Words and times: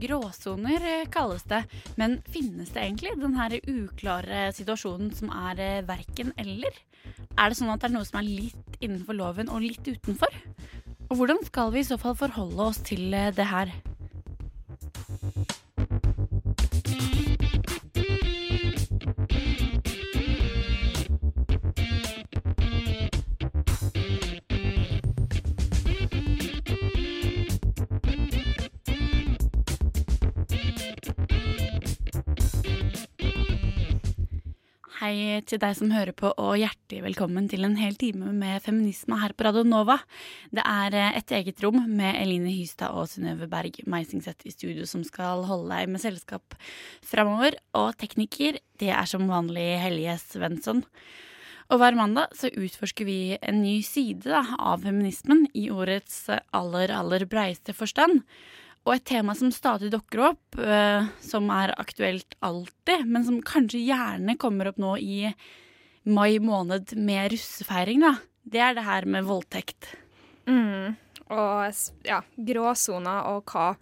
Gråsoner 0.00 0.84
eh, 0.84 1.08
kalles 1.12 1.44
det, 1.48 1.62
men 2.00 2.18
finnes 2.28 2.72
det 2.74 2.82
egentlig 2.82 3.14
den 3.20 3.36
her 3.38 3.56
uklare 3.62 4.50
situasjonen 4.56 5.12
som 5.16 5.32
er 5.32 5.62
eh, 5.62 5.84
verken 5.88 6.34
eller? 6.40 6.76
Er 7.36 7.50
det 7.52 7.58
sånn 7.58 7.72
at 7.72 7.82
det 7.82 7.90
er 7.90 7.96
noe 7.96 8.08
som 8.08 8.20
er 8.20 8.28
litt 8.28 8.80
innenfor 8.80 9.16
loven 9.16 9.52
og 9.52 9.64
litt 9.64 9.86
utenfor? 9.86 10.32
Og 11.06 11.20
hvordan 11.20 11.44
skal 11.46 11.70
vi 11.72 11.84
i 11.84 11.86
så 11.86 11.98
fall 12.02 12.16
forholde 12.18 12.70
oss 12.72 12.82
til 12.84 13.14
eh, 13.14 13.32
det 13.34 13.46
her? 13.52 13.72
Hei 35.06 35.38
til 35.46 35.60
deg 35.62 35.74
som 35.78 35.92
hører 35.94 36.10
på, 36.18 36.32
og 36.34 36.56
hjertelig 36.58 37.04
velkommen 37.04 37.44
til 37.46 37.62
en 37.62 37.76
hel 37.78 37.94
time 37.94 38.32
med 38.34 38.58
feminisme 38.64 39.14
her 39.20 39.36
på 39.38 39.44
Radio 39.46 39.62
Nova. 39.62 40.00
Det 40.50 40.64
er 40.66 40.96
eh, 40.98 41.18
Et 41.20 41.34
eget 41.36 41.62
rom 41.62 41.78
med 41.86 42.18
Eline 42.18 42.50
Hystad 42.50 42.90
og 42.90 43.06
Synnøve 43.12 43.46
Berg 43.46 43.78
Meisingseth 43.86 44.48
i 44.48 44.50
studio 44.50 44.82
som 44.82 45.04
skal 45.06 45.44
holde 45.46 45.70
deg 45.70 45.92
med 45.92 46.02
selskap 46.02 46.58
framover. 47.06 47.54
Og 47.78 47.94
tekniker, 48.00 48.58
det 48.82 48.90
er 48.90 49.06
som 49.06 49.30
vanlig 49.30 49.76
Helje 49.84 50.18
Svensson. 50.24 50.82
Og 51.70 51.78
hver 51.78 51.94
mandag 51.94 52.34
så 52.34 52.50
utforsker 52.50 53.06
vi 53.06 53.20
en 53.38 53.62
ny 53.62 53.78
side 53.86 54.26
da, 54.26 54.42
av 54.58 54.82
feminismen 54.82 55.46
i 55.54 55.68
ordets 55.70 56.24
aller, 56.50 56.90
aller 56.90 57.30
breiste 57.30 57.78
forstand. 57.78 58.24
Og 58.86 58.94
et 58.94 59.06
tema 59.08 59.34
som 59.34 59.50
stadig 59.50 59.90
dukker 59.90 60.22
opp, 60.28 60.58
uh, 60.62 61.08
som 61.18 61.48
er 61.50 61.74
aktuelt 61.74 62.36
alltid, 62.46 63.02
men 63.10 63.24
som 63.26 63.40
kanskje 63.42 63.82
gjerne 63.82 64.36
kommer 64.38 64.70
opp 64.70 64.78
nå 64.78 64.94
i 65.02 65.18
mai 66.06 66.38
måned 66.38 66.94
med 66.94 67.32
russefeiring, 67.32 68.04
da, 68.06 68.14
det 68.46 68.62
er 68.62 68.76
det 68.78 68.86
her 68.86 69.08
med 69.10 69.26
voldtekt. 69.26 69.90
Mm. 70.46 70.94
Og 71.34 72.06
ja, 72.06 72.20
gråsoner 72.38 73.26
og 73.32 73.50
hva 73.50 73.72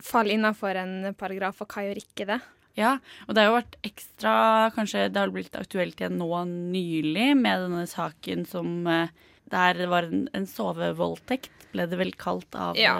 faller 0.00 0.36
innenfor 0.36 0.78
en 0.78 1.10
paragraf, 1.18 1.64
og 1.64 1.74
hva 1.74 1.88
gjør 1.88 1.98
ikke 2.04 2.28
det. 2.30 2.38
Ja, 2.78 2.94
og 3.26 3.34
det 3.34 3.42
har 3.42 3.50
jo 3.50 3.56
vært 3.56 3.74
ekstra 3.82 4.32
Kanskje 4.76 5.08
det 5.10 5.18
har 5.18 5.32
blitt 5.34 5.56
aktuelt 5.58 5.98
igjen 5.98 6.20
nå 6.20 6.28
nylig 6.46 7.32
med 7.34 7.64
denne 7.64 7.82
saken 7.90 8.44
som 8.46 8.86
uh, 8.86 9.10
Der 9.50 9.74
det 9.74 9.88
var 9.90 10.06
en, 10.06 10.28
en 10.38 10.46
sovevoldtekt, 10.46 11.50
ble 11.74 11.88
det 11.90 11.98
vel 11.98 12.14
kalt 12.14 12.54
av 12.54 12.78
Ja. 12.78 12.94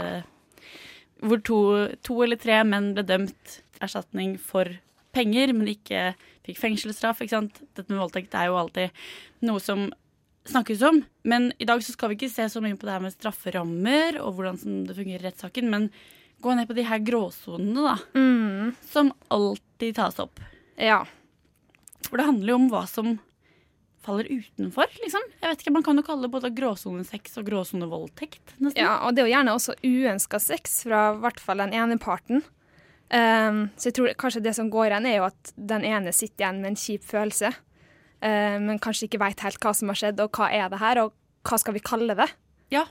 Hvor 1.21 1.43
to, 1.45 1.59
to 2.07 2.23
eller 2.25 2.37
tre 2.41 2.63
menn 2.65 2.93
ble 2.97 3.05
dømt 3.05 3.59
erstatning 3.81 4.39
for 4.41 4.69
penger, 5.13 5.53
men 5.53 5.69
ikke 5.73 6.15
fikk 6.47 6.59
fengselsstraff. 6.61 7.21
ikke 7.21 7.35
sant? 7.37 7.61
Dette 7.77 7.91
med 7.93 8.01
voldtekt 8.01 8.35
er 8.39 8.47
jo 8.49 8.57
alltid 8.61 8.91
noe 9.43 9.61
som 9.61 9.89
snakkes 10.49 10.81
om. 10.89 11.03
Men 11.29 11.51
i 11.61 11.67
dag 11.69 11.83
så 11.85 11.93
skal 11.93 12.09
vi 12.13 12.17
ikke 12.21 12.33
se 12.33 12.47
så 12.49 12.63
mye 12.65 12.79
på 12.79 12.87
det 12.89 12.95
her 12.97 13.05
med 13.05 13.13
strafferammer 13.13 14.21
og 14.23 14.39
hvordan 14.39 14.87
det 14.89 14.97
fungerer 14.97 15.21
i 15.25 15.29
rettssaken, 15.29 15.69
men 15.71 15.91
gå 16.41 16.55
ned 16.57 16.69
på 16.71 16.77
de 16.79 16.87
her 16.89 17.03
gråsonene, 17.05 17.83
da 17.85 17.97
Mm. 18.17 18.75
som 18.89 19.13
alltid 19.31 19.95
tas 19.97 20.19
opp. 20.19 20.41
Ja. 20.79 21.03
For 22.09 22.17
det 22.17 22.25
handler 22.27 22.49
jo 22.55 22.55
om 22.63 22.71
hva 22.71 22.87
som 22.89 23.19
faller 24.05 24.29
utenfor, 24.31 24.89
liksom. 25.03 25.27
Jeg 25.41 25.53
vet 25.53 25.65
ikke, 25.65 25.73
Man 25.75 25.85
kan 25.87 26.01
jo 26.01 26.05
kalle 26.07 26.27
det 26.27 26.33
både 26.33 26.53
gråsonesex 26.57 27.37
og 27.41 27.49
gråsonevoldtekt. 27.51 28.55
ja, 28.75 29.01
og 29.05 29.15
det 29.15 29.23
er 29.23 29.29
jo 29.29 29.35
gjerne 29.35 29.57
også 29.57 29.77
uønska 29.85 30.41
sex 30.41 30.83
fra 30.87 31.11
i 31.15 31.21
hvert 31.25 31.41
fall 31.43 31.63
den 31.65 31.77
ene 31.77 31.99
parten. 32.01 32.45
Um, 33.11 33.65
så 33.75 33.91
jeg 33.91 33.97
tror 33.99 34.13
kanskje 34.23 34.45
det 34.45 34.55
som 34.55 34.71
går 34.71 34.93
igjen, 34.93 35.09
er 35.11 35.19
jo 35.19 35.27
at 35.27 35.53
den 35.57 35.85
ene 35.89 36.15
sitter 36.15 36.45
igjen 36.45 36.63
med 36.63 36.73
en 36.73 36.79
kjip 36.79 37.05
følelse, 37.09 37.51
eh, 38.23 38.57
men 38.63 38.79
kanskje 38.79 39.09
ikke 39.09 39.19
veit 39.19 39.43
helt 39.43 39.59
hva 39.59 39.73
som 39.75 39.91
har 39.91 39.99
skjedd, 39.99 40.23
og 40.23 40.39
hva 40.39 40.47
er 40.55 40.71
det 40.71 40.79
her, 40.79 41.03
og 41.03 41.17
hva 41.49 41.59
skal 41.59 41.75
vi 41.75 41.83
kalle 41.83 42.15
det? 42.15 42.29
Ja. 42.71 42.85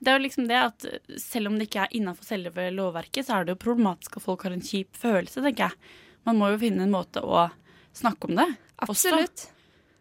Det 0.00 0.10
er 0.10 0.16
jo 0.16 0.24
liksom 0.24 0.48
det 0.48 0.56
at 0.56 0.86
selv 1.20 1.50
om 1.50 1.58
det 1.58 1.68
ikke 1.68 1.84
er 1.84 1.96
innafor 1.98 2.24
selve 2.24 2.70
lovverket, 2.72 3.28
så 3.28 3.36
er 3.36 3.44
det 3.44 3.56
jo 3.56 3.64
problematisk 3.66 4.16
at 4.16 4.24
folk 4.24 4.46
har 4.48 4.56
en 4.56 4.64
kjip 4.64 4.96
følelse, 4.96 5.44
tenker 5.44 5.68
jeg. 5.68 5.92
Man 6.24 6.40
må 6.40 6.48
jo 6.54 6.62
finne 6.62 6.86
en 6.86 6.94
måte 6.94 7.20
å 7.20 7.50
snakke 7.94 8.30
om 8.30 8.40
det. 8.40 8.48
også. 8.88 9.52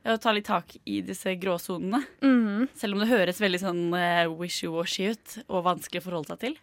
Ja, 0.03 0.17
ta 0.19 0.33
litt 0.35 0.49
tak 0.49 0.75
i 0.83 0.99
disse 1.05 1.31
gråsonene. 1.39 2.01
Mm. 2.23 2.67
Selv 2.75 2.95
om 2.95 3.03
det 3.03 3.11
høres 3.11 3.39
veldig 3.39 3.61
sånn 3.61 3.83
eh, 3.95 4.27
wishy-washy 4.27 5.13
ut 5.13 5.35
og 5.47 5.65
vanskelig 5.69 6.03
å 6.03 6.07
forholde 6.09 6.33
seg 6.33 6.41
til. 6.43 6.57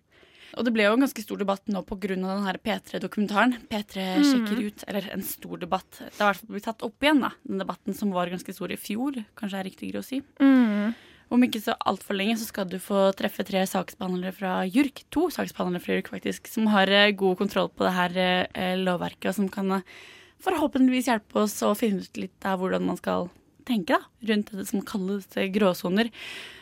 Og 0.58 0.66
det 0.66 0.72
ble 0.74 0.86
jo 0.86 0.96
en 0.96 1.04
ganske 1.04 1.22
stor 1.22 1.38
debatt 1.40 1.68
nå 1.70 1.82
pga. 1.86 2.16
den 2.16 2.26
her 2.26 2.58
P3-dokumentaren. 2.58 3.54
P3 3.70 4.06
sjekker 4.26 4.62
ut, 4.66 4.84
eller 4.88 5.06
en 5.14 5.22
stor 5.22 5.60
debatt. 5.62 5.88
Det 6.00 6.18
har 6.18 6.32
i 6.32 6.32
hvert 6.32 6.40
fall 6.42 6.56
blitt 6.56 6.66
tatt 6.66 6.84
opp 6.86 7.06
igjen, 7.06 7.22
da. 7.22 7.30
Den 7.46 7.62
debatten 7.62 7.96
som 7.96 8.10
var 8.14 8.32
ganske 8.32 8.54
stor 8.54 8.74
i 8.74 8.80
fjor, 8.80 9.22
kanskje 9.38 9.60
er 9.60 9.68
riktigere 9.70 10.02
å 10.02 10.06
si. 10.06 10.20
Mm. 10.42 10.92
Om 11.30 11.46
ikke 11.46 11.62
så 11.62 11.76
altfor 11.86 12.18
lenge 12.18 12.34
så 12.40 12.48
skal 12.48 12.66
du 12.66 12.80
få 12.82 13.12
treffe 13.14 13.46
tre 13.46 13.62
saksbehandlere 13.70 14.34
fra 14.34 14.54
JURK, 14.66 15.04
to 15.14 15.28
saksbehandlere 15.30 15.84
fra 15.84 15.98
JURK 16.00 16.10
faktisk, 16.16 16.50
som 16.50 16.66
har 16.74 16.90
eh, 16.90 17.12
god 17.14 17.38
kontroll 17.38 17.70
på 17.70 17.86
det 17.86 17.94
her 17.94 18.18
eh, 18.24 18.74
lovverket, 18.80 19.30
og 19.30 19.36
som 19.38 19.52
kan 19.52 19.78
forhåpentligvis 20.44 21.10
hjelpe 21.10 21.44
oss 21.44 21.58
å 21.66 21.74
finne 21.78 22.04
ut 22.04 22.20
litt 22.20 22.48
av 22.48 22.60
hvordan 22.62 22.86
man 22.88 22.98
skal 23.00 23.28
tenke 23.68 23.96
da, 23.96 24.30
rundt 24.30 24.52
det 24.56 24.66
som 24.68 24.82
kalles 24.86 25.28
eh, 25.36 25.50
gråsoner. 25.52 26.10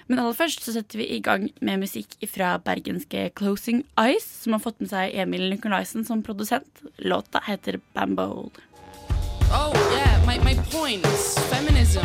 Men 0.08 0.22
aller 0.22 0.36
først 0.36 0.64
så 0.64 0.72
setter 0.72 1.02
vi 1.02 1.08
i 1.12 1.20
gang 1.24 1.48
med 1.64 1.82
musikk 1.82 2.16
fra 2.32 2.54
bergenske 2.64 3.28
Closing 3.38 3.82
Eyes, 4.00 4.24
som 4.42 4.56
har 4.56 4.62
fått 4.64 4.80
med 4.80 4.90
seg 4.92 5.16
Emil 5.20 5.48
Nikolaisen 5.52 6.06
som 6.08 6.24
produsent. 6.24 6.82
Låta 7.04 7.42
heter 7.44 7.80
Bambole. 7.92 8.50
Oh, 9.52 9.72
yeah, 9.92 10.16
my, 10.26 10.38
my 10.44 10.54
feminism 11.48 12.04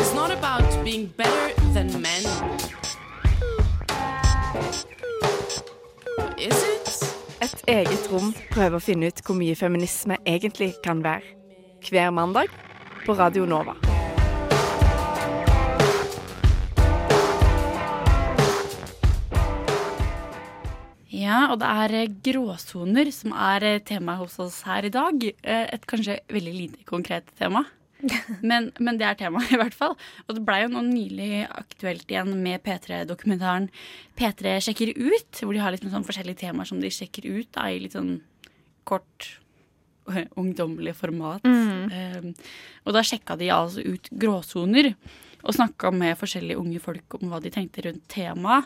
is 0.00 0.14
not 0.14 0.30
about 0.30 0.84
being 0.84 1.06
better 1.16 1.54
than 1.72 1.90
men. 2.00 2.22
Is 6.38 6.62
it? 6.62 6.73
Et 7.64 7.78
eget 7.80 8.08
rom 8.12 8.32
prøver 8.52 8.76
å 8.76 8.82
finne 8.82 9.08
ut 9.08 9.20
hvor 9.24 9.38
mye 9.38 9.54
feminisme 9.56 10.18
egentlig 10.28 10.74
kan 10.84 10.98
være. 11.00 11.24
Hver 11.88 12.10
mandag 12.12 12.52
på 13.06 13.14
Radio 13.16 13.46
Nova. 13.48 13.72
Ja, 21.08 21.46
og 21.54 21.62
det 21.62 21.70
er 21.70 21.94
eh, 22.02 22.12
gråsoner 22.26 23.08
som 23.14 23.32
er 23.32 23.64
eh, 23.64 23.80
temaet 23.80 24.26
hos 24.26 24.36
oss 24.44 24.60
her 24.68 24.84
i 24.84 24.92
dag. 24.92 25.24
Eh, 25.24 25.64
Et 25.72 25.88
kanskje 25.88 26.18
veldig 26.28 26.54
lite 26.58 26.84
konkret 26.84 27.32
tema. 27.38 27.64
Men, 28.50 28.68
men 28.82 28.98
det 29.00 29.06
er 29.08 29.16
temaet, 29.16 29.48
i 29.54 29.60
hvert 29.60 29.76
fall. 29.76 29.94
Og 30.26 30.36
det 30.36 30.42
blei 30.44 30.62
jo 30.64 30.72
nå 30.72 30.82
nylig 30.86 31.44
aktuelt 31.46 32.10
igjen 32.10 32.34
med 32.42 32.60
P3-dokumentaren 32.66 33.70
P3 34.18 34.58
sjekker 34.66 34.92
ut, 34.98 35.40
hvor 35.40 35.54
de 35.54 35.62
har 35.62 35.72
litt 35.72 35.86
sånn 35.86 36.06
forskjellige 36.06 36.42
temaer 36.44 36.68
som 36.68 36.82
de 36.82 36.92
sjekker 36.92 37.26
ut 37.30 37.48
da, 37.56 37.70
i 37.70 37.80
litt 37.84 37.96
sånn 37.96 38.18
kort 38.84 39.30
ungdommelig 40.40 40.96
format. 40.98 41.46
Eh, 41.46 42.30
og 42.84 42.96
da 42.96 43.04
sjekka 43.06 43.38
de 43.40 43.52
altså 43.54 43.84
ut 43.84 44.10
gråsoner. 44.12 44.92
Og 45.44 45.52
snakka 45.52 45.90
med 45.92 46.16
forskjellige 46.16 46.56
unge 46.56 46.80
folk 46.80 47.16
om 47.18 47.28
hva 47.28 47.40
de 47.44 47.50
tenkte 47.52 47.82
rundt 47.84 48.04
temaet. 48.08 48.64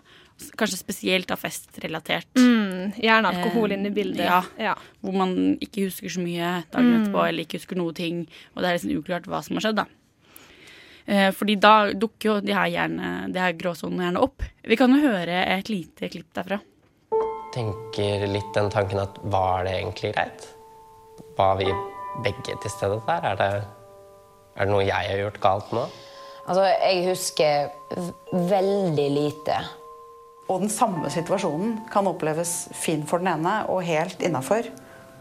Kanskje 0.55 0.79
spesielt 0.79 1.31
av 1.35 1.41
festrelatert. 1.43 2.29
Mm. 2.39 2.93
Gjerne 3.03 3.33
alkohol 3.33 3.73
Eh, 3.73 3.79
inne 3.79 3.91
i 3.91 3.95
bildet. 3.97 4.23
ja. 4.25 4.43
ja. 4.57 4.75
Hvor 5.03 5.17
man 5.19 5.33
ikke 5.59 5.89
husker 5.89 6.13
så 6.15 6.23
mye 6.23 6.53
dagen 6.71 6.93
etterpå, 7.01 7.25
eller 7.27 7.43
ikke 7.43 7.59
husker 7.59 7.81
noe 7.81 7.93
ting. 7.93 8.29
Og 8.55 8.63
det 8.63 8.69
er 8.71 8.79
liksom 8.79 8.95
uklart 9.01 9.27
hva 9.27 9.43
som 9.43 9.59
har 9.59 9.67
skjedd, 9.67 9.81
da. 9.83 9.87
Eh, 11.09 11.31
fordi 11.35 11.57
da 11.59 11.91
dukker 11.97 12.29
jo 12.29 12.41
de 12.45 12.55
her, 12.55 12.69
gjerne, 12.71 13.13
de 13.33 13.41
her 13.43 13.55
gråsonene 13.59 14.05
gjerne 14.07 14.23
opp. 14.23 14.45
Vi 14.63 14.77
kan 14.79 14.93
jo 14.95 15.01
høre 15.03 15.41
et 15.57 15.71
lite 15.73 16.11
klipp 16.13 16.31
derfra. 16.37 16.61
tenker 17.55 18.27
litt 18.29 18.51
den 18.55 18.69
tanken 18.71 19.01
at 19.01 19.17
var 19.33 19.65
det 19.65 19.73
egentlig 19.81 20.13
greit? 20.15 20.45
Var 21.39 21.57
vi 21.59 21.73
begge 22.23 22.55
til 22.63 22.71
stede 22.71 23.01
der? 23.09 23.25
Er 23.33 23.37
det, 23.41 23.65
er 24.55 24.67
det 24.69 24.71
noe 24.71 24.85
jeg 24.85 25.11
har 25.11 25.19
gjort 25.25 25.41
galt 25.41 25.73
nå? 25.73 25.87
Altså, 26.49 26.65
jeg 26.65 27.03
husker 27.11 27.69
veldig 28.33 29.09
lite. 29.13 29.57
Og 30.49 30.63
den 30.65 30.71
samme 30.73 31.11
situasjonen 31.13 31.83
kan 31.93 32.09
oppleves 32.09 32.71
fin 32.73 33.05
for 33.07 33.21
den 33.21 33.29
ene 33.35 33.59
og 33.69 33.85
helt 33.85 34.23
innafor, 34.25 34.71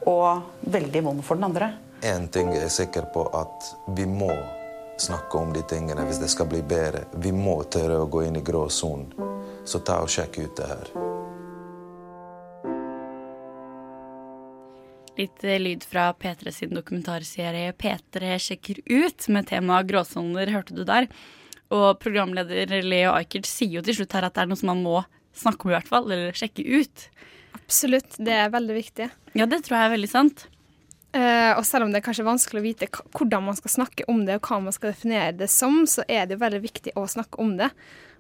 og 0.07 0.69
veldig 0.71 1.03
vond 1.03 1.25
for 1.27 1.35
den 1.35 1.50
andre. 1.50 1.74
én 2.01 2.29
ting 2.29 2.50
er 2.50 2.56
jeg 2.56 2.63
er 2.63 2.69
sikker 2.69 3.01
på, 3.13 3.25
at 3.33 3.75
vi 3.97 4.06
må 4.06 4.31
snakke 4.97 5.38
om 5.38 5.53
de 5.53 5.62
tingene 5.62 6.06
hvis 6.06 6.21
det 6.21 6.29
skal 6.29 6.47
bli 6.47 6.62
bedre. 6.62 7.03
Vi 7.13 7.31
må 7.31 7.63
tørre 7.63 8.00
å 8.00 8.07
gå 8.07 8.24
inn 8.24 8.38
i 8.38 8.41
gråsonen. 8.41 9.12
Så 9.65 9.79
ta 9.79 10.00
og 10.00 10.09
sjekk 10.09 10.38
ut 10.38 10.56
det 10.56 10.68
her. 10.68 11.16
Litt 15.17 15.43
eh, 15.43 15.57
lyd 15.61 15.85
fra 15.87 16.11
P3 16.13 16.53
sin 16.53 16.75
dokumentarserie 16.77 17.73
P3 17.73 18.37
sjekker 18.41 18.81
ut 18.85 19.27
med 19.33 19.49
temaet 19.49 19.89
gråsoner, 19.89 20.51
hørte 20.53 20.77
du 20.77 20.83
der. 20.85 21.09
Og 21.73 21.97
programleder 21.99 22.69
Leo 22.85 23.15
Ajkic 23.15 23.49
sier 23.49 23.79
jo 23.79 23.85
til 23.85 23.97
slutt 23.99 24.13
her 24.15 24.27
at 24.27 24.35
det 24.35 24.45
er 24.45 24.51
noe 24.51 24.59
som 24.59 24.71
man 24.71 24.85
må 24.85 24.99
snakke 25.37 25.65
om 25.65 25.73
i 25.73 25.75
hvert 25.77 25.89
fall, 25.89 26.05
eller 26.11 26.37
sjekke 26.37 26.63
ut. 26.63 27.07
Absolutt, 27.57 28.19
det 28.23 28.35
er 28.35 28.53
veldig 28.53 28.77
viktig. 28.77 29.09
Ja, 29.37 29.49
det 29.49 29.63
tror 29.65 29.79
jeg 29.79 29.89
er 29.89 29.95
veldig 29.97 30.11
sant. 30.11 30.45
Uh, 31.15 31.55
og 31.55 31.63
selv 31.65 31.85
om 31.85 31.91
det 31.93 32.01
er 32.01 32.05
kanskje 32.05 32.25
vanskelig 32.27 32.61
å 32.61 32.65
vite 32.65 32.87
hvordan 32.91 33.45
man 33.47 33.57
skal 33.57 33.73
snakke 33.73 34.05
om 34.11 34.25
det, 34.27 34.37
og 34.37 34.49
hva 34.49 34.59
man 34.67 34.75
skal 34.75 34.91
definere 34.91 35.33
det 35.39 35.49
som, 35.51 35.81
så 35.89 36.05
er 36.05 36.27
det 36.27 36.37
jo 36.37 36.43
veldig 36.43 36.61
viktig 36.63 36.93
å 36.99 37.07
snakke 37.09 37.41
om 37.41 37.55
det. 37.59 37.71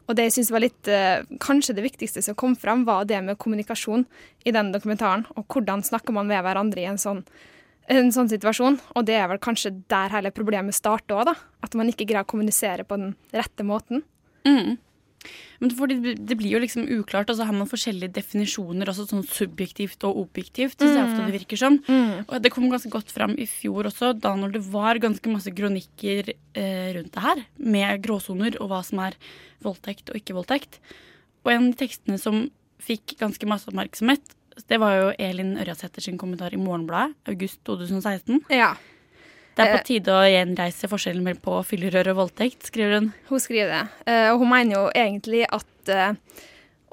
Og 0.07 0.15
det 0.15 0.27
jeg 0.27 0.37
synes 0.37 0.51
var 0.55 0.63
litt, 0.63 0.87
eh, 0.87 1.23
kanskje 1.43 1.75
det 1.75 1.83
viktigste 1.83 2.23
som 2.23 2.35
kom 2.35 2.55
fram, 2.55 2.85
var 2.87 3.05
det 3.05 3.19
med 3.23 3.37
kommunikasjon 3.37 4.05
i 4.45 4.51
den 4.55 4.71
dokumentaren. 4.71 5.25
Og 5.35 5.47
hvordan 5.47 5.83
snakker 5.83 6.15
man 6.15 6.27
med 6.27 6.43
hverandre 6.43 6.79
i 6.79 6.87
en 6.87 6.97
sånn, 6.97 7.25
en 7.89 8.11
sånn 8.11 8.31
situasjon. 8.31 8.79
Og 8.95 9.05
det 9.05 9.15
er 9.19 9.27
vel 9.27 9.39
kanskje 9.43 9.83
der 9.91 10.09
hele 10.09 10.31
problemet 10.31 10.75
starter 10.75 11.15
òg, 11.15 11.25
da. 11.25 11.35
At 11.63 11.75
man 11.75 11.91
ikke 11.91 12.07
greier 12.07 12.23
å 12.23 12.31
kommunisere 12.31 12.87
på 12.87 12.97
den 12.99 13.15
rette 13.33 13.63
måten. 13.67 14.03
Mm. 14.47 14.77
Men 15.59 15.71
fordi 15.71 16.01
det- 16.03 16.25
det 16.25 16.37
blir 16.37 16.51
jo 16.51 16.59
liksom 16.59 16.87
uklart, 16.87 17.29
og 17.29 17.37
så 17.37 17.45
har 17.45 17.53
man 17.53 17.67
forskjellige 17.67 18.13
definisjoner, 18.13 18.85
også 18.85 19.07
sånn 19.09 19.25
subjektivt 19.25 20.03
og 20.03 20.17
objektivt, 20.27 20.77
Mm. 20.77 20.97
ofte 21.05 21.25
det 21.31 21.41
virker 21.41 21.57
som. 21.57 21.79
Og 22.29 22.41
det 22.41 22.51
kom 22.51 22.69
ganske 22.69 22.89
godt 22.91 23.11
fram 23.11 23.31
i 23.37 23.45
fjor 23.45 23.85
også, 23.85 24.19
da 24.19 24.35
når 24.35 24.51
det 24.53 24.63
var 24.71 24.95
ganske 24.99 25.31
masse 25.31 25.49
kronikker 25.53 26.33
eh, 26.55 26.93
rundt 26.93 27.11
det 27.11 27.21
her, 27.23 27.45
med 27.57 28.01
gråsoner 28.03 28.55
og 28.61 28.69
hva 28.69 28.83
som 28.83 28.99
er 28.99 29.13
voldtekt 29.63 30.09
og 30.09 30.15
ikke 30.15 30.33
voldtekt. 30.35 30.79
Og 31.45 31.51
en 31.51 31.67
av 31.67 31.75
de 31.75 31.87
tekstene 31.87 32.19
som 32.19 32.49
fikk 32.79 33.17
ganske 33.17 33.45
masse 33.47 33.65
oppmerksomhet, 33.67 34.21
det 34.67 34.79
var 34.79 34.91
jo 34.99 35.15
Elin 35.19 35.55
Ørjasæter 35.57 36.01
sin 36.01 36.17
kommentar 36.17 36.51
i 36.53 36.57
Morgenbladet, 36.57 37.13
august 37.27 37.63
2016. 37.63 38.41
Ja. 38.49 38.75
Det 39.57 39.65
er 39.65 39.73
Eh, 39.73 39.79
på 39.79 39.87
tide 39.89 40.13
å 40.13 40.25
gjenreise 40.29 40.89
forskjellen 40.91 41.39
på 41.41 41.57
fyllerør 41.65 42.11
og 42.13 42.19
voldtekt, 42.21 42.69
skriver 42.69 42.99
hun. 42.99 43.09
Hun 43.29 43.41
skriver 43.41 43.73
det. 43.73 43.83
Eh, 44.13 44.29
og 44.31 44.43
hun 44.43 44.51
mener 44.53 44.77
jo 44.77 44.83
egentlig 44.93 45.43
at 45.49 45.91
eh, 45.93 46.13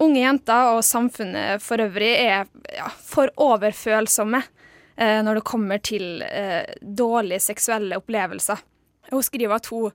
unge 0.03 0.23
jenter 0.23 0.73
og 0.75 0.85
samfunnet 0.87 1.63
for 1.63 1.83
øvrig 1.85 2.13
er 2.25 2.47
ja, 2.73 2.89
for 2.89 3.31
overfølsomme 3.37 4.41
eh, 4.97 5.21
når 5.23 5.41
det 5.41 5.45
kommer 5.45 5.83
til 5.85 6.25
eh, 6.25 6.65
dårlige 6.81 7.45
seksuelle 7.45 8.01
opplevelser. 8.01 8.65
Hun 9.13 9.23
skriver 9.23 9.59
at 9.59 9.69
hun 9.71 9.93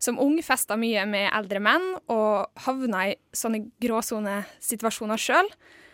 som 0.00 0.20
ung 0.20 0.38
festa 0.44 0.78
mye 0.80 1.02
med 1.08 1.28
eldre 1.36 1.60
menn 1.60 1.86
og 2.08 2.62
havna 2.64 3.10
i 3.10 3.16
sånne 3.36 3.66
gråsonesituasjoner 3.84 5.20
sjøl, 5.20 5.48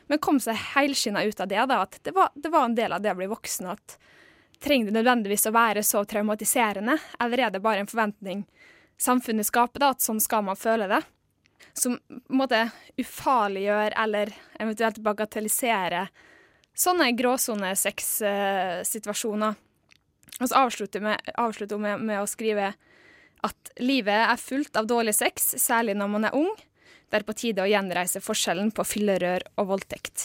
men 0.06 0.22
kom 0.22 0.38
seg 0.42 0.58
helskinna 0.76 1.24
ut 1.26 1.40
av 1.42 1.48
det. 1.50 1.64
da, 1.66 1.80
At 1.82 1.98
det 2.06 2.14
var, 2.14 2.30
det 2.34 2.52
var 2.52 2.68
en 2.68 2.76
del 2.78 2.94
av 2.94 3.02
det 3.02 3.10
å 3.10 3.18
bli 3.18 3.26
voksen. 3.26 3.66
at 3.74 3.96
Trenger 4.62 4.88
det 4.88 4.98
nødvendigvis 4.98 5.48
å 5.48 5.54
være 5.54 5.82
så 5.84 6.04
traumatiserende, 6.08 6.96
eller 7.20 7.44
er 7.44 7.50
det 7.52 7.64
bare 7.64 7.80
en 7.84 7.90
forventning 7.90 8.40
samfunnet 8.96 9.46
skaper, 9.46 9.80
da, 9.80 9.88
at 9.92 10.00
sånn 10.04 10.20
skal 10.22 10.44
man 10.46 10.56
føle 10.56 10.88
det? 10.90 11.02
Som 11.76 11.98
på 12.00 12.32
en 12.32 12.38
måte 12.40 12.70
ufarliggjør 13.00 13.92
eller 14.02 14.26
eventuelt 14.60 14.98
bagatelliserer 15.04 16.06
sånne 16.76 17.12
gråsone-sex-situasjoner. 17.16 19.54
Og 20.36 20.48
så 20.48 20.54
avslutter, 20.60 21.00
hun 21.00 21.06
med, 21.82 22.00
med 22.00 22.20
å 22.20 22.26
skrive 22.28 22.74
at 23.46 23.70
livet 23.80 24.26
er 24.26 24.36
fullt 24.40 24.76
av 24.76 24.86
dårlig 24.88 25.14
sex, 25.16 25.54
særlig 25.60 25.94
når 25.96 26.08
man 26.12 26.24
er 26.28 26.34
ung. 26.36 26.56
Det 27.08 27.16
er 27.20 27.28
på 27.28 27.38
tide 27.38 27.62
å 27.64 27.70
gjenreise 27.70 28.20
forskjellen 28.24 28.70
på 28.74 28.82
fyllerør 28.84 29.42
og 29.60 29.64
voldtekt. 29.70 30.16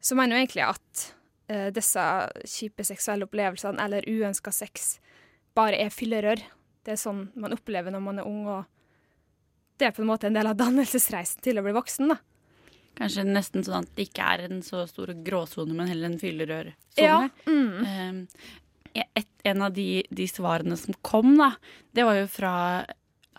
Så 0.00 0.14
mener 0.18 0.34
hun 0.34 0.40
egentlig 0.42 0.64
at 0.66 1.15
eh, 1.48 1.68
disse 1.74 2.04
kjipe 2.44 2.84
seksuelle 2.86 3.28
opplevelsene 3.28 3.82
eller 3.82 4.06
uønska 4.08 4.52
sex 4.54 4.96
bare 5.56 5.80
er 5.80 5.92
fyllerør. 5.94 6.42
Det 6.86 6.94
er 6.94 7.00
sånn 7.00 7.28
man 7.34 7.56
opplever 7.56 7.94
når 7.94 8.02
man 8.04 8.20
er 8.22 8.28
ung, 8.28 8.44
og 8.50 8.64
det 9.80 9.88
er 9.88 9.96
på 9.96 10.04
en 10.04 10.10
måte 10.10 10.28
en 10.28 10.36
del 10.36 10.48
av 10.48 10.58
dannelsesreisen 10.58 11.42
til 11.44 11.60
å 11.60 11.64
bli 11.66 11.74
voksen. 11.76 12.12
da. 12.12 12.20
Kanskje 12.96 13.26
nesten 13.28 13.64
sånn 13.64 13.84
at 13.84 13.96
det 13.96 14.06
ikke 14.08 14.28
er 14.34 14.46
en 14.46 14.62
så 14.64 14.86
stor 14.88 15.12
gråsone, 15.24 15.74
men 15.76 15.90
heller 15.90 16.12
en 16.12 16.20
fyllerørsone. 16.20 16.76
Ja, 16.96 17.26
mm. 17.48 17.74
Um, 17.84 18.22
et, 18.96 19.28
en 19.44 19.64
av 19.66 19.74
de, 19.76 20.04
de 20.08 20.28
svarene 20.30 20.78
som 20.80 20.96
kom, 21.04 21.34
da, 21.36 21.50
det 21.96 22.06
var 22.08 22.16
jo 22.22 22.30
fra 22.32 22.54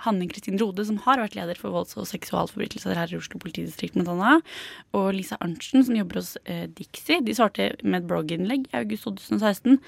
Hanne 0.06 0.28
Kristin 0.30 0.60
Rode, 0.62 0.84
som 0.86 0.98
har 1.06 1.18
vært 1.22 1.36
leder 1.38 1.58
for 1.58 1.74
volds- 1.74 1.98
og 1.98 2.06
seksualforbrytelser 2.10 2.94
her 2.98 3.12
i 3.14 3.18
Oslo 3.18 3.40
politidistrikt, 3.42 3.96
bl.a.. 3.98 4.36
Og 4.98 5.08
Lisa 5.18 5.38
Arntzen, 5.42 5.84
som 5.88 5.98
jobber 5.98 6.20
hos 6.22 6.36
eh, 6.46 6.68
Dixie. 6.78 7.22
De 7.26 7.34
svarte 7.38 7.72
med 7.84 8.04
et 8.04 8.08
blogginnlegg 8.10 8.68
i 8.70 8.78
august 8.82 9.08
2016. 9.10 9.80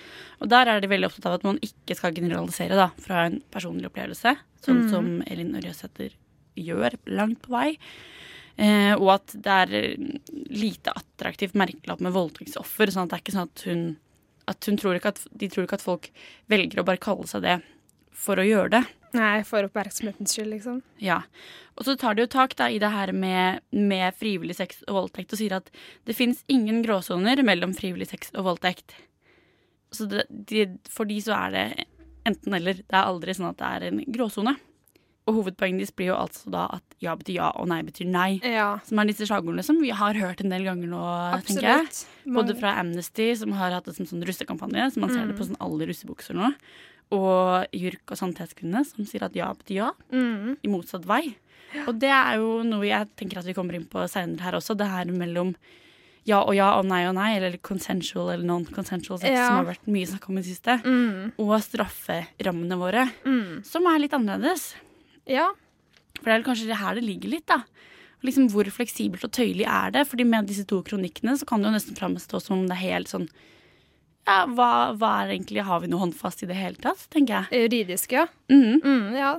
Og 0.41 0.50
der 0.50 0.71
er 0.73 0.81
de 0.81 0.89
veldig 0.91 1.09
opptatt 1.11 1.29
av 1.29 1.38
at 1.39 1.45
man 1.47 1.61
ikke 1.65 1.97
skal 2.00 2.15
generalisere 2.17 2.75
da, 2.79 2.89
fra 3.06 3.27
en 3.29 3.39
personlig 3.53 3.91
opplevelse, 3.91 4.35
sånn 4.65 4.81
Mm. 4.85 4.89
som 4.89 5.09
Elin 5.27 5.53
Ørjasæter 5.59 6.13
gjør 6.57 6.97
langt 7.07 7.41
på 7.45 7.53
vei. 7.53 7.77
Eh, 8.59 8.91
og 8.97 9.13
at 9.13 9.33
det 9.39 9.47
er 9.56 9.73
eh, 9.77 10.19
lite 10.51 10.91
attraktivt 10.91 11.53
merkelapp 11.56 12.01
med 12.03 12.11
voldtektsoffer. 12.17 12.91
sånn 12.91 13.06
at 13.07 13.13
det 13.13 13.17
er 13.19 13.23
ikke 13.23 13.38
sånn 13.38 13.47
at 13.53 13.63
hun, 13.69 13.83
at 14.50 14.65
hun 14.67 14.77
tror 14.81 14.97
ikke 14.97 15.13
at, 15.13 15.21
De 15.31 15.47
tror 15.47 15.63
ikke 15.67 15.77
at 15.79 15.85
folk 15.85 16.09
velger 16.50 16.81
å 16.81 16.85
bare 16.88 16.97
kalle 17.00 17.27
seg 17.29 17.45
det 17.45 17.59
for 18.19 18.39
å 18.42 18.45
gjøre 18.48 18.74
det. 18.77 18.83
Nei, 19.18 19.39
for 19.48 19.66
oppmerksomhetens 19.66 20.36
skyld, 20.36 20.51
liksom. 20.54 20.81
Ja. 21.01 21.21
Og 21.80 21.88
så 21.88 21.95
tar 21.98 22.13
de 22.18 22.25
jo 22.25 22.30
tak 22.30 22.54
da, 22.60 22.68
i 22.69 22.77
det 22.81 22.92
her 22.94 23.10
med, 23.16 23.63
med 23.74 24.13
frivillig 24.19 24.57
sex 24.60 24.83
og 24.86 24.98
voldtekt 25.00 25.33
og 25.33 25.39
sier 25.42 25.56
at 25.57 25.71
det 26.06 26.13
fins 26.18 26.44
ingen 26.51 26.83
gråsoner 26.86 27.42
mellom 27.48 27.74
frivillig 27.77 28.10
sex 28.12 28.30
og 28.36 28.45
voldtekt. 28.51 28.94
Så 29.95 30.06
det, 30.12 30.27
de, 30.30 30.68
for 30.92 31.10
de 31.10 31.18
så 31.25 31.33
er 31.48 31.56
det 31.56 31.66
enten 32.30 32.54
eller. 32.60 32.83
Det 32.83 32.94
er 32.94 33.07
aldri 33.10 33.33
sånn 33.33 33.50
at 33.50 33.57
det 33.62 33.69
er 33.80 33.88
en 33.89 34.04
gråsone. 34.13 34.54
Og 35.30 35.36
hovedpoenget 35.39 35.83
deres 35.83 35.95
blir 35.98 36.12
jo 36.12 36.18
altså 36.19 36.50
da 36.54 36.63
at 36.77 36.95
ja 37.01 37.12
betyr 37.18 37.36
ja 37.39 37.50
og 37.62 37.68
nei 37.69 37.80
betyr 37.86 38.07
nei. 38.10 38.30
Ja. 38.45 38.68
Som 38.86 39.01
er 39.01 39.10
disse 39.10 39.25
slagordene 39.30 39.66
som 39.66 39.77
vi 39.81 39.89
har 39.94 40.18
hørt 40.18 40.42
en 40.42 40.54
del 40.54 40.66
ganger 40.68 40.89
nå, 40.89 41.01
tenker 41.48 41.66
jeg. 41.66 41.88
Absolutt. 41.88 42.33
Både 42.38 42.56
fra 42.57 42.75
Amnesty, 42.81 43.31
som 43.38 43.54
har 43.57 43.74
hatt 43.77 43.89
det 43.89 43.95
som 43.98 44.10
sånn 44.10 44.25
russekampanje, 44.25 44.92
så 44.94 45.01
man 45.01 45.13
ser 45.13 45.25
Mm. 45.25 45.31
det 45.33 45.38
på 45.42 45.50
sånn 45.50 45.62
alle 45.66 45.89
russebukser 45.89 46.38
nå. 46.38 46.50
Og 47.11 47.66
JURK 47.73 48.11
og 48.13 48.18
Sannhetskvinnene, 48.19 48.85
som 48.85 49.06
sier 49.09 49.23
at 49.25 49.33
ja 49.35 49.51
betyr 49.54 49.75
ja, 49.80 49.92
Mm. 50.13 50.57
i 50.63 50.68
motsatt 50.69 51.06
vei. 51.06 51.35
Og 51.87 51.99
det 51.99 52.09
er 52.09 52.37
jo 52.37 52.63
noe 52.63 52.85
jeg 52.85 53.07
tenker 53.18 53.39
at 53.39 53.45
vi 53.45 53.54
kommer 53.54 53.75
inn 53.75 53.85
på 53.85 54.01
seinere 54.09 54.42
her 54.42 54.54
også, 54.57 54.75
det 54.78 54.87
her 54.89 55.06
mellom 55.06 55.56
ja 56.25 56.42
og 56.44 56.54
ja 56.56 56.78
og 56.78 56.85
nei 56.85 57.06
og 57.07 57.16
nei, 57.16 57.35
eller 57.37 57.57
consensual 57.57 58.30
eller 58.33 58.45
non-consensual 58.45 59.19
sex, 59.19 59.31
Ja. 59.33 59.47
som 59.47 59.66
har 59.66 59.73
vært 59.75 59.87
mye 59.87 60.06
snakk 60.06 60.30
om 60.30 60.37
i 60.37 60.42
det 60.42 60.49
siste, 60.51 60.81
Mm. 60.83 61.31
og 61.39 61.61
strafferammene 61.61 62.78
våre, 62.78 63.09
Mm. 63.25 63.63
som 63.66 63.85
er 63.87 63.99
litt 63.99 64.11
annerledes. 64.13 64.75
Ja. 65.25 65.51
For 66.21 66.25
det 66.25 66.39
er 66.39 66.44
kanskje 66.44 66.68
det 66.68 66.78
her 66.78 66.95
det 66.95 67.04
ligger 67.04 67.30
litt, 67.30 67.45
da. 67.47 67.63
Liksom 68.23 68.49
Hvor 68.51 68.66
fleksibelt 68.66 69.23
og 69.23 69.31
tøyelig 69.31 69.66
er 69.66 69.92
det? 69.92 70.07
Fordi 70.07 70.25
med 70.25 70.45
disse 70.47 70.66
to 70.68 70.83
kronikkene 70.83 71.37
så 71.39 71.45
kan 71.47 71.61
det 71.61 71.71
jo 71.71 71.78
nesten 71.78 71.95
framstå 71.97 72.42
som 72.42 72.59
om 72.59 72.68
det 72.68 72.75
er 72.78 72.89
helt 72.92 73.07
sånn 73.07 73.30
Ja, 74.30 74.44
hva, 74.45 74.94
hva 74.94 75.14
er 75.24 75.33
egentlig 75.33 75.66
Har 75.66 75.81
vi 75.81 75.90
noe 75.90 76.04
håndfast 76.04 76.44
i 76.45 76.50
det 76.50 76.57
hele 76.59 76.78
tatt, 76.81 77.07
tenker 77.09 77.40
jeg. 77.40 77.64
Juridisk, 77.66 78.14
ja. 78.14 78.28
Mm. 78.52 78.81
Mm, 78.83 79.07
ja. 79.18 79.31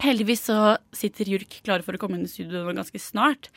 Heldigvis 0.00 0.46
så 0.48 0.58
sitter 0.96 1.28
JURK 1.28 1.60
klare 1.64 1.84
for 1.84 1.96
å 1.96 2.00
komme 2.00 2.16
inn 2.16 2.24
i 2.24 2.30
studio 2.30 2.62
ganske 2.72 3.00
snart 3.00 3.50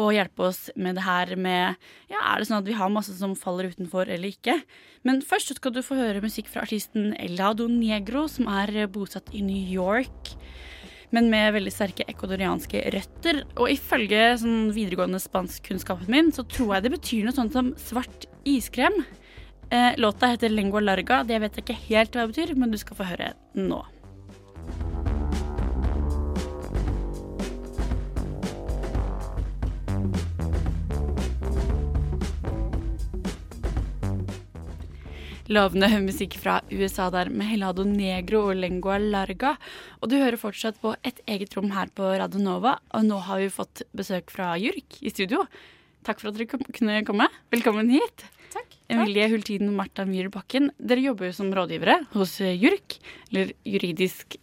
og 0.00 0.14
hjelpe 0.16 0.46
oss 0.46 0.70
med 0.80 0.96
det 0.96 1.04
her 1.04 1.34
med 1.36 1.76
Ja, 2.08 2.20
er 2.22 2.40
det 2.40 2.48
sånn 2.48 2.62
at 2.62 2.68
vi 2.68 2.76
har 2.78 2.92
masse 2.92 3.12
som 3.18 3.34
faller 3.36 3.68
utenfor 3.72 4.08
eller 4.08 4.32
ikke? 4.32 4.54
Men 5.04 5.20
først 5.20 5.52
skal 5.58 5.74
du 5.74 5.82
få 5.84 5.98
høre 5.98 6.24
musikk 6.24 6.48
fra 6.48 6.64
artisten 6.64 7.12
Elado 7.20 7.66
Negro, 7.68 8.24
som 8.30 8.48
er 8.48 8.86
bosatt 8.92 9.28
i 9.36 9.42
New 9.44 9.68
York. 9.68 10.32
Men 11.12 11.28
med 11.28 11.52
veldig 11.58 11.72
sterke 11.74 12.06
ecuadorianske 12.08 12.86
røtter. 12.94 13.42
Og 13.60 13.74
ifølge 13.74 14.30
sånn 14.40 14.70
videregående 14.72 15.20
spanskkunnskapen 15.20 16.08
min, 16.12 16.32
så 16.32 16.46
tror 16.48 16.78
jeg 16.78 16.86
det 16.86 16.94
betyr 16.94 17.26
noe 17.26 17.36
sånt 17.36 17.52
som 17.52 17.74
svart 17.76 18.24
iskrem. 18.48 18.96
Eh, 19.72 19.92
låta 19.96 20.26
heter 20.26 20.48
Lengua 20.48 20.80
Larga. 20.80 21.22
Det 21.24 21.38
vet 21.40 21.54
jeg 21.56 21.64
ikke 21.64 21.82
helt 21.86 22.12
hva 22.12 22.26
det 22.26 22.34
betyr, 22.34 22.50
men 22.60 22.68
du 22.68 22.76
skal 22.76 22.98
få 22.98 23.06
høre 23.08 23.30
nå. 23.56 23.78
Lovende 35.48 35.88
musikk 36.04 36.36
fra 36.36 36.58
USA 36.68 37.08
der 37.08 37.32
med 37.32 37.48
Helado 37.48 37.88
Negro 37.88 38.42
og 38.50 38.60
Lengua 38.60 38.98
Larga. 39.00 39.54
Og 40.02 40.12
du 40.12 40.18
hører 40.20 40.36
fortsatt 40.36 40.76
på 40.84 40.92
Et 41.00 41.24
eget 41.24 41.56
rom 41.56 41.72
her 41.72 41.88
på 41.96 42.12
Radio 42.20 42.44
Nova. 42.44 42.76
Og 42.92 43.08
nå 43.08 43.24
har 43.24 43.40
vi 43.40 43.48
fått 43.48 43.86
besøk 43.96 44.28
fra 44.36 44.52
JURK 44.60 45.00
i 45.00 45.16
studio. 45.16 45.46
Takk 46.04 46.20
for 46.20 46.28
at 46.28 46.36
dere 46.36 46.60
kunne 46.60 47.00
komme. 47.08 47.32
Velkommen 47.48 47.88
hit. 47.88 48.28
Emilie 48.92 49.28
Hultiden 49.32 49.70
og 49.70 49.76
Martha 49.78 50.04
Myhr 50.04 50.28
Bakken, 50.32 50.70
dere 50.78 51.00
jobber 51.04 51.30
jo 51.30 51.32
som 51.36 51.50
rådgivere 51.54 52.00
hos 52.12 52.34
eh, 52.44 52.52
JURK, 52.60 52.96
eller 53.30 53.52
juridisk 53.64 54.36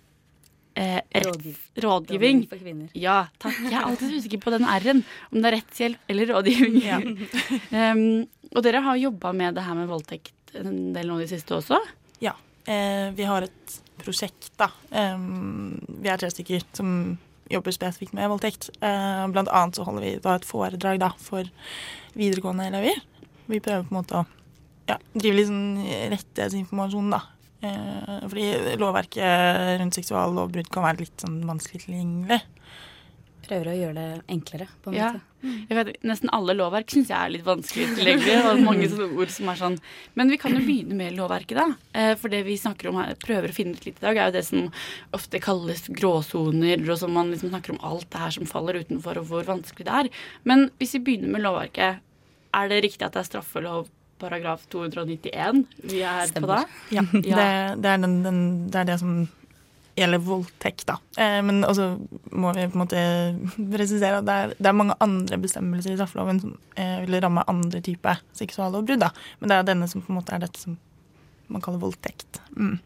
eh, 0.80 1.00
retts- 1.14 1.60
rådgivning. 1.84 2.42
for 2.50 2.58
kvinner. 2.62 2.90
Ja, 2.98 3.28
takk. 3.42 3.60
Jeg 3.68 3.78
er 3.78 3.86
alltid 3.86 4.16
usikker 4.18 4.42
på 4.42 4.54
den 4.56 4.66
R-en, 4.66 5.04
om 5.32 5.40
det 5.42 5.52
er 5.52 5.58
rettshjelp 5.60 6.14
eller 6.16 6.34
rådgivning. 6.34 7.28
um, 7.72 8.04
og 8.56 8.66
dere 8.66 8.82
har 8.88 8.96
jobba 8.98 9.34
med 9.38 9.56
det 9.60 9.64
her 9.68 9.78
med 9.78 9.90
voldtekt 9.92 10.56
en 10.58 10.94
del 10.96 11.08
nå 11.12 11.20
i 11.20 11.28
det 11.28 11.34
siste 11.36 11.54
også? 11.60 11.78
Ja. 12.26 12.34
Eh, 12.66 13.10
vi 13.14 13.28
har 13.30 13.46
et 13.46 13.80
prosjekt, 14.02 14.50
da. 14.58 14.72
Um, 14.90 15.76
vi 16.02 16.10
er 16.10 16.18
tre 16.22 16.32
stykker 16.34 16.64
som 16.74 17.18
jobber 17.50 17.74
spesifikt 17.74 18.14
med 18.18 18.30
voldtekt. 18.32 18.70
Eh, 18.82 19.28
blant 19.34 19.50
annet 19.54 19.78
så 19.78 19.86
holder 19.86 20.06
vi 20.06 20.16
da 20.24 20.36
et 20.38 20.46
foredrag 20.48 21.00
da, 21.02 21.12
for 21.22 21.46
videregående 22.18 22.68
elever. 22.70 23.02
Vi 23.50 23.60
prøver 23.66 23.88
på 23.88 23.94
en 23.96 24.00
måte 24.02 24.20
å 24.22 24.26
ja, 24.90 24.98
drive 25.14 25.36
litt 25.40 25.50
sånn 25.50 25.84
rettighetsinformasjon, 26.14 27.12
da. 27.14 27.22
Eh, 27.62 28.22
fordi 28.30 28.78
lovverket 28.80 29.80
rundt 29.82 29.98
seksuallovbrudd 30.00 30.70
kan 30.72 30.86
være 30.88 31.04
litt 31.04 31.26
sånn 31.26 31.42
vanskelig 31.50 31.84
tilgjengelig. 31.88 32.40
Prøver 33.50 33.72
å 33.72 33.76
gjøre 33.80 33.96
det 33.98 34.24
enklere, 34.30 34.68
på 34.84 34.92
en 34.92 34.96
Ja. 35.00 35.12
måte. 35.14 35.26
Jeg 35.70 35.78
vet, 35.78 36.02
nesten 36.04 36.30
alle 36.36 36.54
lovverk 36.54 36.90
syns 36.92 37.08
jeg 37.10 37.18
er 37.18 37.30
litt 37.32 37.46
vanskelig 37.46 37.96
tilgjengelig. 37.96 38.34
Og 38.46 38.60
mange 38.66 38.90
sånne 38.92 39.18
ord 39.18 39.30
som 39.32 39.48
er 39.50 39.56
sånn 39.56 39.78
Men 40.14 40.30
vi 40.30 40.38
kan 40.38 40.52
jo 40.54 40.60
begynne 40.60 40.94
med 41.00 41.16
lovverket, 41.16 41.56
da. 41.56 41.76
Eh, 41.96 42.16
For 42.16 42.28
det 42.30 42.44
vi 42.46 42.58
snakker 42.58 42.90
om 42.90 42.96
her, 43.02 43.16
prøver 43.16 43.50
å 43.50 43.54
finne 43.56 43.72
ut 43.74 43.86
litt 43.86 43.98
i 43.98 44.06
dag, 44.06 44.18
er 44.18 44.26
jo 44.28 44.38
det 44.38 44.46
som 44.46 44.72
ofte 45.14 45.40
kalles 45.42 45.88
gråsoner, 45.88 46.84
og 46.90 46.98
som 47.00 47.14
man 47.14 47.32
liksom 47.32 47.50
snakker 47.50 47.72
om 47.72 47.80
alt 47.82 48.10
det 48.12 48.20
her 48.20 48.30
som 48.32 48.46
faller 48.46 48.84
utenfor, 48.84 49.18
og 49.18 49.26
hvor 49.32 49.44
vanskelig 49.48 49.86
det 49.88 49.96
er. 50.04 50.10
Men 50.44 50.70
hvis 50.78 50.94
vi 50.94 51.00
begynner 51.00 51.30
med 51.32 51.42
lovverket, 51.42 52.00
er 52.56 52.70
det 52.72 52.84
riktig 52.86 53.06
at 53.06 53.16
det 53.16 53.24
er 53.24 53.30
straffelov 53.30 53.90
paragraf 54.20 54.66
291 54.72 55.66
vi 55.90 56.02
er 56.04 56.32
på 56.36 56.48
da? 56.50 56.64
Ja, 56.96 57.04
Det, 57.12 57.24
det, 57.32 57.92
er 57.92 58.02
den, 58.02 58.22
den, 58.26 58.42
det 58.72 58.82
er 58.82 58.90
det 58.92 58.98
som 59.02 59.28
gjelder 60.00 60.22
voldtekt, 60.24 60.86
da. 60.88 60.98
Eh, 61.20 61.40
men 61.44 61.64
også 61.68 61.90
må 62.32 62.54
vi 62.56 62.68
på 62.70 62.78
en 62.78 62.84
måte 62.84 63.02
presisere 63.74 64.22
at 64.22 64.28
det 64.28 64.36
er, 64.36 64.54
det 64.58 64.70
er 64.70 64.78
mange 64.78 64.96
andre 65.04 65.40
bestemmelser 65.42 65.94
i 65.94 65.98
straffeloven 66.00 66.40
som 66.44 66.56
eh, 66.80 67.00
vil 67.04 67.20
ramme 67.24 67.44
andre 67.52 67.82
typer 67.84 68.22
seksuallovbrudd, 68.38 69.04
da. 69.04 69.12
Men 69.40 69.52
det 69.52 69.58
er 69.58 69.70
denne 69.72 69.90
som 69.92 70.04
på 70.06 70.14
en 70.14 70.20
måte 70.22 70.36
er 70.36 70.46
dette 70.46 70.62
som 70.62 70.78
man 71.50 71.64
kaller 71.66 71.82
voldtekt. 71.82 72.42
Mm. 72.56 72.78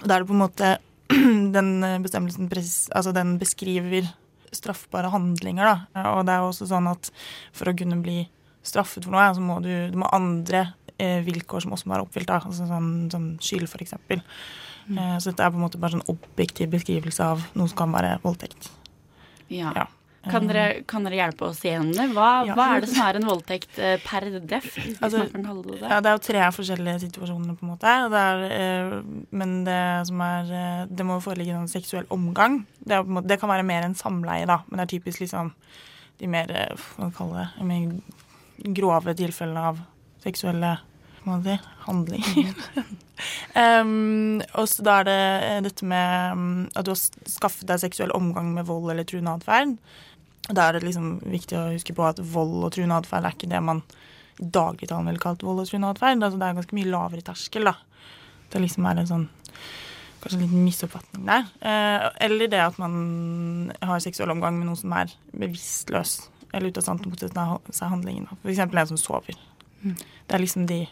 Og 0.00 0.08
da 0.08 0.16
er 0.16 0.24
det 0.24 0.30
på 0.30 0.36
en 0.36 0.42
måte 0.42 0.74
den 1.56 1.70
bestemmelsen 2.04 2.50
presis, 2.50 2.90
altså 2.94 3.14
den 3.16 3.36
beskriver 3.40 4.10
straffbare 4.52 5.12
handlinger, 5.12 5.64
da. 5.64 6.04
Og 6.16 6.24
det 6.26 6.34
er 6.34 6.44
også 6.44 6.66
sånn 6.68 6.90
at 6.90 7.12
for 7.54 7.70
å 7.70 7.76
kunne 7.78 8.00
bli 8.02 8.24
straffet 8.62 9.06
for 9.06 9.14
noe, 9.14 9.28
så 9.36 9.42
må 9.44 9.60
du, 9.64 9.70
du 9.92 9.98
må 10.00 10.08
andre 10.12 10.66
eh, 10.98 11.20
vilkår 11.26 11.64
som 11.64 11.76
også 11.76 11.88
må 11.88 11.96
være 11.96 12.08
oppfylt, 12.08 12.28
da. 12.30 12.40
Altså 12.44 12.66
sånn, 12.68 12.90
sånn 13.12 13.30
skyld, 13.42 13.68
for 13.72 13.84
eksempel. 13.84 14.20
Eh, 14.90 15.16
så 15.18 15.30
dette 15.30 15.46
er 15.46 15.54
på 15.54 15.60
en 15.60 15.64
måte 15.66 15.80
bare 15.80 15.96
sånn 15.96 16.08
objektiv 16.12 16.72
beskrivelse 16.74 17.24
av 17.24 17.46
noe 17.54 17.70
som 17.70 17.78
kan 17.84 17.96
være 17.96 18.18
voldtekt. 18.24 18.70
Ja. 19.50 19.72
Ja. 19.76 19.86
Kan, 20.28 20.44
dere, 20.50 20.82
kan 20.84 21.06
dere 21.06 21.16
hjelpe 21.16 21.46
oss 21.46 21.62
igjen? 21.64 21.94
Hva, 22.12 22.44
Ja. 22.44 22.52
hva 22.52 22.66
er 22.76 22.82
det 22.84 22.90
som 22.90 23.06
er 23.06 23.16
en 23.16 23.24
voldtekt 23.24 23.78
eh, 23.80 23.96
per 24.04 24.26
def? 24.44 24.66
Altså, 25.00 25.22
det 25.24 25.40
det? 25.40 25.78
Ja, 25.80 26.00
det 26.04 26.10
er 26.10 26.18
jo 26.18 26.24
tre 26.26 26.42
forskjellige 26.52 27.00
situasjoner, 27.06 27.56
på 27.56 27.64
en 27.64 27.70
måte. 27.72 27.94
Det 28.12 28.20
er, 28.20 28.44
eh, 28.52 29.24
men 29.32 29.54
det 29.64 29.78
som 30.10 30.20
er 30.20 30.52
eh, 30.52 30.82
Det 30.92 31.06
må 31.08 31.16
foreligge 31.24 31.56
en 31.56 31.72
seksuell 31.72 32.04
omgang. 32.12 32.66
Det, 32.84 32.98
er 32.98 33.08
måte, 33.08 33.28
det 33.32 33.40
kan 33.40 33.48
være 33.48 33.64
mer 33.64 33.88
enn 33.88 33.96
samleie, 33.96 34.44
da, 34.44 34.60
men 34.68 34.76
det 34.82 34.84
er 34.90 34.98
typisk 34.98 35.24
liksom 35.24 35.54
de 36.20 36.28
mer 36.28 36.52
eh, 36.52 36.74
Hva 36.76 36.92
skal 36.92 37.06
man 37.06 37.16
kalle 37.16 37.46
det? 37.46 38.02
Grove 38.64 39.14
tilfellene 39.16 39.66
av 39.70 39.80
seksuelle 40.20 40.76
si, 41.44 41.56
handlinger. 41.86 42.54
um, 43.82 44.40
og 44.54 44.68
så 44.68 44.84
da 44.84 45.00
er 45.00 45.08
det 45.08 45.18
eh, 45.48 45.58
dette 45.64 45.88
med 45.88 46.36
um, 46.36 46.46
at 46.74 46.86
du 46.86 46.92
har 46.92 47.00
skaffet 47.00 47.68
deg 47.68 47.82
seksuell 47.82 48.14
omgang 48.16 48.52
med 48.56 48.68
vold 48.68 48.90
eller 48.92 49.08
truende 49.08 49.36
atferd. 49.38 49.76
Da 50.50 50.66
er 50.66 50.78
det 50.78 50.86
liksom 50.88 51.18
viktig 51.30 51.58
å 51.58 51.68
huske 51.74 51.94
på 51.96 52.06
at 52.08 52.22
vold 52.32 52.64
og 52.64 52.72
truende 52.74 52.98
atferd 53.00 53.28
er 53.28 53.36
ikke 53.36 53.50
det 53.50 53.60
man 53.64 53.84
i 54.40 54.48
dagligtalen 54.48 55.10
ville 55.10 55.22
kalt 55.22 55.44
vold 55.44 55.62
og 55.62 55.68
truende 55.68 55.92
atferd. 55.92 56.22
Altså, 56.22 56.40
det 56.40 56.48
er 56.48 56.58
ganske 56.58 56.76
mye 56.78 56.90
lavere 56.90 57.24
terskel, 57.24 57.68
da. 57.68 57.76
Det 58.50 58.64
liksom 58.64 58.88
er 58.88 59.02
en 59.02 59.14
sånn 59.14 59.30
Kanskje 60.20 60.36
en 60.36 60.42
liten 60.44 60.64
misoppfatning 60.66 61.22
der. 61.24 61.46
Eh, 61.64 62.02
eller 62.26 62.48
det 62.52 62.58
at 62.60 62.74
man 62.76 63.70
har 63.80 64.02
seksuell 64.04 64.28
omgang 64.34 64.58
med 64.58 64.68
noen 64.68 64.76
som 64.76 64.92
er 64.92 65.14
bevisstløs 65.32 66.18
eller 66.52 66.68
ute 66.68 66.80
av 66.80 66.86
stand 66.86 67.00
til 67.02 67.10
å 67.10 67.14
motsette 67.14 67.46
seg 67.76 67.92
handlingen. 67.92 68.26
F.eks. 68.42 68.58
En 68.58 68.86
som 68.92 68.96
sover. 69.00 69.38
Det 69.82 70.34
er 70.34 70.42
liksom 70.42 70.66
de 70.68 70.86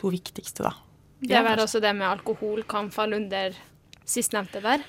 to 0.00 0.10
viktigste, 0.12 0.62
da. 0.64 0.74
Det 1.20 1.36
er 1.36 1.44
vel 1.44 1.60
også 1.60 1.80
det 1.84 1.92
med 1.96 2.08
alkohol 2.08 2.62
kan 2.68 2.88
falle 2.94 3.16
under 3.20 3.56
sistnevnte 4.08 4.62
der. 4.64 4.84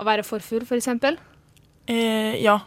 Å 0.00 0.06
være 0.08 0.24
for 0.26 0.40
full, 0.44 0.64
f.eks. 0.64 0.88
Eh, 1.86 2.40
ja. 2.42 2.58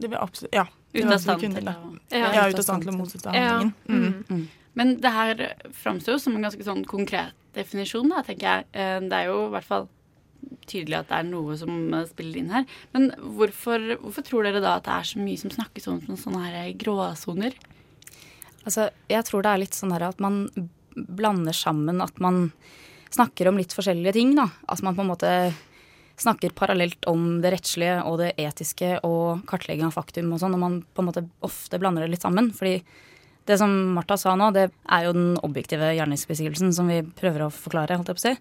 Det 0.00 0.08
vil 0.08 0.18
absolutt 0.18 0.54
Ja. 0.56 0.66
Ute 0.92 1.06
av 1.14 1.20
stand 1.22 1.40
til 1.54 1.68
å. 1.70 1.74
Ja, 2.10 2.48
ute 2.48 2.58
av 2.58 2.64
stand 2.66 2.82
til 2.82 2.90
å 2.90 2.96
motsette 2.96 3.30
Ja. 3.34 3.58
handlingen. 3.60 3.74
Mm. 3.86 4.24
Mm. 4.30 4.48
Men 4.74 4.96
det 5.00 5.10
her 5.12 5.42
framstår 5.72 6.16
jo 6.16 6.18
som 6.18 6.34
en 6.36 6.42
ganske 6.42 6.64
sånn 6.64 6.84
konkret 6.84 7.32
definisjon, 7.54 8.08
da, 8.08 8.22
tenker 8.22 8.40
jeg. 8.48 8.64
Eh, 8.72 9.00
Det 9.00 9.12
er 9.12 9.26
jo 9.26 9.46
i 9.46 9.50
hvert 9.50 9.64
fall 9.64 9.88
tydelig 10.70 11.00
at 11.00 11.10
det 11.10 11.18
er 11.18 11.28
noe 11.28 11.56
som 11.60 11.94
eh, 11.94 12.06
spiller 12.10 12.40
inn 12.40 12.52
her. 12.54 12.66
Men 12.94 13.10
hvorfor, 13.38 13.82
hvorfor 14.02 14.26
tror 14.26 14.46
dere 14.46 14.62
da 14.62 14.76
at 14.78 14.86
det 14.86 14.96
er 14.96 15.08
så 15.12 15.22
mye 15.22 15.40
som 15.40 15.54
snakkes 15.54 15.88
om 15.90 16.02
sånne 16.18 16.44
her 16.46 16.70
gråsoner? 16.80 17.56
Altså, 18.66 18.90
jeg 19.10 19.26
tror 19.26 19.44
det 19.44 19.54
er 19.54 19.62
litt 19.64 19.76
sånn 19.76 19.94
her 19.94 20.10
at 20.10 20.20
man 20.22 20.44
blander 20.94 21.56
sammen 21.56 22.02
at 22.04 22.18
man 22.20 22.48
snakker 23.10 23.48
om 23.50 23.58
litt 23.58 23.74
forskjellige 23.74 24.14
ting, 24.18 24.34
da. 24.38 24.46
At 24.70 24.82
man 24.86 24.96
på 24.96 25.04
en 25.04 25.10
måte 25.10 25.32
snakker 26.20 26.52
parallelt 26.54 27.06
om 27.08 27.40
det 27.40 27.54
rettslige 27.54 28.00
og 28.04 28.18
det 28.20 28.34
etiske 28.38 28.98
og 29.08 29.46
kartlegging 29.48 29.86
av 29.88 29.96
faktum 29.96 30.34
og 30.34 30.42
sånn, 30.42 30.54
og 30.56 30.62
man 30.62 30.80
på 30.84 31.02
en 31.02 31.08
måte 31.08 31.24
ofte 31.46 31.80
blander 31.80 32.04
det 32.04 32.14
litt 32.14 32.26
sammen. 32.26 32.50
Fordi 32.54 32.76
det 33.48 33.56
som 33.58 33.72
Martha 33.96 34.18
sa 34.20 34.36
nå, 34.38 34.50
det 34.54 34.68
er 34.68 35.06
jo 35.06 35.14
den 35.16 35.30
objektive 35.46 35.88
gjerningsbeskrivelsen 35.96 36.74
som 36.76 36.90
vi 36.92 37.00
prøver 37.02 37.46
å 37.46 37.54
forklare, 37.54 37.96
holdt 37.96 38.12
jeg 38.12 38.18
på 38.18 38.22
å 38.22 38.28
si. 38.28 38.34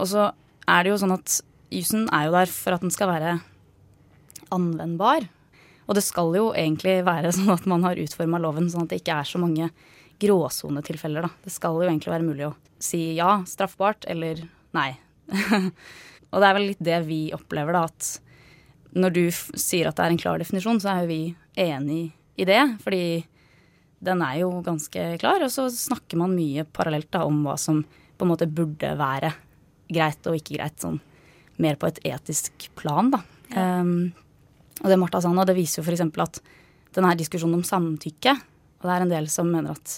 Og 0.00 0.08
så 0.10 0.30
er 0.70 0.84
det 0.84 0.92
jo 0.92 1.00
sånn 1.02 1.16
at 1.16 1.40
jussen 1.74 2.08
er 2.14 2.28
jo 2.28 2.34
der 2.34 2.50
for 2.52 2.76
at 2.76 2.84
den 2.84 2.92
skal 2.94 3.10
være 3.10 3.36
anvendbar. 4.54 5.26
Og 5.90 5.96
det 5.98 6.04
skal 6.06 6.34
jo 6.36 6.50
egentlig 6.54 7.00
være 7.06 7.32
sånn 7.36 7.50
at 7.54 7.66
man 7.70 7.86
har 7.86 8.00
utforma 8.00 8.40
loven 8.42 8.70
sånn 8.70 8.86
at 8.86 8.94
det 8.94 9.02
ikke 9.02 9.18
er 9.20 9.30
så 9.30 9.42
mange 9.42 9.70
gråsonetilfeller, 10.20 11.26
da. 11.26 11.32
Det 11.44 11.52
skal 11.54 11.78
jo 11.80 11.88
egentlig 11.88 12.12
være 12.12 12.26
mulig 12.26 12.48
å 12.50 12.56
si 12.80 13.14
ja, 13.16 13.40
straffbart, 13.48 14.04
eller 14.10 14.42
nei. 14.76 14.92
og 16.30 16.42
det 16.42 16.48
er 16.48 16.56
vel 16.58 16.68
litt 16.72 16.82
det 16.90 16.98
vi 17.06 17.20
opplever, 17.36 17.76
da, 17.76 17.86
at 17.88 18.98
når 19.00 19.14
du 19.16 19.22
sier 19.30 19.88
at 19.88 19.96
det 19.96 20.06
er 20.06 20.14
en 20.14 20.20
klar 20.20 20.40
definisjon, 20.42 20.80
så 20.82 20.92
er 20.92 21.04
jo 21.04 21.10
vi 21.12 21.20
enig 21.62 22.02
i 22.40 22.46
det. 22.48 22.60
Fordi 22.82 23.04
den 24.02 24.24
er 24.24 24.40
jo 24.42 24.50
ganske 24.66 25.06
klar, 25.22 25.44
og 25.44 25.52
så 25.52 25.68
snakker 25.72 26.20
man 26.20 26.34
mye 26.36 26.66
parallelt 26.68 27.10
da 27.14 27.24
om 27.28 27.42
hva 27.46 27.56
som 27.60 27.82
på 27.84 28.26
en 28.26 28.32
måte 28.32 28.48
burde 28.50 28.92
være 29.00 29.32
greit 29.94 30.26
og 30.30 30.38
ikke 30.38 30.56
greit, 30.58 30.78
sånn 30.82 31.00
mer 31.60 31.76
på 31.76 31.90
et 31.90 32.00
etisk 32.08 32.70
plan, 32.78 33.10
da. 33.12 33.20
Um, 33.52 34.12
og 34.80 34.88
det 34.88 34.96
Martha 35.00 35.20
sa 35.20 35.32
nå, 35.34 35.44
det 35.44 35.56
viser 35.58 35.80
jo 35.80 35.84
f.eks. 35.84 36.06
at 36.22 36.40
denne 36.94 37.16
diskusjonen 37.18 37.58
om 37.58 37.66
samtykke 37.66 38.32
Og 38.32 38.86
det 38.86 38.92
er 38.94 39.04
en 39.04 39.10
del 39.10 39.26
som 39.30 39.50
mener 39.50 39.74
at 39.74 39.96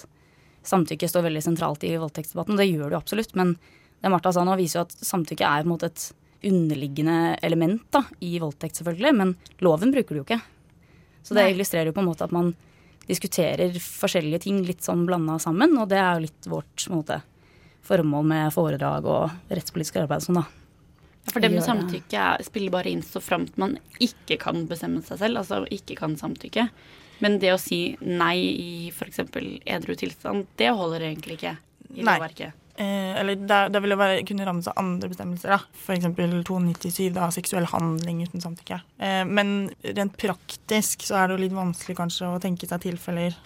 samtykke 0.66 1.08
står 1.08 1.26
veldig 1.28 1.42
sentralt 1.44 1.84
i 1.86 1.92
voldtektsdebatten. 2.00 2.56
og 2.56 2.60
Det 2.60 2.66
gjør 2.66 2.88
det 2.88 2.96
jo 2.96 3.02
absolutt, 3.02 3.36
men 3.38 3.54
det 4.02 4.10
Martha 4.10 4.32
sa 4.34 4.42
nå, 4.46 4.56
viser 4.58 4.80
jo 4.80 4.84
at 4.88 4.96
samtykke 4.98 5.46
er 5.46 5.62
på 5.62 5.68
en 5.68 5.72
måte 5.72 5.90
et 5.92 6.08
underliggende 6.42 7.36
element 7.46 7.84
da, 7.94 8.02
i 8.26 8.34
voldtekt, 8.42 8.80
selvfølgelig. 8.80 9.14
Men 9.14 9.34
loven 9.62 9.94
bruker 9.94 10.14
det 10.14 10.20
jo 10.22 10.26
ikke. 10.26 10.40
Så 11.22 11.36
det 11.36 11.46
Nei. 11.46 11.52
illustrerer 11.54 11.90
jo 11.90 11.96
på 11.96 12.02
en 12.02 12.10
måte 12.10 12.26
at 12.26 12.34
man 12.34 12.50
diskuterer 13.06 13.74
forskjellige 13.78 14.44
ting 14.44 14.62
litt 14.66 14.82
sånn 14.82 15.04
blanda 15.06 15.38
sammen, 15.42 15.76
og 15.78 15.88
det 15.90 15.98
er 15.98 16.16
jo 16.16 16.24
litt 16.26 16.50
vårt 16.50 16.86
på 16.86 16.90
en 16.90 17.00
måte, 17.00 17.18
formål 17.86 18.24
med 18.30 18.52
foredrag 18.54 19.06
og 19.10 19.30
rettspolitisk 19.50 19.96
arbeid 20.02 20.22
og 20.22 20.26
sånn, 20.28 20.40
da. 20.42 20.46
Ja, 21.22 21.30
For 21.32 21.40
det 21.44 21.52
med 21.52 21.62
samtykke 21.62 22.18
er- 22.18 22.42
spiller 22.42 22.70
bare 22.74 22.90
inn 22.90 23.02
så 23.06 23.20
framt 23.22 23.56
man 23.56 23.76
ikke 24.00 24.38
kan 24.42 24.66
bestemme 24.66 25.04
seg 25.06 25.18
selv, 25.20 25.38
altså 25.38 25.60
ikke 25.70 25.94
kan 25.96 26.16
samtykke. 26.16 26.68
Men 27.20 27.38
det 27.38 27.52
å 27.54 27.58
si 27.60 27.96
nei 28.02 28.34
i 28.40 28.88
f.eks. 28.90 29.20
edru 29.64 29.94
tilstand, 29.94 30.46
det 30.58 30.72
holder 30.74 31.00
egentlig 31.06 31.38
ikke 31.38 31.52
i 31.94 32.02
Nei. 32.02 32.16
lovverket. 32.18 32.52
Eh, 32.74 33.20
eller 33.20 33.36
det, 33.36 33.58
det 33.70 33.82
vil 33.84 33.90
jo 33.92 33.96
være, 34.00 34.24
kunne 34.26 34.46
rammes 34.48 34.66
av 34.66 34.74
andre 34.80 35.08
bestemmelser, 35.12 35.52
da. 35.52 35.60
F.eks. 35.76 36.08
297, 36.48 37.12
da, 37.14 37.28
seksuell 37.30 37.66
handling 37.70 38.24
uten 38.26 38.40
samtykke. 38.42 38.80
Eh, 38.98 39.22
men 39.28 39.70
rent 39.84 40.16
praktisk 40.18 41.04
så 41.06 41.20
er 41.20 41.28
det 41.28 41.36
jo 41.38 41.42
litt 41.44 41.54
vanskelig 41.54 41.96
kanskje 42.00 42.32
å 42.32 42.40
tenke 42.42 42.66
seg 42.66 42.80
tilfeller 42.88 43.36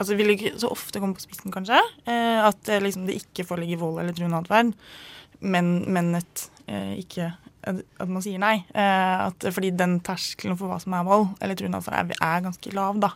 Altså 0.00 0.16
vil 0.16 0.32
ikke 0.32 0.54
så 0.56 0.70
ofte 0.72 1.00
komme 1.02 1.16
på 1.18 1.26
spissen, 1.26 1.52
kanskje. 1.52 1.78
Eh, 2.08 2.40
at 2.40 2.60
det 2.68 2.80
liksom, 2.86 3.04
det 3.08 3.18
ikke 3.20 3.44
foreligger 3.48 3.82
vold 3.82 4.00
eller 4.00 4.16
truende 4.16 4.40
atferd, 4.40 4.72
men, 5.40 5.70
men 5.92 6.14
et 6.18 6.46
eh, 6.66 6.96
ikke 7.02 7.28
at 7.68 8.08
man 8.08 8.22
sier 8.24 8.40
nei. 8.40 8.62
Eh, 8.72 9.16
at, 9.26 9.44
fordi 9.52 9.72
den 9.76 9.98
terskelen 10.04 10.56
for 10.56 10.72
hva 10.72 10.78
som 10.80 10.96
er 10.96 11.04
vold 11.04 11.26
eller 11.44 11.58
truende 11.58 11.80
atferd, 11.82 12.14
er, 12.14 12.22
er 12.24 12.46
ganske 12.46 12.72
lav, 12.76 13.00
da. 13.02 13.12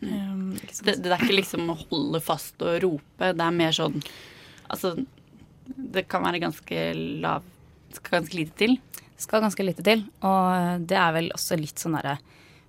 Um, 0.00 0.54
Det, 0.80 0.94
det 1.04 1.10
er 1.10 1.20
ikke 1.20 1.40
liksom 1.42 1.66
å 1.68 1.76
holde 1.82 2.22
fast 2.24 2.62
og 2.64 2.78
rope. 2.86 3.32
Det 3.36 3.44
er 3.44 3.52
mer 3.52 3.74
sånn 3.76 3.98
Altså, 4.70 4.94
det 5.66 6.06
kan 6.08 6.22
være 6.24 6.40
ganske 6.40 6.84
lav 7.20 7.44
Skal 7.92 8.20
ganske 8.20 8.38
lite 8.38 8.54
til. 8.56 8.78
skal 9.20 9.42
ganske 9.42 9.66
lite 9.66 9.84
til. 9.84 10.06
Og 10.24 10.86
det 10.88 10.96
er 10.96 11.12
vel 11.18 11.28
også 11.34 11.58
litt 11.60 11.82
sånn 11.82 11.98
derre 11.98 12.16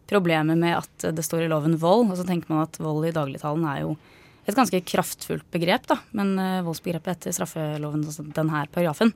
problemet 0.10 0.58
med 0.58 0.78
at 0.78 1.06
det 1.16 1.24
står 1.26 1.46
i 1.46 1.52
loven 1.52 1.78
vold. 1.80 2.10
Og 2.12 2.18
så 2.20 2.26
tenker 2.28 2.50
man 2.52 2.64
at 2.66 2.78
vold 2.82 3.06
i 3.08 3.14
dagligtalen 3.16 3.66
er 3.72 3.82
jo 3.86 3.96
et 4.48 4.56
ganske 4.58 4.82
kraftfullt 4.84 5.46
begrep, 5.54 5.86
da. 5.88 6.00
Men 6.18 6.34
uh, 6.40 6.62
voldsbegrepet 6.66 7.14
etter 7.20 7.36
straffeloven, 7.36 8.04
altså 8.10 8.26
denne 8.34 8.66
paragrafen, 8.74 9.14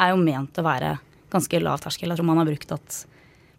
er 0.00 0.14
jo 0.14 0.20
ment 0.22 0.56
å 0.58 0.64
være 0.64 0.94
ganske 1.32 1.60
lav 1.62 1.80
terskel. 1.84 2.08
Jeg 2.12 2.18
tror 2.20 2.28
man 2.30 2.40
har 2.40 2.48
brukt 2.48 2.72
at 2.72 3.02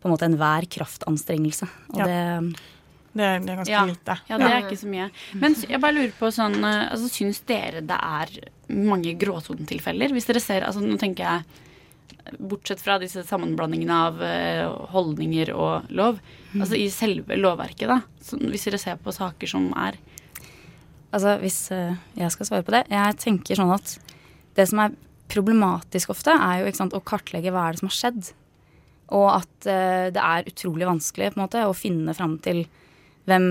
på 0.01 0.09
en 0.09 0.13
måte 0.15 0.25
enhver 0.27 0.65
kraftanstrengelse. 0.67 1.69
Og 1.93 1.99
Ja. 2.01 2.05
det 2.09 2.55
Det 3.13 3.21
er, 3.21 3.39
det 3.39 3.49
er 3.53 3.57
ganske 3.59 3.69
Ja. 3.71 3.85
lite. 3.85 4.15
Ja, 4.27 4.37
det 4.41 4.45
er 4.49 4.61
ikke 4.65 4.81
så 4.81 4.87
mye. 4.89 5.11
Men 5.37 5.53
jeg 5.53 5.79
bare 5.79 5.93
lurer 5.93 6.13
på 6.17 6.31
sånn 6.33 6.55
eh, 6.65 6.89
altså, 6.89 7.07
Syns 7.13 7.43
dere 7.45 7.81
det 7.85 7.99
er 8.01 8.49
mange 8.73 9.13
gråsonetilfeller? 9.21 10.09
Hvis 10.09 10.25
dere 10.25 10.41
ser 10.41 10.61
altså 10.65 10.81
Nå 10.81 10.97
tenker 10.97 11.23
jeg 11.23 11.43
Bortsett 12.39 12.79
fra 12.79 12.95
disse 13.01 13.25
sammenblandingene 13.27 13.95
av 14.07 14.21
eh, 14.23 14.63
holdninger 14.93 15.51
og 15.55 15.89
lov. 15.91 16.21
Altså 16.55 16.77
i 16.79 16.87
selve 16.93 17.35
lovverket, 17.35 17.89
da. 17.89 17.99
Hvis 18.47 18.67
dere 18.69 18.79
ser 18.79 19.01
på 19.01 19.15
saker 19.15 19.55
som 19.55 19.71
er 19.75 19.99
Altså, 21.13 21.35
hvis 21.43 21.57
eh, 21.69 21.99
jeg 22.17 22.33
skal 22.33 22.47
svare 22.47 22.63
på 22.65 22.73
det 22.73 22.79
Jeg 22.89 23.17
tenker 23.21 23.59
sånn 23.59 23.69
at 23.75 23.91
det 24.57 24.63
som 24.71 24.79
er 24.81 24.95
problematisk 25.29 26.09
ofte, 26.09 26.33
er 26.33 26.63
jo 26.63 26.71
sant, 26.73 26.95
å 26.97 27.03
kartlegge 27.05 27.51
hva 27.53 27.67
er 27.67 27.75
det 27.75 27.81
som 27.83 27.89
har 27.89 27.97
skjedd. 27.97 28.31
Og 29.13 29.27
at 29.29 29.67
eh, 29.69 30.07
det 30.13 30.23
er 30.23 30.49
utrolig 30.49 30.87
vanskelig 30.89 31.31
på 31.33 31.37
en 31.37 31.43
måte 31.43 31.61
å 31.67 31.75
finne 31.77 32.15
fram 32.17 32.39
til 32.41 32.63
hvem, 33.29 33.45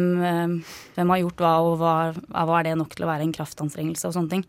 hvem 0.97 1.15
har 1.15 1.23
gjort 1.23 1.43
hva, 1.45 1.53
og 1.65 1.79
hva, 1.81 1.95
hva 2.13 2.59
er 2.59 2.67
det 2.67 2.75
nok 2.81 2.97
til 2.97 3.07
å 3.07 3.13
være 3.13 3.27
en 3.29 3.35
kraftanstrengelse 3.35 4.11
og 4.11 4.17
sånne 4.19 4.35
ting. 4.35 4.45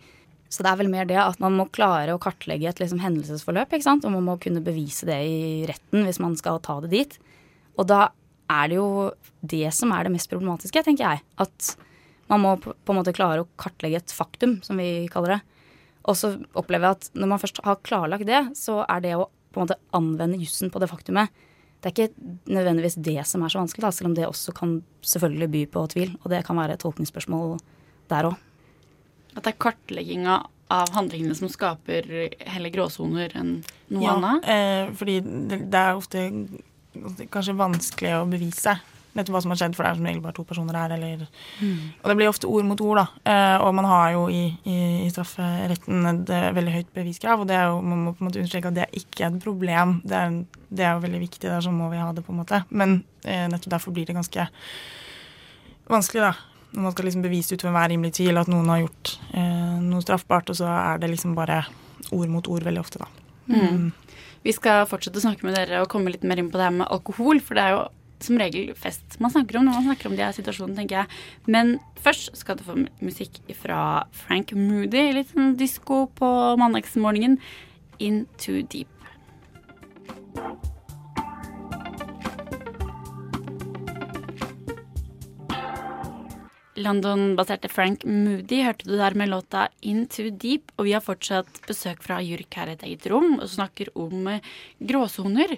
Så 0.53 0.61
det 0.61 0.69
er 0.69 0.77
vel 0.83 0.91
mer 0.91 1.07
det 1.09 1.17
at 1.17 1.39
man 1.41 1.55
må 1.57 1.65
klare 1.73 2.13
å 2.13 2.21
kartlegge 2.21 2.67
et 2.69 2.81
liksom, 2.81 3.01
hendelsesforløp, 3.01 3.73
ikke 3.73 3.87
sant? 3.87 4.05
og 4.05 4.13
man 4.13 4.27
må 4.27 4.35
kunne 4.41 4.61
bevise 4.61 5.07
det 5.09 5.17
i 5.25 5.39
retten 5.69 6.05
hvis 6.05 6.21
man 6.21 6.35
skal 6.37 6.61
ta 6.61 6.77
det 6.83 6.91
dit. 6.93 7.15
Og 7.81 7.87
da 7.89 8.11
er 8.53 8.69
det 8.69 8.77
jo 8.77 8.89
det 9.41 9.65
som 9.73 9.93
er 9.95 10.05
det 10.05 10.13
mest 10.13 10.29
problematiske, 10.29 10.83
tenker 10.85 11.07
jeg. 11.07 11.23
At 11.41 11.73
man 12.29 12.43
må 12.43 12.53
på 12.61 12.93
en 12.93 12.99
måte 12.99 13.15
klare 13.15 13.41
å 13.41 13.49
kartlegge 13.59 14.03
et 14.03 14.13
faktum, 14.13 14.59
som 14.65 14.77
vi 14.77 15.07
kaller 15.11 15.37
det. 15.37 15.41
Og 16.03 16.19
så 16.19 16.35
opplever 16.59 16.89
jeg 16.89 16.99
at 16.99 17.09
når 17.17 17.31
man 17.31 17.41
først 17.41 17.63
har 17.65 17.81
klarlagt 17.87 18.29
det, 18.29 18.43
så 18.59 18.83
er 18.85 19.03
det 19.03 19.17
å 19.17 19.29
på 19.53 19.61
en 19.61 19.67
måte 19.67 19.81
anvende 19.93 20.39
jussen 20.41 20.71
på 20.73 20.79
det 20.81 20.87
faktumet 20.89 21.29
Det 21.77 21.91
er 21.91 21.93
ikke 21.93 22.31
nødvendigvis 22.49 22.95
det 23.05 23.21
som 23.29 23.43
er 23.43 23.51
så 23.53 23.59
vanskelig, 23.59 23.83
da, 23.85 23.91
selv 23.93 24.09
om 24.09 24.15
det 24.17 24.25
også 24.25 24.53
kan 24.55 24.77
selvfølgelig 25.03 25.49
by 25.53 25.63
på 25.73 25.83
tvil. 25.93 26.13
Og 26.23 26.31
det 26.31 26.45
kan 26.47 26.57
være 26.57 26.77
et 26.77 26.83
tolkningsspørsmål 26.85 27.57
der 28.09 28.29
òg. 28.31 28.37
At 29.33 29.43
det 29.43 29.53
er 29.53 29.61
kartlegginga 29.65 30.39
av 30.73 30.93
handlingene 30.95 31.35
som 31.37 31.51
skaper 31.51 32.07
heller 32.53 32.73
gråsoner 32.73 33.33
enn 33.37 33.57
noe 33.93 34.05
ja, 34.05 34.15
annet? 34.15 34.47
Eh, 34.49 34.95
fordi 34.97 35.19
det, 35.51 35.59
er 35.69 35.99
ofte 35.99 36.25
kanskje 37.33 37.57
vanskelig 37.57 38.15
å 38.19 38.25
bevise 38.29 38.77
nettopp 39.13 39.35
hva 39.35 39.41
som 39.43 39.53
har 39.53 39.59
skjedd, 39.61 39.75
for 39.77 39.85
det 39.85 39.91
er 39.91 39.97
som 39.99 40.07
regel 40.07 40.21
bare 40.23 40.35
to 40.37 40.45
personer 40.47 40.77
her. 40.77 40.93
Eller, 40.95 41.25
Og 42.01 42.07
det 42.09 42.15
blir 42.17 42.31
ofte 42.31 42.49
ord 42.49 42.65
mot 42.65 42.81
ord, 42.81 43.01
da. 43.01 43.05
Eh, 43.29 43.57
og 43.61 43.75
man 43.77 43.87
har 43.89 44.07
jo 44.15 44.23
i, 44.33 44.43
i, 44.65 44.77
i 45.05 45.11
strafferetten 45.13 46.07
et 46.09 46.33
eh, 46.33 46.47
veldig 46.57 46.73
høyt 46.77 46.89
beviskrav, 46.95 47.43
og 47.43 47.49
det 47.49 47.59
er 47.59 47.69
jo, 47.69 47.81
man 47.85 48.07
må 48.07 48.15
på 48.15 48.23
en 48.23 48.29
måte 48.29 48.41
understreke 48.41 48.71
at 48.71 48.79
det 48.79 48.87
er 48.87 48.97
ikke 49.03 49.27
et 49.27 49.37
problem. 49.43 49.99
Det 50.07 50.17
er, 50.17 50.39
det 50.73 50.87
er 50.87 50.95
jo 50.95 51.05
veldig 51.05 51.21
viktig, 51.27 51.45
der 51.45 51.61
så 51.65 51.73
må 51.75 51.91
vi 51.93 52.01
ha 52.01 52.09
det, 52.15 52.25
på 52.25 52.33
en 52.33 52.41
måte. 52.41 52.63
Men 52.73 53.03
eh, 53.21 53.45
nettopp 53.51 53.77
derfor 53.77 53.95
blir 53.95 54.09
det 54.09 54.17
ganske 54.17 54.47
vanskelig, 55.93 56.25
da. 56.31 56.33
Når 56.73 56.85
man 56.87 56.93
skal 56.95 57.05
liksom 57.09 57.25
bevise 57.25 57.53
ut 57.53 57.63
ved 57.63 57.69
enhver 57.69 57.91
rimelig 57.93 58.15
tvil 58.17 58.39
at 58.41 58.49
noen 58.49 58.69
har 58.71 58.83
gjort 58.83 59.15
eh, 59.37 59.75
noe 59.83 60.01
straffbart, 60.03 60.49
og 60.49 60.57
så 60.57 60.69
er 60.73 61.01
det 61.03 61.11
liksom 61.11 61.35
bare 61.37 61.63
ord 62.13 62.31
mot 62.33 62.47
ord 62.49 62.65
veldig 62.65 62.81
ofte, 62.81 63.03
da. 63.03 63.09
Mm. 63.53 63.91
Vi 64.43 64.53
skal 64.55 64.87
fortsette 64.89 65.19
å 65.19 65.23
snakke 65.23 65.45
med 65.47 65.55
dere 65.55 65.83
og 65.83 65.91
komme 65.91 66.11
litt 66.11 66.25
mer 66.27 66.39
inn 66.41 66.49
på 66.51 66.59
det 66.59 66.67
her 66.67 66.75
med 66.75 66.89
alkohol, 66.91 67.39
for 67.43 67.59
det 67.59 67.67
er 67.67 67.75
jo 67.77 67.83
som 68.23 68.39
regel 68.39 68.71
fest 68.79 69.17
man 69.23 69.33
snakker 69.33 69.59
om 69.59 69.67
når 69.67 69.77
man 69.77 69.87
snakker 69.89 70.09
om 70.09 70.17
de 70.17 70.23
her 70.25 70.35
situasjonene, 70.35 70.77
tenker 70.79 71.01
jeg. 71.01 71.21
Men 71.51 71.75
først 72.03 72.31
skal 72.39 72.59
du 72.59 72.65
få 72.67 72.77
musikk 73.03 73.41
fra 73.59 73.79
Frank 74.23 74.55
Moody, 74.57 75.09
litt 75.17 75.33
sånn 75.33 75.57
disko 75.59 76.05
på 76.17 76.31
mandagsmorgenen. 76.61 77.39
In 78.03 78.25
Too 78.41 78.63
Deep. 78.67 78.89
London-baserte 86.79 87.69
Frank 87.69 88.05
Moody 88.07 88.63
hørte 88.65 88.87
du 88.87 88.95
der 88.97 89.15
med 89.19 89.29
låta 89.29 89.67
In 89.81 90.05
Too 90.09 90.31
Deep. 90.31 90.71
Og 90.77 90.87
vi 90.87 90.95
har 90.95 91.03
fortsatt 91.05 91.61
besøk 91.67 92.03
fra 92.05 92.21
JURK 92.23 92.59
her 92.59 92.71
i 92.71 92.77
et 92.77 92.85
eget 92.87 93.09
rom 93.11 93.37
og 93.39 93.49
snakker 93.51 93.91
om 93.99 94.27
eh, 94.31 94.53
gråsoner. 94.81 95.57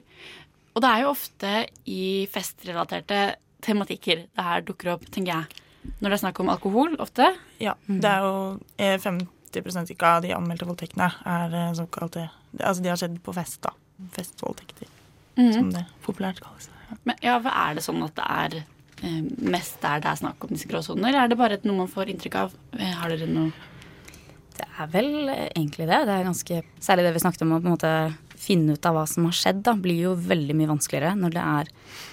Og 0.76 0.84
det 0.84 0.92
er 0.92 1.06
jo 1.06 1.14
ofte 1.14 1.54
i 1.88 2.04
festrelaterte 2.32 3.22
tematikker 3.66 4.26
det 4.28 4.48
her 4.48 4.66
dukker 4.66 4.96
opp, 4.96 5.08
tenker 5.08 5.32
jeg. 5.32 5.64
Når 6.02 6.10
det 6.10 6.18
er 6.18 6.24
snakk 6.24 6.42
om 6.42 6.52
alkohol, 6.52 6.96
ofte. 7.02 7.30
Ja, 7.62 7.76
det 7.88 8.10
er 8.10 8.26
jo 8.26 8.36
eh, 8.82 8.98
50 9.00 9.94
ikke 9.94 10.10
av 10.18 10.26
de 10.26 10.34
anmeldte 10.36 10.68
voldtektene 10.68 11.08
er 11.24 11.54
eh, 11.56 11.74
såkalte 11.78 12.28
Altså 12.56 12.84
de 12.84 12.92
har 12.92 13.00
skjedd 13.00 13.18
på 13.24 13.34
fest, 13.36 13.58
da. 13.64 13.74
Festvoldtekter, 14.16 14.88
mm. 15.36 15.52
som 15.52 15.72
det 15.74 15.82
populært 16.06 16.40
kalles. 16.44 16.70
Men 17.04 17.20
ja, 17.24 17.36
hva 17.44 17.52
er 17.66 17.76
det 17.76 17.84
sånn 17.84 18.04
at 18.06 18.16
det 18.16 18.28
er 18.32 18.56
eh, 18.62 18.70
mest 19.02 19.82
der 19.84 20.02
det 20.04 20.12
er 20.12 20.20
snakk 20.22 20.44
om 20.46 20.54
disse 20.54 20.70
gråsoner? 20.70 21.16
Er 21.16 21.32
det 21.32 21.38
bare 21.40 21.60
noe 21.64 21.84
man 21.84 21.92
får 21.92 22.12
inntrykk 22.14 22.38
av? 22.40 22.54
Eh, 22.78 22.94
Har 22.96 23.12
dere 23.12 23.28
noe 23.28 23.52
Det 24.56 24.68
er 24.80 24.88
vel 24.94 25.30
eh, 25.30 25.50
egentlig 25.52 25.88
det. 25.90 26.00
Det 26.08 26.16
er 26.16 26.28
ganske 26.30 26.62
Særlig 26.80 27.08
det 27.08 27.14
vi 27.18 27.24
snakket 27.26 27.44
om 27.46 27.56
å 27.56 27.60
på 27.60 27.68
en 27.68 27.76
måte 27.76 27.94
finne 28.46 28.76
ut 28.76 28.86
av 28.86 28.98
hva 28.98 29.06
som 29.10 29.26
har 29.26 29.36
skjedd, 29.36 29.62
da, 29.66 29.74
blir 29.80 30.02
jo 30.10 30.16
veldig 30.20 30.56
mye 30.60 30.70
vanskeligere 30.70 31.16
når 31.18 31.32
det 31.34 31.44
er 31.44 31.70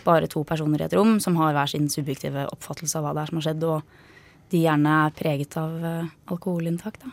bare 0.06 0.28
to 0.30 0.44
personer 0.48 0.80
i 0.80 0.86
et 0.86 0.94
rom 0.96 1.18
som 1.20 1.34
har 1.36 1.52
hver 1.52 1.68
sin 1.68 1.90
subjektive 1.92 2.46
oppfattelse 2.54 2.96
av 2.98 3.04
hva 3.04 3.12
det 3.16 3.24
er 3.24 3.32
som 3.32 3.40
har 3.40 3.46
skjedd, 3.48 3.66
og 3.66 4.52
de 4.54 4.62
gjerne 4.62 4.94
er 5.02 5.16
preget 5.18 5.56
av 5.60 5.84
eh, 5.84 6.14
alkoholinntak, 6.32 7.00
da. 7.02 7.12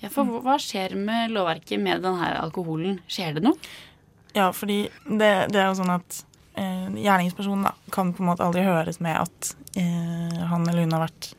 Ja, 0.00 0.08
for 0.08 0.40
hva 0.40 0.56
skjer 0.58 0.96
med 0.96 1.34
lovverket 1.36 1.82
med 1.84 2.00
denne 2.02 2.32
alkoholen? 2.40 2.98
Skjer 3.12 3.36
det 3.36 3.44
noe? 3.44 3.60
Ja, 4.32 4.48
fordi 4.56 4.86
det, 5.04 5.30
det 5.52 5.60
er 5.60 5.68
jo 5.68 5.78
sånn 5.82 5.92
at 5.92 6.22
eh, 6.60 6.88
gjerningspersonen 7.00 7.66
da, 7.68 7.74
kan 7.94 8.12
på 8.16 8.22
en 8.24 8.30
måte 8.30 8.44
aldri 8.46 8.64
høres 8.66 9.00
med 9.04 9.16
at 9.22 9.52
eh, 9.80 10.40
han 10.52 10.68
eller 10.68 10.84
hun 10.84 10.96
har 10.96 11.06
vært 11.08 11.30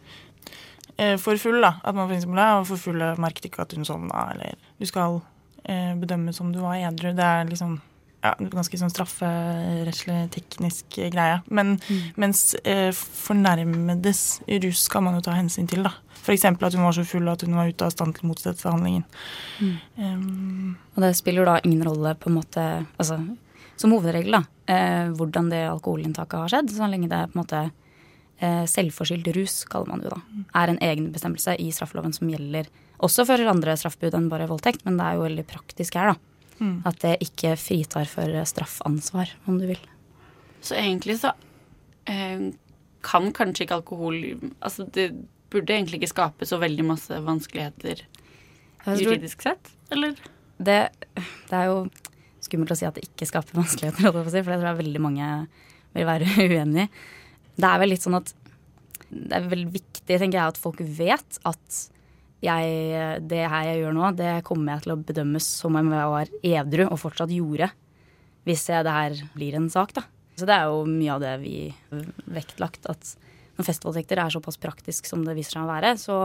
eh, 0.98 1.16
for 1.22 1.38
full. 1.42 1.62
da. 1.64 1.76
At 1.84 1.96
man 1.98 2.10
for 2.10 2.18
eksempel 2.18 2.42
er 2.44 2.66
for 2.68 2.82
full 2.90 3.06
og 3.06 3.22
merket 3.22 3.48
ikke 3.52 3.64
at 3.66 3.78
hun 3.78 3.88
sovna, 3.88 4.28
eller 4.34 4.58
du 4.82 4.90
skal 4.90 5.22
eh, 5.64 5.94
bedømmes 6.02 6.42
som 6.42 6.52
du 6.54 6.60
var 6.64 6.82
edru. 6.82 7.14
Det 7.18 7.28
er 7.28 7.50
liksom 7.50 7.80
ja, 8.22 8.36
ganske 8.38 8.78
sånn 8.78 8.92
strafferettslig 8.94 10.18
teknisk 10.36 10.98
greie. 11.14 11.40
Men 11.50 11.78
mens 12.22 12.52
eh, 12.62 12.92
fornærmedes 12.94 14.42
rus 14.62 14.84
skal 14.86 15.06
man 15.08 15.18
jo 15.18 15.24
ta 15.26 15.34
hensyn 15.38 15.70
til, 15.70 15.82
da. 15.88 15.96
F.eks. 16.22 16.46
at 16.46 16.76
hun 16.78 16.86
var 16.86 16.94
så 16.94 17.02
full 17.08 17.30
at 17.32 17.42
hun 17.42 17.56
var 17.58 17.72
ute 17.72 17.88
av 17.88 17.94
stand 17.96 18.14
til 18.14 18.28
å 18.28 18.30
motsette 18.30 18.62
seg 18.62 18.76
handlingen. 18.76 19.08
Um, 19.98 20.76
Og 20.94 21.02
det 21.02 21.16
spiller 21.18 21.50
da 21.50 21.56
ingen 21.66 21.82
rolle 21.88 22.14
på 22.14 22.30
en 22.30 22.36
måte 22.38 22.66
altså, 23.02 23.18
Som 23.82 23.96
hovedregel, 23.96 24.36
da, 24.38 24.44
eh, 24.72 25.12
hvordan 25.18 25.52
det 25.52 25.62
alkoholinntaket 25.70 26.40
har 26.40 26.54
skjedd, 26.54 26.74
så 26.76 26.90
lenge 26.90 27.10
det 27.12 27.20
er 27.20 27.30
på 27.32 27.38
en 27.38 27.42
måte 27.44 27.62
eh, 28.42 28.64
selvforskyldt 28.70 29.32
rus, 29.38 29.62
kaller 29.70 29.92
man 29.92 30.02
det 30.02 30.10
jo 30.10 30.16
da, 30.16 30.22
er 30.64 30.72
en 30.72 30.82
egen 30.88 31.12
bestemmelse 31.14 31.58
i 31.62 31.70
straffeloven 31.76 32.16
som 32.16 32.32
gjelder 32.32 32.70
også 33.02 33.26
for 33.30 33.52
andre 33.52 33.76
straffbud 33.80 34.16
enn 34.18 34.30
bare 34.32 34.50
voldtekt, 34.50 34.86
men 34.86 35.00
det 35.00 35.08
er 35.08 35.18
jo 35.18 35.26
veldig 35.26 35.48
praktisk 35.50 35.98
her, 35.98 36.14
da. 36.14 36.58
Mm. 36.62 36.76
At 36.86 37.00
det 37.02 37.16
ikke 37.26 37.56
fritar 37.58 38.06
for 38.10 38.36
straffansvar, 38.46 39.32
om 39.50 39.58
du 39.58 39.66
vil. 39.72 39.80
Så 40.62 40.76
egentlig 40.78 41.18
så 41.24 41.32
eh, 42.06 42.52
kan 43.02 43.32
kanskje 43.34 43.66
ikke 43.66 43.80
alkohol 43.80 44.20
Altså 44.62 44.86
det 44.94 45.08
burde 45.52 45.74
egentlig 45.74 45.98
ikke 45.98 46.12
skape 46.12 46.46
så 46.48 46.60
veldig 46.62 46.86
masse 46.86 47.18
vanskeligheter 47.26 48.06
juridisk 48.86 49.42
sett, 49.42 49.74
eller? 49.94 50.16
Det, 50.58 50.78
det 51.50 51.58
er 51.58 51.68
jo 51.70 51.82
skummelt 52.52 52.76
å 52.76 52.78
si 52.78 52.88
at 52.88 53.00
det 53.00 53.08
ikke 53.08 53.30
skaper 53.30 53.58
vanskeligheter, 53.62 54.12
for 54.12 54.28
jeg 54.28 54.44
det 54.44 54.46
tror 54.46 54.68
jeg 54.68 54.82
veldig 54.84 55.04
mange 55.04 55.32
vil 55.96 56.08
være 56.08 56.36
uenig. 56.52 56.88
Det 57.56 57.68
er 57.68 57.82
vel 57.82 57.94
litt 57.94 58.06
sånn 58.06 58.20
at 58.20 58.36
det 59.12 59.36
er 59.36 59.50
veldig 59.52 59.74
viktig, 59.74 60.08
tenker 60.08 60.38
jeg, 60.38 60.54
at 60.54 60.60
folk 60.60 60.80
vet 60.80 61.42
at 61.48 61.82
jeg, 62.42 63.18
det 63.30 63.42
her 63.52 63.68
jeg 63.68 63.82
gjør 63.84 63.96
nå, 63.98 64.06
det 64.18 64.32
kommer 64.48 64.76
jeg 64.76 64.86
til 64.86 64.96
å 64.96 65.02
bedømmes 65.10 65.50
som 65.62 65.78
om 65.78 65.92
jeg 65.94 66.14
var 66.14 66.32
edru 66.54 66.86
og 66.88 67.00
fortsatt 67.02 67.34
gjorde, 67.36 67.70
hvis 68.48 68.64
jeg, 68.72 68.86
det 68.88 68.96
her 68.96 69.20
blir 69.36 69.58
en 69.60 69.68
sak, 69.70 69.94
da. 69.98 70.06
Så 70.40 70.48
det 70.50 70.56
er 70.56 70.72
jo 70.72 70.86
mye 70.88 71.12
av 71.14 71.22
det 71.22 71.36
vi 71.44 71.56
vektlagt, 72.34 72.88
at 72.90 73.14
når 73.60 73.68
festvoldtekter 73.68 74.24
er 74.24 74.34
såpass 74.34 74.58
praktisk 74.62 75.10
som 75.10 75.26
det 75.28 75.36
viser 75.38 75.60
seg 75.60 75.68
å 75.68 75.70
være, 75.70 75.94
så 76.02 76.22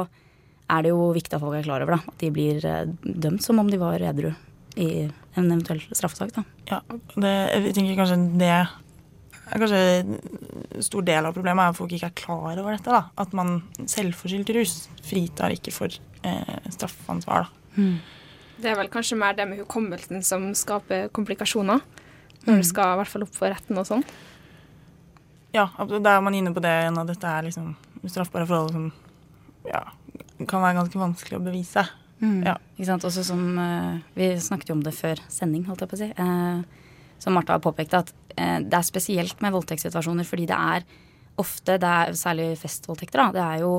er 0.72 0.86
det 0.86 0.94
jo 0.94 1.10
viktig 1.14 1.36
at 1.36 1.42
folk 1.42 1.58
er 1.58 1.66
klar 1.66 1.84
over 1.84 1.98
da, 1.98 2.14
at 2.14 2.22
de 2.22 2.30
blir 2.32 2.64
eh, 2.64 2.86
dømt 3.02 3.44
som 3.44 3.60
om 3.60 3.68
de 3.70 3.78
var 3.82 4.02
edru 4.02 4.30
i 4.76 4.88
en 5.06 5.46
eventuell 5.46 5.80
straffesak. 5.90 6.34
da. 6.36 6.44
Ja, 6.68 6.80
det, 7.16 7.32
jeg 7.52 7.76
tenker 7.76 7.98
kanskje 8.00 8.18
det 8.40 8.50
er 8.52 9.62
kanskje 9.62 9.80
en 10.00 10.84
stor 10.84 11.04
del 11.06 11.28
av 11.28 11.36
problemet 11.36 11.62
er 11.62 11.72
at 11.72 11.78
folk 11.78 11.92
ikke 11.94 12.10
er 12.10 12.18
klar 12.18 12.60
over 12.60 12.74
dette. 12.74 12.90
da. 12.92 13.06
At 13.16 13.34
man 13.36 13.60
selvforskyldt 13.88 14.52
rus 14.56 14.76
fritar 15.06 15.54
ikke 15.54 15.74
for 15.74 15.92
eh, 16.26 16.70
straffansvar. 16.74 17.46
da. 17.46 17.86
Det 18.56 18.70
er 18.72 18.78
vel 18.78 18.90
kanskje 18.92 19.18
mer 19.20 19.36
det 19.36 19.46
med 19.48 19.60
hukommelsen 19.60 20.24
som 20.24 20.48
skaper 20.56 21.10
komplikasjoner. 21.14 21.82
Når 22.46 22.62
det 22.62 22.68
skal 22.68 22.94
i 22.94 22.98
hvert 23.00 23.10
fall 23.10 23.24
opp 23.26 23.34
for 23.34 23.50
retten 23.50 23.78
og 23.80 23.88
sånn. 23.88 24.04
Ja, 25.56 25.66
da 25.98 26.12
er 26.12 26.22
man 26.22 26.34
inne 26.36 26.52
på 26.54 26.62
det 26.62 26.70
igjen, 26.70 26.98
at 27.00 27.08
dette 27.10 27.30
er 27.30 27.46
liksom 27.48 27.72
straffbare 28.06 28.46
forhold 28.46 28.74
som 28.74 28.90
ja, 29.66 29.80
kan 30.44 30.62
være 30.62 30.76
ganske 30.78 31.00
vanskelig 31.00 31.38
å 31.40 31.42
bevise. 31.42 31.82
Mm. 32.22 32.40
Ja. 32.46 32.56
Ikke 32.76 32.88
sant? 32.88 33.04
Også 33.04 33.24
som 33.26 33.42
eh, 33.60 33.98
Vi 34.16 34.28
snakket 34.40 34.70
jo 34.70 34.78
om 34.78 34.84
det 34.84 34.94
før 34.96 35.20
sending, 35.32 35.66
holdt 35.68 35.84
jeg 35.84 35.90
på 35.90 35.98
å 35.98 36.00
si. 36.00 36.10
Eh, 36.12 36.86
som 37.22 37.36
Martha 37.36 37.56
har 37.56 37.64
påpekt, 37.64 37.96
at 37.96 38.12
eh, 38.36 38.58
det 38.64 38.78
er 38.78 38.86
spesielt 38.86 39.40
med 39.44 39.54
voldtektssituasjoner 39.56 40.28
fordi 40.28 40.48
det 40.48 40.56
er 40.56 40.86
ofte, 41.40 41.76
det 41.80 41.88
er 41.88 42.16
særlig 42.16 42.50
festvoldtekter, 42.60 43.20
da, 43.20 43.32
det 43.34 43.44
er 43.44 43.64
jo 43.64 43.72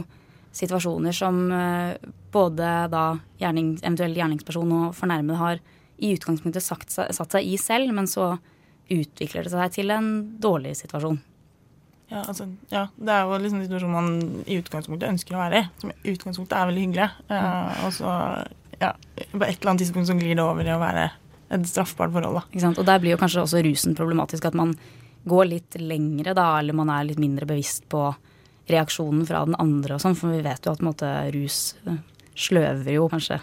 situasjoner 0.58 1.15
som 1.15 1.39
eh, 1.54 1.95
både 2.34 2.69
da 2.93 3.06
gjerning, 3.41 3.76
eventuell 3.82 4.17
gjerningsperson 4.17 4.76
og 4.80 4.93
fornærmede 4.97 5.41
har 5.41 5.63
i 5.97 6.13
utgangspunktet 6.13 6.65
sagt, 6.65 6.93
satt 6.93 7.34
seg 7.34 7.45
i 7.45 7.58
selv, 7.62 7.93
men 7.93 8.10
så 8.10 8.36
utvikler 8.93 9.45
det 9.45 9.54
seg 9.54 9.73
til 9.73 9.93
en 9.93 10.12
dårlig 10.41 10.76
situasjon. 10.80 11.17
Ja, 12.08 12.22
altså, 12.24 12.48
ja, 12.72 12.86
det 12.96 13.12
er 13.12 13.26
jo 13.28 13.38
liksom 13.43 13.60
en 13.60 13.65
situasjon 13.67 13.91
man 13.91 14.12
i 14.48 14.58
utgangspunktet 14.62 15.10
ønsker 15.10 15.36
å 15.36 15.41
være 15.41 15.60
i. 15.60 15.70
Som 15.82 15.91
i 15.91 16.13
utgangspunktet 16.13 16.56
er 16.56 16.70
veldig 16.70 16.84
hyggelig. 16.86 17.08
Eh, 17.36 17.82
og 17.84 17.96
så, 17.98 18.13
ja, 18.80 18.93
på 18.96 19.41
et 19.43 19.58
eller 19.58 19.72
annet 19.74 19.84
tidspunkt 19.84 20.08
så 20.08 20.15
glir 20.15 20.38
det 20.38 20.46
over 20.46 20.67
i 20.67 20.76
å 20.76 20.80
være 20.80 21.10
et 21.56 21.67
straffbart 21.67 22.13
forhold, 22.15 22.39
da. 22.39 22.46
Ikke 22.48 22.63
sant? 22.63 22.80
Og 22.80 22.88
der 22.88 23.02
blir 23.04 23.15
jo 23.15 23.20
kanskje 23.20 23.43
også 23.43 23.63
rusen 23.65 23.98
problematisk. 23.98 24.48
At 24.48 24.56
man 24.58 24.72
går 25.28 25.50
litt 25.52 25.78
lengre 25.82 26.36
da, 26.38 26.54
eller 26.62 26.78
man 26.78 26.91
er 26.93 27.10
litt 27.10 27.20
mindre 27.20 27.48
bevisst 27.50 27.88
på 27.91 28.06
reaksjonen 28.72 29.28
fra 29.28 29.43
den 29.48 29.58
andre 29.60 29.98
og 29.98 30.04
sånn. 30.04 30.15
For 30.15 30.32
vi 30.32 30.43
vet 30.46 30.67
jo 30.67 30.76
at 30.76 30.84
måte, 30.86 31.12
rus 31.36 31.60
eh, 31.88 32.00
sløver 32.39 32.93
jo 32.96 33.10
kanskje 33.12 33.41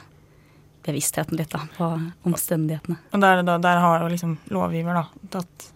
bevisstheten 0.84 1.36
litt 1.40 1.52
da, 1.52 1.62
på 1.76 1.90
omstendighetene. 2.28 2.96
Og 3.12 3.20
der, 3.20 3.44
der 3.44 3.80
har 3.80 4.02
jo 4.04 4.08
liksom 4.12 4.38
lovgiver 4.52 4.96
da, 5.00 5.04
tatt 5.36 5.68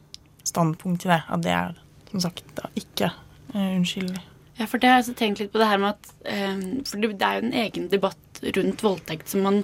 standpunkt 0.48 1.04
til 1.04 1.12
det. 1.12 1.22
At 1.28 1.44
det 1.44 1.52
er 1.52 1.76
som 2.10 2.22
sagt 2.24 2.46
da 2.56 2.70
ikke 2.78 3.10
eh, 3.54 3.74
unnskyldig. 3.76 4.22
Ja, 4.58 4.66
for 4.66 4.82
det 4.82 4.90
har 4.90 4.98
jeg 4.98 5.06
også 5.06 5.18
tenkt 5.18 5.42
litt 5.42 5.52
på 5.54 5.60
det 5.60 5.68
her 5.70 5.78
med 5.82 5.94
at 5.94 6.08
eh, 6.26 6.64
For 6.88 6.98
det, 6.98 7.12
det 7.20 7.28
er 7.28 7.38
jo 7.38 7.46
en 7.46 7.60
egen 7.64 7.92
debatt 7.92 8.42
rundt 8.56 8.82
voldtekt 8.82 9.30
som 9.30 9.46
man 9.46 9.62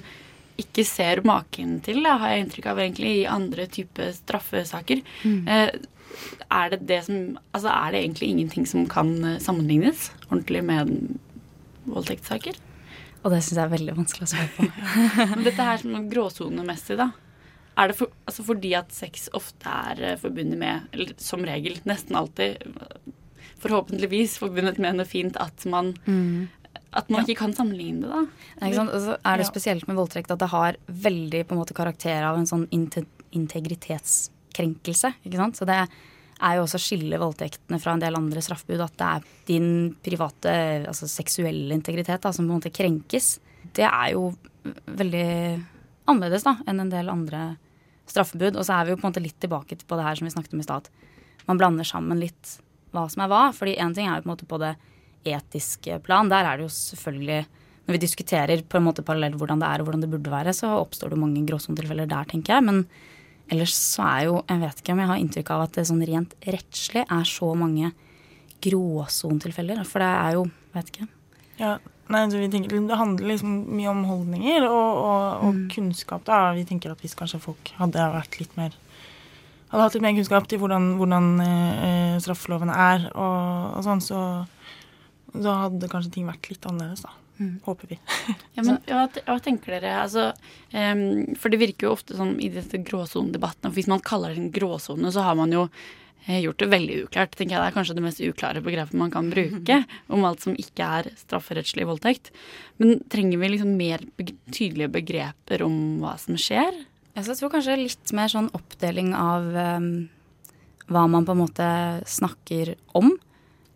ikke 0.60 0.84
ser 0.86 1.22
maken 1.26 1.80
til, 1.82 2.04
da, 2.06 2.14
har 2.22 2.30
jeg 2.30 2.44
inntrykk 2.44 2.68
av 2.70 2.80
egentlig, 2.82 3.12
i 3.20 3.26
andre 3.26 3.66
typer 3.70 4.12
straffesaker. 4.14 5.02
Mm. 5.26 5.40
Eh, 5.50 5.72
er 6.46 6.70
det 6.70 6.84
det 6.86 7.00
som 7.08 7.16
Altså 7.56 7.72
er 7.72 7.90
det 7.90 8.02
egentlig 8.04 8.28
ingenting 8.30 8.68
som 8.70 8.86
kan 8.90 9.10
eh, 9.24 9.40
sammenlignes 9.42 10.12
ordentlig 10.28 10.62
med 10.66 10.94
voldtektssaker? 11.90 12.60
Og 13.24 13.32
det 13.32 13.40
syns 13.42 13.56
jeg 13.56 13.64
er 13.64 13.72
veldig 13.72 13.96
vanskelig 13.96 14.26
å 14.26 14.32
svare 14.34 14.50
på. 14.54 14.68
Men 15.32 15.46
dette 15.46 15.66
her 15.66 15.80
som 15.80 16.08
gråsonemessig, 16.10 16.98
da. 17.00 17.10
Er 17.76 17.88
det 17.90 17.96
for, 17.98 18.08
altså 18.28 18.42
fordi 18.46 18.74
at 18.78 18.92
sex 18.94 19.28
ofte 19.34 19.68
er 19.90 20.02
eh, 20.12 20.18
forbundet 20.20 20.58
med, 20.60 20.80
eller 20.94 21.14
som 21.18 21.42
regel, 21.46 21.80
nesten 21.88 22.16
alltid, 22.18 22.56
forhåpentligvis 23.64 24.38
forbundet 24.42 24.78
med 24.82 24.92
noe 24.98 25.08
fint, 25.08 25.36
at 25.40 25.64
man, 25.70 25.86
at 26.94 27.10
man 27.10 27.24
ikke 27.24 27.40
kan 27.42 27.54
sammenligne 27.56 28.00
det, 28.04 28.10
da? 28.12 28.22
Nei, 28.60 28.68
Ikke 28.68 28.80
sant? 28.82 28.94
Og 28.94 29.00
så 29.06 29.12
er 29.18 29.34
det 29.40 29.46
spesielt 29.48 29.84
med 29.88 29.98
voldtekt 29.98 30.34
at 30.34 30.42
det 30.42 30.50
har 30.52 30.72
veldig 30.86 31.42
på 31.48 31.52
en 31.56 31.62
måte 31.62 31.76
karakter 31.76 32.20
av 32.28 32.34
en 32.38 32.50
sånn 32.50 32.66
integritetskrenkelse. 32.70 35.08
Ikke 35.24 35.40
sant? 35.40 35.56
Så 35.58 35.64
det 35.68 35.78
er 35.84 36.52
jo 36.58 36.64
også 36.66 36.78
å 36.78 36.84
skille 36.84 37.22
voldtektene 37.22 37.78
fra 37.82 37.90
en 37.94 38.04
del 38.04 38.14
andre 38.18 38.40
straffbud. 38.44 38.80
At 38.84 38.96
det 39.00 39.08
er 39.10 39.20
din 39.50 39.70
private, 40.04 40.50
altså 40.90 41.04
seksuelle 41.10 41.72
integritet 41.76 42.20
da, 42.22 42.30
som 42.34 42.44
på 42.46 42.50
en 42.52 42.58
måte 42.60 42.74
krenkes. 42.74 43.26
Det 43.74 43.86
er 43.88 44.08
jo 44.14 44.22
veldig 44.86 45.28
annerledes 46.10 46.44
da, 46.46 46.52
enn 46.68 46.78
en 46.84 46.92
del 46.92 47.06
andre 47.12 47.40
straffebud. 48.10 48.58
Og 48.58 48.66
så 48.66 48.76
er 48.76 48.86
vi 48.86 48.94
jo 48.94 49.00
på 49.00 49.06
en 49.06 49.12
måte 49.12 49.24
litt 49.24 49.38
tilbake 49.42 49.78
på 49.80 49.98
det 49.98 50.06
her 50.06 50.18
som 50.18 50.28
vi 50.28 50.34
snakket 50.34 50.56
om 50.56 50.62
i 50.62 50.66
stad. 50.66 50.90
Man 51.48 51.60
blander 51.60 51.86
sammen 51.88 52.20
litt 52.20 52.58
hva 52.94 53.06
som 53.10 53.24
er 53.24 53.30
hva. 53.32 53.44
fordi 53.52 53.76
én 53.82 53.94
ting 53.94 54.06
er 54.06 54.18
jo 54.18 54.24
på 54.24 54.30
en 54.30 54.34
måte 54.34 54.48
på 54.48 54.60
det 54.62 54.74
etiske 55.24 55.98
plan. 56.04 56.30
Der 56.30 56.46
er 56.46 56.56
det 56.56 56.68
jo 56.68 56.72
selvfølgelig 56.72 57.44
Når 57.84 57.92
vi 57.92 57.98
diskuterer 58.00 58.62
på 58.64 58.78
en 58.78 58.84
måte 58.86 59.02
parallelt 59.04 59.36
hvordan 59.36 59.60
det 59.60 59.68
er 59.68 59.82
og 59.82 59.84
hvordan 59.84 60.00
det 60.00 60.08
burde 60.08 60.30
være, 60.32 60.54
så 60.56 60.70
oppstår 60.80 61.10
det 61.12 61.18
mange 61.20 61.42
gråsonetilfeller 61.44 62.06
der, 62.08 62.24
tenker 62.24 62.54
jeg. 62.54 62.64
Men 62.64 62.86
ellers 63.52 63.74
så 63.76 64.06
er 64.08 64.22
jo 64.24 64.44
Jeg 64.48 64.60
vet 64.62 64.80
ikke 64.80 64.92
om 64.92 65.02
jeg 65.02 65.10
har 65.10 65.20
inntrykk 65.20 65.50
av 65.50 65.64
at 65.66 65.74
det 65.76 65.84
sånn 65.90 66.06
rent 66.08 66.32
rettslig 66.48 67.04
er 67.04 67.28
så 67.28 67.50
mange 67.52 67.92
gråsonetilfeller. 68.64 69.84
For 69.84 70.00
det 70.00 70.12
er 70.12 70.38
jo 70.38 70.46
Vet 70.74 70.88
ikke. 70.90 71.06
Ja, 71.60 71.76
nei, 72.12 72.22
vi 72.32 72.48
tenker, 72.52 72.74
Det 72.88 73.00
handler 73.00 73.30
liksom 73.32 73.52
mye 73.76 73.90
om 73.92 74.04
holdninger 74.08 74.66
og, 74.68 75.02
og, 75.04 75.44
og 75.48 75.60
kunnskap. 75.72 76.24
da. 76.28 76.52
Vi 76.56 76.66
tenker 76.68 76.92
at 76.92 77.04
hvis 77.04 77.16
kanskje 77.18 77.42
folk 77.42 77.74
hadde 77.78 78.08
vært 78.16 78.40
litt 78.40 78.56
mer 78.60 78.76
hadde 79.74 79.88
hatt 79.88 79.96
litt 79.96 80.04
mer 80.04 80.14
kunnskap 80.14 80.46
til 80.46 80.60
hvordan, 80.62 80.92
hvordan 81.00 81.28
eh, 81.42 82.16
straffeloven 82.22 82.70
er, 82.70 83.08
og, 83.10 83.74
og 83.74 83.82
sånn, 83.86 84.02
så, 84.04 84.20
da 85.34 85.56
hadde 85.64 85.90
kanskje 85.90 86.12
ting 86.14 86.28
vært 86.30 86.46
litt 86.52 86.68
annerledes, 86.70 87.02
da. 87.02 87.14
Håper 87.64 87.90
vi. 87.90 87.98
Ja, 88.54 88.62
men 88.62 88.76
hva, 88.86 89.08
hva 89.26 89.38
tenker 89.42 89.74
dere? 89.74 89.96
Altså, 90.04 90.28
um, 90.70 91.34
for 91.40 91.50
det 91.50 91.58
virker 91.58 91.88
jo 91.88 91.96
ofte 91.96 92.14
sånn 92.14 92.36
i 92.38 92.50
disse 92.54 92.78
gråsonedebattene 92.86 93.72
for 93.72 93.80
Hvis 93.80 93.90
man 93.90 94.04
kaller 94.06 94.34
det 94.34 94.42
en 94.42 94.52
gråsone, 94.54 95.10
så 95.10 95.24
har 95.26 95.34
man 95.38 95.54
jo 95.54 95.66
gjort 96.24 96.62
det 96.62 96.70
veldig 96.72 96.96
uklart. 97.04 97.34
tenker 97.36 97.56
jeg 97.56 97.62
Det 97.62 97.68
er 97.68 97.76
kanskje 97.76 97.94
det 97.98 98.04
mest 98.04 98.22
uklare 98.24 98.62
begrepet 98.64 98.96
man 98.96 99.10
kan 99.12 99.28
bruke 99.30 99.84
om 100.12 100.24
alt 100.24 100.40
som 100.40 100.56
ikke 100.56 100.86
er 100.98 101.10
strafferettslig 101.20 101.86
voldtekt. 101.88 102.32
Men 102.80 103.02
trenger 103.12 103.38
vi 103.38 103.52
liksom 103.52 103.76
mer 103.76 104.04
tydelige 104.50 104.92
begreper 104.94 105.62
om 105.66 106.00
hva 106.00 106.16
som 106.20 106.38
skjer? 106.40 106.72
Jeg 107.14 107.36
tror 107.38 107.52
kanskje 107.52 107.76
litt 107.78 108.14
mer 108.16 108.32
sånn 108.32 108.48
oppdeling 108.56 109.12
av 109.14 109.44
um, 109.54 109.90
hva 110.90 111.04
man 111.06 111.26
på 111.26 111.34
en 111.36 111.42
måte 111.44 111.68
snakker 112.10 112.74
om. 112.98 113.12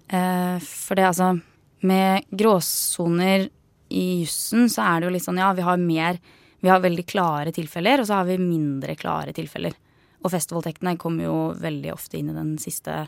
Uh, 0.09 0.57
for 0.65 0.97
det 0.97 1.05
altså 1.05 1.39
Med 1.85 2.25
gråsoner 2.33 3.45
i 3.93 4.25
jussen 4.25 4.71
så 4.73 4.83
er 4.83 4.99
det 4.99 5.07
jo 5.07 5.13
litt 5.15 5.25
sånn 5.27 5.39
ja, 5.39 5.53
vi 5.53 5.63
har 5.63 5.77
mer 5.77 6.17
Vi 6.59 6.71
har 6.73 6.81
veldig 6.81 7.05
klare 7.07 7.53
tilfeller, 7.55 8.01
og 8.01 8.09
så 8.09 8.19
har 8.19 8.25
vi 8.27 8.41
mindre 8.41 8.97
klare 8.99 9.31
tilfeller. 9.37 9.77
Og 10.25 10.33
festvoldtektene 10.35 10.97
kommer 11.01 11.29
jo 11.29 11.37
veldig 11.61 11.93
ofte 11.95 12.19
inn 12.19 12.33
i 12.33 12.37
den 12.37 12.57
siste 12.63 13.07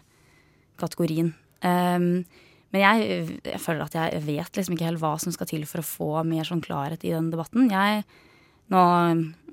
kategorien. 0.80 1.34
Um, 1.60 2.22
men 2.70 2.84
jeg, 2.84 3.38
jeg 3.42 3.60
føler 3.60 3.84
at 3.84 3.96
jeg 3.98 4.22
vet 4.28 4.56
liksom 4.56 4.76
ikke 4.76 4.86
helt 4.86 5.02
hva 5.02 5.16
som 5.20 5.34
skal 5.34 5.48
til 5.50 5.66
for 5.68 5.82
å 5.82 5.86
få 5.86 6.10
mer 6.28 6.46
sånn 6.46 6.62
klarhet 6.62 7.02
i 7.04 7.12
den 7.12 7.32
debatten. 7.32 7.70
Jeg 7.72 8.04
nå, 8.70 8.82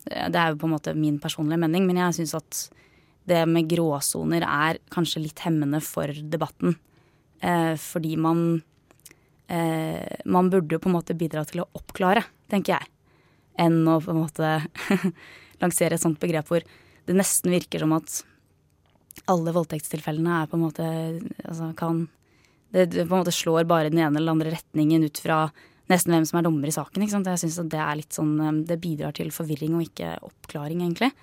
Det 0.06 0.38
er 0.38 0.52
jo 0.54 0.60
på 0.62 0.68
en 0.70 0.76
måte 0.76 0.94
min 0.94 1.18
personlige 1.20 1.60
mening, 1.64 1.88
men 1.90 1.98
jeg 2.04 2.20
syns 2.20 2.36
at 2.38 2.60
det 3.28 3.42
med 3.50 3.68
gråsoner 3.68 4.46
er 4.46 4.80
kanskje 4.94 5.24
litt 5.26 5.42
hemmende 5.44 5.82
for 5.84 6.14
debatten. 6.32 6.78
Eh, 7.42 7.74
fordi 7.78 8.16
man 8.18 8.64
eh, 9.48 10.16
Man 10.26 10.50
burde 10.50 10.74
jo 10.74 10.80
på 10.82 10.90
en 10.90 10.96
måte 10.96 11.14
bidra 11.18 11.44
til 11.46 11.62
å 11.62 11.70
oppklare, 11.78 12.24
tenker 12.50 12.78
jeg. 12.78 12.90
Enn 13.60 13.82
å 13.90 14.00
på 14.02 14.14
en 14.14 14.22
måte 14.22 14.54
lansere 15.62 15.98
et 15.98 16.04
sånt 16.04 16.22
begrep 16.22 16.48
hvor 16.50 16.66
det 17.08 17.16
nesten 17.16 17.54
virker 17.54 17.84
som 17.84 17.96
at 17.98 18.22
alle 19.32 19.54
voldtektstilfellene 19.56 20.44
er 20.44 20.50
på 20.50 20.58
en 20.58 20.66
måte 20.68 20.86
altså 21.44 21.72
kan 21.80 22.06
det, 22.76 22.92
på 22.92 23.08
en 23.08 23.22
måte 23.22 23.34
slår 23.34 23.66
bare 23.68 23.90
den 23.92 24.02
ene 24.04 24.20
eller 24.20 24.36
andre 24.36 24.52
retningen 24.54 25.06
ut 25.08 25.22
fra 25.24 25.46
nesten 25.92 26.12
hvem 26.12 26.26
som 26.28 26.40
er 26.40 26.46
dommer 26.48 26.68
i 26.68 26.76
saken. 26.76 27.04
Ikke 27.04 27.16
sant? 27.16 27.30
Jeg 27.32 27.42
synes 27.46 27.62
at 27.64 27.72
Det 27.72 27.80
er 27.80 28.00
litt 28.02 28.16
sånn, 28.16 28.36
um, 28.44 28.62
det 28.68 28.80
bidrar 28.84 29.16
til 29.16 29.32
forvirring 29.32 29.78
og 29.78 29.86
ikke 29.88 30.18
oppklaring, 30.28 30.84
egentlig. 30.84 31.14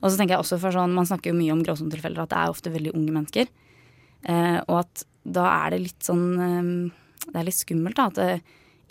Og 0.00 0.10
så 0.10 0.16
tenker 0.16 0.36
jeg 0.36 0.44
også 0.44 0.58
for 0.62 0.74
sånn, 0.74 0.96
Man 0.96 1.08
snakker 1.08 1.32
jo 1.32 1.38
mye 1.38 1.52
om 1.52 1.62
gråsonetilfeller, 1.64 2.24
at 2.24 2.32
det 2.32 2.40
er 2.40 2.52
ofte 2.52 2.72
veldig 2.72 2.94
unge 2.96 3.12
mennesker. 3.12 3.52
Eh, 4.24 4.58
og 4.64 4.78
at 4.80 5.04
da 5.24 5.44
er 5.66 5.74
det 5.74 5.82
litt 5.82 6.04
sånn 6.04 6.24
um, 6.40 6.92
Det 7.26 7.36
er 7.36 7.44
litt 7.44 7.60
skummelt, 7.60 7.96
da. 7.96 8.08
At 8.08 8.20
det 8.20 8.42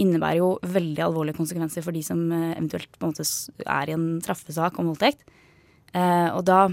innebærer 0.01 0.39
jo 0.39 0.49
veldig 0.61 1.01
alvorlige 1.05 1.37
konsekvenser 1.37 1.85
for 1.85 1.93
de 1.93 2.01
som 2.05 2.21
eh, 2.31 2.53
eventuelt 2.53 2.93
på 2.97 3.07
en 3.07 3.13
måte 3.13 3.25
er 3.65 3.89
i 3.89 3.97
en 3.97 4.07
straffesak 4.21 4.77
om 4.77 4.89
voldtekt. 4.93 5.25
Eh, 5.93 6.29
og 6.33 6.43
da, 6.47 6.67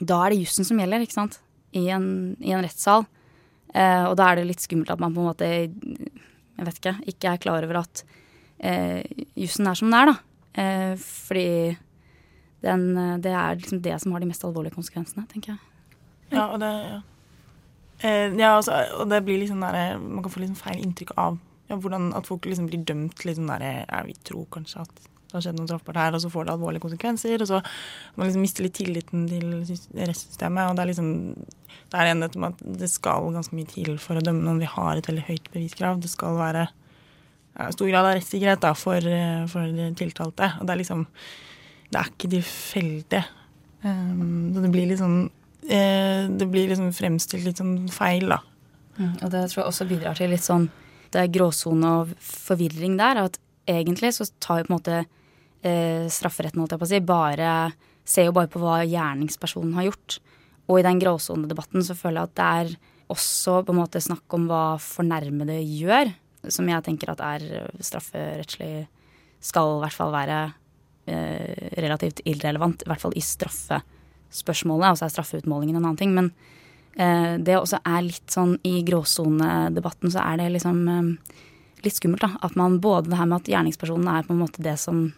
da 0.00 0.22
er 0.24 0.34
det 0.34 0.42
jussen 0.42 0.66
som 0.66 0.80
gjelder, 0.80 1.04
ikke 1.04 1.18
sant. 1.18 1.40
I 1.76 1.88
en, 1.94 2.08
i 2.42 2.54
en 2.56 2.64
rettssal. 2.64 3.06
Eh, 3.74 4.04
og 4.08 4.16
da 4.18 4.30
er 4.30 4.40
det 4.40 4.48
litt 4.48 4.64
skummelt 4.64 4.90
at 4.94 5.02
man 5.02 5.14
på 5.14 5.22
en 5.22 5.30
måte 5.30 5.50
jeg 6.58 6.66
vet 6.66 6.80
ikke, 6.80 6.94
ikke 7.12 7.32
er 7.32 7.42
klar 7.42 7.66
over 7.66 7.82
at 7.84 8.02
eh, 8.58 9.04
jussen 9.38 9.68
er 9.70 9.78
som 9.78 9.92
den 9.92 9.98
er, 9.98 10.10
da. 10.10 10.16
Eh, 10.58 10.94
fordi 10.98 11.76
den, 12.64 12.88
eh, 12.96 13.18
det 13.22 13.34
er 13.34 13.60
liksom 13.60 13.82
det 13.84 13.94
som 14.02 14.14
har 14.14 14.24
de 14.24 14.30
mest 14.30 14.46
alvorlige 14.46 14.74
konsekvensene, 14.74 15.26
tenker 15.30 15.54
jeg. 15.54 15.60
Ja, 16.32 16.48
og 16.48 16.58
det, 16.62 16.72
ja. 16.88 16.98
Eh, 17.98 18.34
ja, 18.38 18.56
altså, 18.56 18.80
og 18.98 19.08
det 19.10 19.24
blir 19.26 19.40
liksom 19.40 19.62
der, 19.62 19.98
Man 19.98 20.22
kan 20.22 20.30
få 20.30 20.40
liksom 20.40 20.58
feil 20.58 20.82
inntrykk 20.84 21.16
av 21.18 21.38
ja, 21.68 21.74
hvordan 21.74 22.12
at 22.14 22.28
folk 22.28 22.46
liksom 22.46 22.68
blir 22.68 22.84
dømt 22.86 23.24
litt 23.24 23.32
liksom 23.32 23.48
der, 23.50 23.64
ja, 23.88 24.02
Vi 24.06 24.14
tror 24.24 24.46
kanskje 24.54 24.84
at 24.84 25.08
det 25.28 25.36
har 25.36 25.44
skjedd 25.44 25.58
noe 25.58 25.68
straffbart 25.68 25.98
her, 26.00 26.14
og 26.16 26.22
så 26.24 26.30
får 26.32 26.46
det 26.46 26.52
alvorlige 26.54 26.84
konsekvenser. 26.86 27.42
Og 27.44 27.50
så 27.50 27.60
man 28.16 28.28
liksom 28.28 28.44
mister 28.44 28.64
litt 28.64 28.76
tilliten 28.78 29.26
til 29.28 29.50
rettssystemet. 29.52 30.70
Og 30.70 30.76
det 30.76 30.84
er 30.84 30.90
liksom 30.90 31.10
det 31.88 31.96
er 31.96 32.10
enighet 32.10 32.36
om 32.36 32.46
at 32.48 32.62
det 32.80 32.88
skal 32.92 33.28
ganske 33.32 33.56
mye 33.56 33.68
til 33.68 33.94
for 34.00 34.16
å 34.16 34.24
dømme 34.24 34.44
noen. 34.44 34.60
Vi 34.60 34.70
har 34.72 34.96
et 34.96 35.08
veldig 35.08 35.26
høyt 35.28 35.50
beviskrav. 35.52 36.00
Det 36.00 36.10
skal 36.12 36.36
være 36.40 36.64
ja, 36.68 37.68
stor 37.76 37.90
grad 37.92 38.08
av 38.08 38.16
rettssikkerhet 38.16 38.64
da, 38.64 38.72
for, 38.76 39.10
for 39.52 39.78
tiltalte. 40.00 40.50
Og 40.58 40.68
det 40.68 40.74
er 40.74 40.82
liksom 40.82 41.04
Det 41.88 42.00
er 42.00 42.10
ikke 42.12 42.32
tilfeldig. 42.34 43.22
Um, 43.84 44.50
det 44.52 44.72
blir 44.74 44.96
sånn 44.98 45.20
eh, 45.70 46.24
Det 46.26 46.48
blir 46.50 46.72
liksom 46.72 46.90
fremstilt 46.92 47.46
litt 47.46 47.60
sånn 47.60 47.86
feil, 47.92 48.32
da. 48.32 48.40
Mm, 48.98 49.12
og 49.22 49.30
det 49.30 49.44
tror 49.52 49.62
jeg 49.62 49.68
også 49.70 49.86
bidrar 49.88 50.18
til 50.18 50.32
litt 50.34 50.44
sånn 50.44 50.66
det 51.14 51.20
er 51.22 51.30
gråsone 51.32 51.92
og 52.00 52.10
forvirring 52.20 52.98
der. 52.98 53.22
At 53.28 53.38
egentlig 53.68 54.14
så 54.16 54.26
tar 54.42 54.62
jo 54.62 54.68
på 54.68 54.72
en 54.72 54.76
måte 54.76 54.98
eh, 55.00 55.14
strafferetten, 55.58 56.60
holdt 56.62 56.76
jeg 56.76 56.80
på 56.80 56.86
å 56.86 56.90
si, 56.90 56.98
bare 57.02 57.52
ser 58.08 58.28
jo 58.28 58.34
bare 58.36 58.50
på 58.52 58.60
hva 58.62 58.78
gjerningspersonen 58.86 59.74
har 59.76 59.88
gjort. 59.88 60.18
Og 60.68 60.78
i 60.78 60.84
den 60.86 61.00
gråsonedebatten 61.02 61.84
så 61.84 61.96
føler 61.98 62.20
jeg 62.20 62.30
at 62.30 62.36
det 62.38 62.46
er 62.60 62.70
også 63.12 63.62
på 63.64 63.74
en 63.74 63.80
måte 63.80 64.02
snakk 64.04 64.36
om 64.36 64.46
hva 64.50 64.62
fornærmede 64.82 65.58
gjør, 65.64 66.12
som 66.52 66.68
jeg 66.70 66.84
tenker 66.86 67.12
at 67.12 67.24
er 67.24 67.46
strafferettslig 67.82 68.86
skal 69.44 69.76
i 69.76 69.82
hvert 69.84 69.96
fall 69.96 70.12
være 70.12 70.38
eh, 71.08 71.68
relativt 71.80 72.22
irrelevant, 72.28 72.82
i 72.82 72.90
hvert 72.90 73.02
fall 73.02 73.16
i 73.16 73.24
straffespørsmålet. 73.24 74.92
Og 74.92 75.00
så 75.00 75.06
er 75.06 75.14
straffeutmålingen 75.14 75.78
en 75.78 75.84
annen 75.84 76.00
ting. 76.00 76.14
Men 76.16 76.32
eh, 76.98 77.36
det 77.42 77.58
også 77.58 77.80
er 77.84 78.06
litt 78.06 78.34
sånn 78.34 78.56
i 78.66 78.80
gråsonedebatten 78.86 80.14
så 80.14 80.24
er 80.24 80.42
det 80.42 80.50
liksom 80.56 80.82
eh, 80.92 81.38
litt 81.86 81.98
skummelt, 81.98 82.26
da. 82.26 82.34
At 82.44 82.58
man 82.58 82.80
både 82.82 83.12
det 83.12 83.20
her 83.20 83.30
med 83.30 83.42
at 83.42 83.52
gjerningspersonen 83.54 84.10
er 84.12 84.26
på 84.26 84.34
en 84.34 84.42
måte 84.42 84.64
det 84.64 84.76
som 84.82 85.08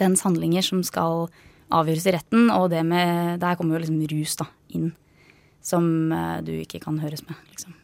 dens 0.00 0.24
handlinger 0.26 0.64
som 0.66 0.82
skal 0.86 1.28
avgjøres 1.70 2.08
i 2.10 2.14
retten, 2.16 2.48
og 2.50 2.70
det 2.72 2.82
med 2.86 3.40
Der 3.40 3.56
kommer 3.58 3.78
jo 3.78 3.84
liksom 3.84 4.00
rus 4.10 4.36
da 4.40 4.48
inn. 4.74 4.90
Som 5.62 6.12
eh, 6.12 6.40
du 6.42 6.54
ikke 6.58 6.80
kan 6.82 6.98
høres 7.02 7.22
med, 7.28 7.36
liksom. 7.52 7.76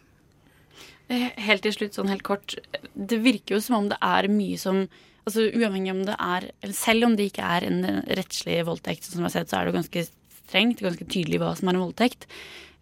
Eh, 1.13 1.31
helt 1.47 1.63
til 1.63 1.75
slutt, 1.75 1.95
sånn 1.95 2.11
helt 2.11 2.25
kort. 2.27 2.57
Det 2.95 3.21
virker 3.23 3.57
jo 3.57 3.63
som 3.63 3.79
om 3.79 3.91
det 3.93 3.99
er 4.03 4.27
mye 4.33 4.59
som 4.59 4.87
altså 5.27 5.49
Uavhengig 5.51 5.91
om 5.91 6.05
det 6.07 6.15
er 6.23 6.45
Selv 6.75 7.09
om 7.09 7.17
det 7.19 7.33
ikke 7.33 7.47
er 7.47 7.67
en 7.67 7.81
rettslig 8.19 8.61
voldtekt, 8.67 9.07
som 9.07 9.21
jeg 9.21 9.29
har 9.29 9.35
sett, 9.35 9.51
så 9.51 9.59
er 9.59 9.67
det 9.67 9.73
jo 9.73 9.81
ganske 9.81 10.05
strengt, 10.47 10.83
ganske 10.83 11.07
tydelig 11.11 11.43
hva 11.43 11.53
som 11.59 11.69
er 11.69 11.77
en 11.77 11.85
voldtekt. 11.85 12.29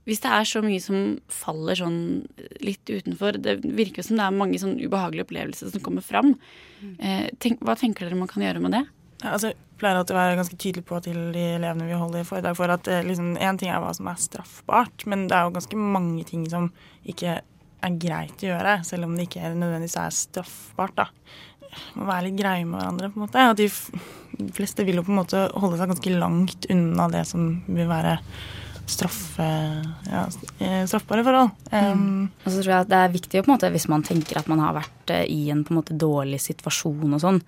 Hvis 0.04 0.20
det 0.20 0.32
er 0.36 0.48
så 0.48 0.60
mye 0.60 0.80
som 0.84 0.98
faller 1.32 1.78
sånn 1.80 2.00
litt 2.60 2.84
utenfor 2.84 3.38
Det 3.40 3.54
virker 3.64 4.02
jo 4.02 4.08
som 4.10 4.18
det 4.20 4.26
er 4.26 4.36
mange 4.36 4.60
sånn 4.60 4.76
ubehagelige 4.76 5.24
opplevelser 5.24 5.72
som 5.72 5.84
kommer 5.84 6.04
fram. 6.04 6.34
Eh, 6.98 7.30
tenk, 7.40 7.64
hva 7.64 7.76
tenker 7.80 8.04
dere 8.04 8.18
man 8.20 8.28
kan 8.28 8.44
gjøre 8.44 8.60
med 8.60 8.76
det? 8.76 8.84
Altså, 9.24 9.52
jeg 9.52 9.80
pleier 9.80 9.98
alltid 9.98 10.14
å 10.14 10.20
være 10.20 10.36
ganske 10.38 10.58
tydelig 10.60 10.84
på 10.88 11.00
til 11.04 11.18
de 11.34 11.44
elevene 11.56 11.88
vi 11.88 11.98
holder 11.98 12.28
foredrag 12.28 12.58
for, 12.58 12.72
at 12.74 12.90
liksom, 13.06 13.34
en 13.40 13.58
ting 13.60 13.72
er 13.72 13.82
hva 13.82 13.90
som 13.96 14.08
er 14.10 14.20
straffbart, 14.20 15.06
men 15.10 15.26
det 15.30 15.36
er 15.36 15.48
jo 15.48 15.56
ganske 15.56 15.80
mange 15.80 16.26
ting 16.28 16.44
som 16.52 16.70
ikke 17.08 17.40
er 17.84 17.98
greit 18.00 18.44
å 18.44 18.48
gjøre, 18.48 18.78
selv 18.86 19.08
om 19.08 19.16
det 19.16 19.28
ikke 19.28 19.52
nødvendigvis 19.52 19.98
er 20.00 20.14
straffbart. 20.14 20.94
da. 20.96 21.08
Må 21.98 22.08
være 22.08 22.28
litt 22.28 22.38
greie 22.38 22.66
med 22.66 22.78
hverandre, 22.78 23.10
på 23.12 23.18
en 23.18 23.26
måte. 23.26 23.46
At 23.50 23.60
de 23.60 24.50
fleste 24.54 24.86
vil 24.86 25.00
jo 25.00 25.06
på 25.06 25.12
en 25.14 25.20
måte 25.20 25.46
holde 25.52 25.80
seg 25.80 25.90
ganske 25.92 26.14
langt 26.14 26.68
unna 26.72 27.08
det 27.12 27.24
som 27.28 27.48
vil 27.66 27.90
være 27.90 28.18
straffe, 28.90 29.48
ja, 30.10 30.22
straffbare 30.84 31.24
forhold. 31.24 31.52
Um, 31.72 32.30
Og 32.44 32.50
så 32.50 32.58
tror 32.58 32.70
jeg 32.70 32.84
at 32.84 32.90
det 32.90 32.98
er 33.00 33.14
viktig 33.14 33.40
på 33.40 33.48
en 33.48 33.54
måte, 33.54 33.70
hvis 33.72 33.88
man 33.88 34.04
tenker 34.04 34.40
at 34.40 34.50
man 34.50 34.60
har 34.60 34.76
vært 34.76 35.12
eh, 35.14 35.24
i 35.32 35.48
en 35.52 35.62
på 35.64 35.72
en 35.72 35.80
måte 35.80 35.96
dårlig 35.96 36.42
situasjon 36.44 37.16
og 37.16 37.22
sånn, 37.22 37.40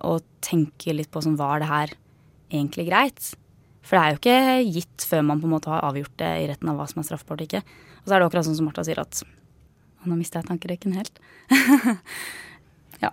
og 0.00 0.24
tenke 0.44 0.94
litt 0.96 1.10
på 1.12 1.22
sånn 1.24 1.38
var 1.40 1.62
det 1.62 1.70
her 1.70 1.94
egentlig 2.52 2.88
greit? 2.88 3.32
For 3.82 3.98
det 3.98 4.02
er 4.02 4.10
jo 4.14 4.20
ikke 4.20 4.72
gitt 4.78 5.06
før 5.08 5.24
man 5.26 5.42
på 5.42 5.48
en 5.48 5.54
måte 5.56 5.72
har 5.72 5.84
avgjort 5.88 6.14
det 6.22 6.32
i 6.42 6.48
retten 6.50 6.70
av 6.70 6.78
hva 6.78 6.86
som 6.90 7.02
er 7.02 7.08
straffbart 7.08 7.42
og 7.42 7.48
ikke. 7.48 7.62
Og 8.02 8.06
så 8.06 8.14
er 8.14 8.22
det 8.22 8.28
akkurat 8.28 8.46
sånn 8.48 8.58
som 8.58 8.68
Martha 8.70 8.84
sier 8.86 9.02
at 9.02 9.22
og 10.02 10.10
nå 10.10 10.18
mista 10.18 10.40
jeg 10.40 10.48
tankerekken 10.48 10.96
helt. 10.98 11.20
ja. 13.04 13.12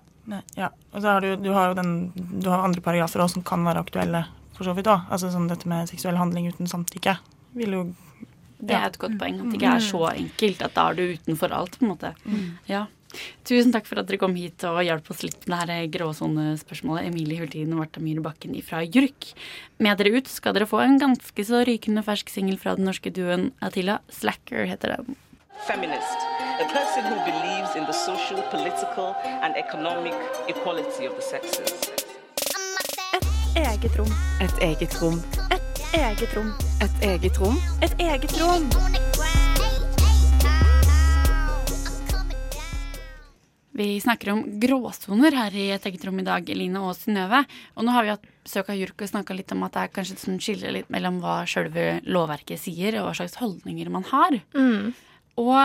Ja. 0.57 0.69
Og 0.89 1.01
så 1.03 1.05
har 1.05 1.25
du, 1.25 1.35
du 1.37 1.51
har 1.53 1.69
jo 1.69 1.77
den, 1.77 1.91
du 2.15 2.49
har 2.49 2.65
andre 2.65 2.81
paragrafer 2.85 3.21
også 3.21 3.37
som 3.37 3.45
kan 3.45 3.65
være 3.67 3.83
aktuelle 3.85 4.23
for 4.57 4.65
så 4.65 4.73
vidt 4.77 4.89
òg. 4.89 5.05
Altså 5.13 5.29
sånn 5.33 5.49
dette 5.51 5.69
med 5.69 5.89
seksuell 5.91 6.17
handling 6.19 6.49
uten 6.49 6.69
samtykke 6.69 7.19
vil 7.57 7.75
jo 7.77 7.83
Det 8.59 8.75
er 8.75 8.89
et 8.89 8.97
godt 8.99 9.19
poeng. 9.21 9.37
At 9.39 9.51
det 9.53 9.59
ikke 9.59 9.75
er 9.77 9.85
så 9.85 10.01
enkelt. 10.09 10.63
At 10.65 10.73
da 10.75 10.87
er 10.89 10.97
du 10.97 11.03
utenfor 11.15 11.53
alt, 11.55 11.77
på 11.79 11.85
en 11.85 11.93
måte. 11.93 12.13
Ja. 12.67 12.87
Tusen 13.47 13.73
takk 13.73 13.87
for 13.89 14.01
at 14.01 14.09
dere 14.09 14.19
kom 14.21 14.35
hit 14.37 14.63
og 14.67 14.81
hjalp 14.85 15.07
oss 15.09 15.23
litt 15.25 15.47
med 15.49 15.69
det 15.69 15.77
her 15.79 15.87
gråsonespørsmålet. 15.95 17.09
Emilie 17.09 17.39
Hultin 17.41 17.73
og 17.73 17.81
Marta 17.81 18.03
Myhre 18.03 18.23
Bakken 18.25 18.53
fra 18.65 18.83
JURK. 18.85 19.31
Med 19.81 19.97
dere 19.97 20.19
ut 20.19 20.29
skal 20.29 20.53
dere 20.57 20.69
få 20.69 20.83
en 20.83 20.99
ganske 21.01 21.45
så 21.45 21.63
rykende 21.67 22.05
fersk 22.05 22.29
singel 22.29 22.59
fra 22.61 22.75
den 22.77 22.85
norske 22.89 23.13
duoen 23.13 23.51
Attila. 23.65 23.99
'Slacker' 24.09 24.69
heter 24.69 24.97
den. 24.97 25.17
Feminist. 25.67 26.19
A 26.59 26.65
person 26.71 27.03
who 27.03 27.17
believes 27.25 27.75
in 27.75 27.85
the 27.85 27.93
social, 27.93 28.41
political, 28.51 29.15
and 29.43 29.55
economic 29.57 30.13
equality 30.47 31.05
of 31.07 31.15
the 31.15 31.21
sexes. 31.21 31.91
Et 33.15 33.67
eget 33.67 33.99
rom. 33.99 34.13
Et 34.41 34.63
eget 34.63 35.01
rom. 35.01 35.21
Et 35.51 35.93
eget 35.93 36.35
rom. 36.35 36.53
Et 36.81 37.03
eget 37.03 37.39
rom. 37.39 37.57
Et 37.81 37.93
eget 37.99 38.41
rom. 38.41 39.08
Vi 43.79 43.99
snakker 44.03 44.33
om 44.33 44.41
gråsoner 44.59 45.31
her 45.31 45.53
i 45.55 45.69
et 45.71 45.85
eget 45.87 46.01
rom 46.03 46.17
i 46.19 46.25
dag, 46.27 46.49
Eline 46.51 46.81
og 46.83 46.97
Synnøve. 46.99 47.45
Og 47.79 47.85
nå 47.87 47.93
har 47.95 48.03
vi 48.03 48.11
hatt 48.11 48.25
besøk 48.43 48.73
av 48.73 48.75
JURK 48.75 49.05
og 49.05 49.11
snakka 49.13 49.37
litt 49.37 49.53
om 49.55 49.63
at 49.63 49.77
det 49.77 49.83
er 49.85 49.93
kanskje 49.95 50.17
et 50.17 50.43
skille 50.43 50.73
litt 50.75 50.89
mellom 50.91 51.21
hva 51.23 51.37
sjølve 51.47 51.85
lovverket 52.03 52.59
sier, 52.59 52.97
og 52.99 53.07
hva 53.07 53.13
slags 53.21 53.39
holdninger 53.39 53.91
man 53.93 54.03
har. 54.09 54.35
Mm. 54.51 54.91
Og 55.39 55.55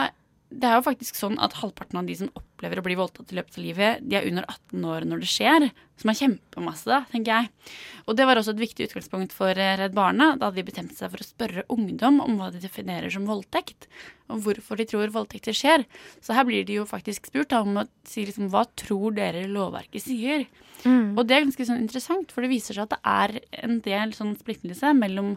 det 0.54 0.68
er 0.68 0.78
jo 0.78 0.84
faktisk 0.86 1.16
sånn 1.18 1.34
at 1.42 1.56
halvparten 1.58 1.98
av 1.98 2.06
de 2.08 2.14
som 2.18 2.30
opplever 2.36 2.78
å 2.78 2.84
bli 2.84 2.96
voldtatt 2.98 3.32
i 3.32 3.38
løpet 3.38 3.56
av 3.58 3.64
livet, 3.64 4.04
de 4.06 4.18
er 4.18 4.26
under 4.28 4.46
18 4.46 4.86
år 4.92 5.06
når 5.08 5.22
det 5.24 5.30
skjer. 5.30 5.66
Som 6.00 6.10
er 6.10 6.18
kjempemasse, 6.18 6.88
da, 6.90 7.00
tenker 7.10 7.30
jeg. 7.30 7.72
Og 8.10 8.16
det 8.18 8.26
var 8.26 8.38
også 8.38 8.54
et 8.54 8.62
viktig 8.62 8.88
utgangspunkt 8.88 9.34
for 9.34 9.54
eh, 9.54 9.76
Redd 9.78 9.94
Barna 9.94 10.32
da 10.40 10.50
de 10.54 10.64
bestemte 10.66 10.96
seg 10.98 11.12
for 11.12 11.22
å 11.22 11.26
spørre 11.26 11.66
ungdom 11.70 12.18
om 12.24 12.38
hva 12.40 12.50
de 12.54 12.62
definerer 12.62 13.12
som 13.14 13.28
voldtekt, 13.28 13.86
og 14.32 14.42
hvorfor 14.46 14.80
de 14.80 14.88
tror 14.90 15.14
voldtekter 15.14 15.54
skjer. 15.54 15.86
Så 16.24 16.34
her 16.34 16.46
blir 16.48 16.66
de 16.66 16.80
jo 16.80 16.86
faktisk 16.88 17.30
spurt 17.30 17.52
da, 17.54 17.62
om 17.62 17.82
å 17.82 17.86
si 18.08 18.26
liksom 18.26 18.50
hva 18.54 18.64
tror 18.80 19.14
dere 19.18 19.46
lovverket 19.50 20.06
sier? 20.06 20.46
Mm. 20.82 21.14
Og 21.14 21.22
det 21.26 21.38
er 21.38 21.46
ganske 21.46 21.68
sånn 21.70 21.82
interessant, 21.82 22.34
for 22.34 22.44
det 22.44 22.52
viser 22.52 22.76
seg 22.76 22.88
at 22.88 22.96
det 22.96 23.02
er 23.14 23.64
en 23.64 23.80
del 23.86 24.14
sånn 24.16 24.34
splittelse 24.40 24.94
mellom 24.98 25.36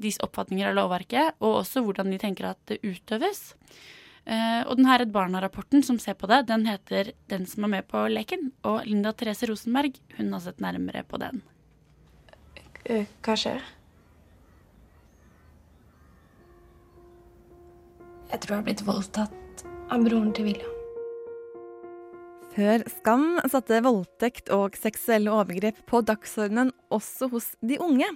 deres 0.00 0.20
oppfatninger 0.24 0.70
av 0.70 0.78
lovverket, 0.78 1.36
og 1.44 1.60
også 1.60 1.84
hvordan 1.84 2.12
de 2.12 2.20
tenker 2.20 2.48
at 2.48 2.60
det 2.70 2.80
utøves. 2.86 3.50
Eh, 4.26 4.62
og 4.66 4.76
den 4.76 4.86
her 4.86 5.00
Redd 5.00 5.12
Barna-rapporten 5.14 5.84
som 5.86 5.98
ser 5.98 6.14
på 6.18 6.28
det, 6.30 6.46
den 6.48 6.66
heter 6.66 7.12
'Den 7.28 7.46
som 7.46 7.64
er 7.64 7.68
med 7.68 7.88
på 7.88 7.96
leken'. 7.96 8.52
Og 8.64 8.86
Linda 8.86 9.12
Therese 9.12 9.48
Rosenberg 9.48 9.98
hun 10.16 10.32
har 10.32 10.40
sett 10.40 10.60
nærmere 10.60 11.02
på 11.04 11.18
den. 11.18 11.42
Hva 12.84 13.36
skjer? 13.36 13.60
Jeg 18.30 18.40
tror 18.40 18.50
jeg 18.50 18.58
har 18.58 18.68
blitt 18.68 18.86
voldtatt 18.86 19.64
av 19.90 20.04
broren 20.04 20.32
til 20.32 20.44
William. 20.44 20.76
Før 22.50 22.82
Skam 22.90 23.38
satte 23.50 23.78
voldtekt 23.82 24.50
og 24.50 24.74
seksuelle 24.78 25.30
overgrep 25.30 25.86
på 25.86 26.00
dagsordenen 26.02 26.72
også 26.90 27.30
hos 27.30 27.52
de 27.62 27.78
unge, 27.78 28.08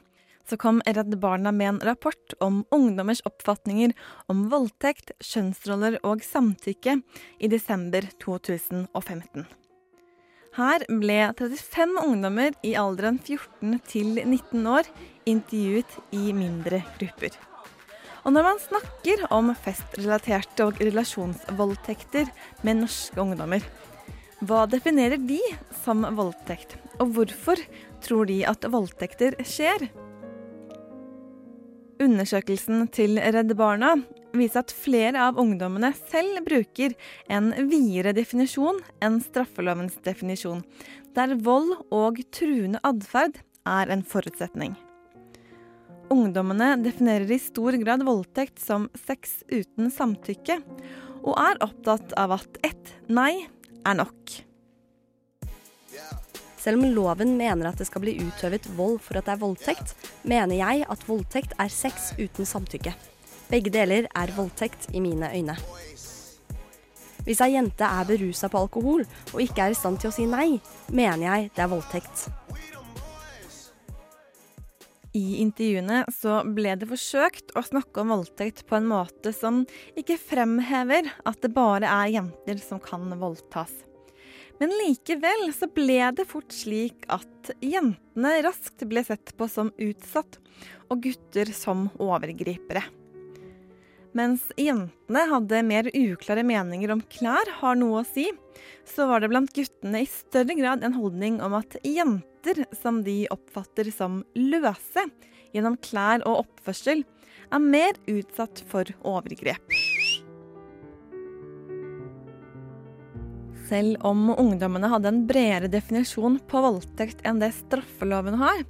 så 0.48 0.58
kom 0.60 0.82
Redd 0.86 1.18
Barna 1.20 1.52
med 1.52 1.68
en 1.68 1.80
rapport 1.88 2.36
om 2.44 2.62
ungdommers 2.74 3.22
oppfatninger 3.28 3.94
om 4.32 4.46
voldtekt, 4.52 5.14
kjønnsroller 5.24 5.98
og 6.04 6.24
samtykke 6.24 6.98
i 7.40 7.50
desember 7.52 8.06
2015. 8.22 9.46
Her 10.54 10.84
ble 10.86 11.16
35 11.34 11.96
ungdommer 12.04 12.54
i 12.62 12.76
alderen 12.78 13.16
14 13.18 13.80
til 13.90 14.20
19 14.22 14.68
år 14.70 14.86
intervjuet 15.26 15.96
i 16.14 16.28
mindre 16.36 16.84
grupper. 17.00 17.34
Og 18.24 18.32
når 18.32 18.46
man 18.46 18.60
snakker 18.62 19.24
om 19.34 19.50
festrelaterte 19.64 20.64
og 20.64 20.78
relasjonsvoldtekter 20.80 22.30
med 22.64 22.84
norske 22.84 23.20
ungdommer, 23.20 23.66
hva 24.44 24.64
definerer 24.70 25.20
de 25.20 25.40
som 25.82 26.06
voldtekt, 26.16 26.78
og 27.02 27.12
hvorfor 27.16 27.60
tror 28.04 28.30
de 28.30 28.40
at 28.48 28.66
voldtekter 28.70 29.36
skjer? 29.42 29.88
Undersøkelsen 32.02 32.88
til 32.94 33.20
Redd 33.22 33.52
Barna 33.58 33.92
viser 34.34 34.64
at 34.64 34.72
flere 34.74 35.20
av 35.28 35.38
ungdommene 35.38 35.92
selv 36.10 36.40
bruker 36.46 36.94
en 37.30 37.52
videre 37.70 38.14
definisjon 38.16 38.80
enn 39.04 39.20
straffelovens 39.22 40.00
definisjon, 40.06 40.64
der 41.14 41.36
vold 41.46 41.76
og 41.94 42.18
truende 42.34 42.82
atferd 42.82 43.38
er 43.62 43.92
en 43.94 44.02
forutsetning. 44.02 44.74
Ungdommene 46.12 46.74
definerer 46.82 47.30
i 47.30 47.38
stor 47.40 47.78
grad 47.80 48.02
voldtekt 48.06 48.58
som 48.60 48.88
sex 49.06 49.40
uten 49.48 49.92
samtykke, 49.94 50.58
og 51.24 51.38
er 51.40 51.62
opptatt 51.64 52.12
av 52.20 52.34
at 52.36 52.58
ett 52.66 52.92
nei 53.08 53.46
er 53.86 53.96
nok. 54.02 54.34
Selv 56.64 56.80
om 56.80 56.94
loven 56.96 57.34
mener 57.36 57.68
at 57.68 57.76
det 57.76 57.84
skal 57.90 58.00
bli 58.00 58.14
utøvet 58.24 58.64
vold 58.78 59.02
for 59.04 59.18
at 59.20 59.26
det 59.26 59.34
er 59.34 59.42
voldtekt, 59.42 59.90
mener 60.24 60.56
jeg 60.56 60.86
at 60.88 61.02
voldtekt 61.04 61.52
er 61.60 61.68
sex 61.68 62.14
uten 62.16 62.48
samtykke. 62.48 62.94
Begge 63.50 63.72
deler 63.74 64.08
er 64.08 64.32
voldtekt 64.32 64.88
i 64.96 65.02
mine 65.04 65.28
øyne. 65.28 65.58
Hvis 67.24 67.40
ei 67.44 67.52
jente 67.54 67.84
er 67.84 68.08
berusa 68.08 68.48
på 68.52 68.64
alkohol 68.64 69.04
og 69.04 69.44
ikke 69.44 69.66
er 69.66 69.74
i 69.74 69.76
stand 69.76 70.00
til 70.00 70.08
å 70.08 70.16
si 70.16 70.24
nei, 70.28 70.56
mener 70.88 71.26
jeg 71.26 71.52
det 71.52 71.66
er 71.66 71.72
voldtekt. 71.72 72.26
I 75.14 75.38
intervjuene 75.44 76.02
så 76.16 76.40
ble 76.48 76.72
det 76.80 76.88
forsøkt 76.90 77.52
å 77.54 77.62
snakke 77.62 78.02
om 78.02 78.16
voldtekt 78.16 78.64
på 78.66 78.80
en 78.80 78.88
måte 78.88 79.36
som 79.36 79.66
ikke 80.00 80.16
fremhever 80.18 81.12
at 81.28 81.44
det 81.44 81.52
bare 81.54 81.92
er 82.02 82.16
jenter 82.16 82.64
som 82.64 82.80
kan 82.82 83.12
voldtas. 83.20 83.84
Men 84.62 84.72
likevel 84.84 85.48
så 85.54 85.68
ble 85.74 86.00
det 86.16 86.26
fort 86.30 86.52
slik 86.54 87.06
at 87.12 87.54
jentene 87.64 88.34
raskt 88.46 88.84
ble 88.88 89.02
sett 89.06 89.34
på 89.38 89.48
som 89.50 89.72
utsatt, 89.82 90.38
og 90.92 91.02
gutter 91.04 91.50
som 91.56 91.88
overgripere. 91.98 92.84
Mens 94.14 94.44
jentene 94.54 95.24
hadde 95.26 95.62
mer 95.66 95.88
uklare 95.90 96.44
meninger 96.46 96.92
om 96.94 97.02
klær 97.10 97.50
har 97.58 97.78
noe 97.80 98.04
å 98.04 98.06
si, 98.06 98.28
så 98.86 99.08
var 99.10 99.24
det 99.24 99.32
blant 99.32 99.50
guttene 99.56 100.04
i 100.04 100.10
større 100.10 100.54
grad 100.54 100.86
en 100.86 100.94
holdning 100.94 101.40
om 101.42 101.56
at 101.58 101.74
jenter, 101.82 102.62
som 102.78 103.02
de 103.02 103.24
oppfatter 103.34 103.90
som 103.90 104.22
løse 104.38 105.08
gjennom 105.56 105.80
klær 105.82 106.22
og 106.28 106.44
oppførsel, 106.44 107.02
er 107.50 107.66
mer 107.74 107.98
utsatt 108.10 108.62
for 108.70 108.86
overgrep. 109.02 109.83
Selv 113.68 113.96
om 114.04 114.28
ungdommene 114.34 114.90
hadde 114.92 115.08
en 115.08 115.22
bredere 115.28 115.70
definisjon 115.72 116.36
på 116.50 116.60
voldtekt 116.60 117.22
enn 117.24 117.40
det 117.40 117.54
straffeloven 117.56 118.36
har, 118.40 118.64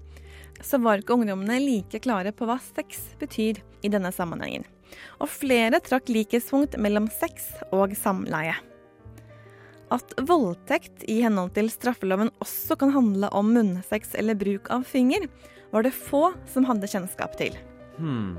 så 0.62 0.78
var 0.78 1.02
ikke 1.02 1.16
ungdommene 1.16 1.58
like 1.62 1.98
klare 2.04 2.30
på 2.32 2.46
hva 2.48 2.60
sex 2.62 3.02
betyr 3.18 3.58
i 3.82 3.90
denne 3.90 4.12
sammenhengen. 4.14 4.66
Og 5.18 5.30
flere 5.32 5.80
trakk 5.82 6.12
likhetspunkt 6.12 6.78
mellom 6.78 7.08
sex 7.10 7.50
og 7.74 7.96
samleie. 7.98 8.54
At 9.92 10.14
voldtekt 10.26 11.04
i 11.10 11.20
henhold 11.24 11.52
til 11.58 11.68
straffeloven 11.72 12.30
også 12.42 12.78
kan 12.80 12.94
handle 12.94 13.28
om 13.34 13.52
munnsex 13.54 14.14
eller 14.18 14.38
bruk 14.38 14.70
av 14.72 14.86
finger, 14.88 15.26
var 15.74 15.84
det 15.84 15.94
få 15.96 16.28
som 16.50 16.66
hadde 16.68 16.88
kjennskap 16.90 17.34
til. 17.40 17.56
Hmm. 17.98 18.38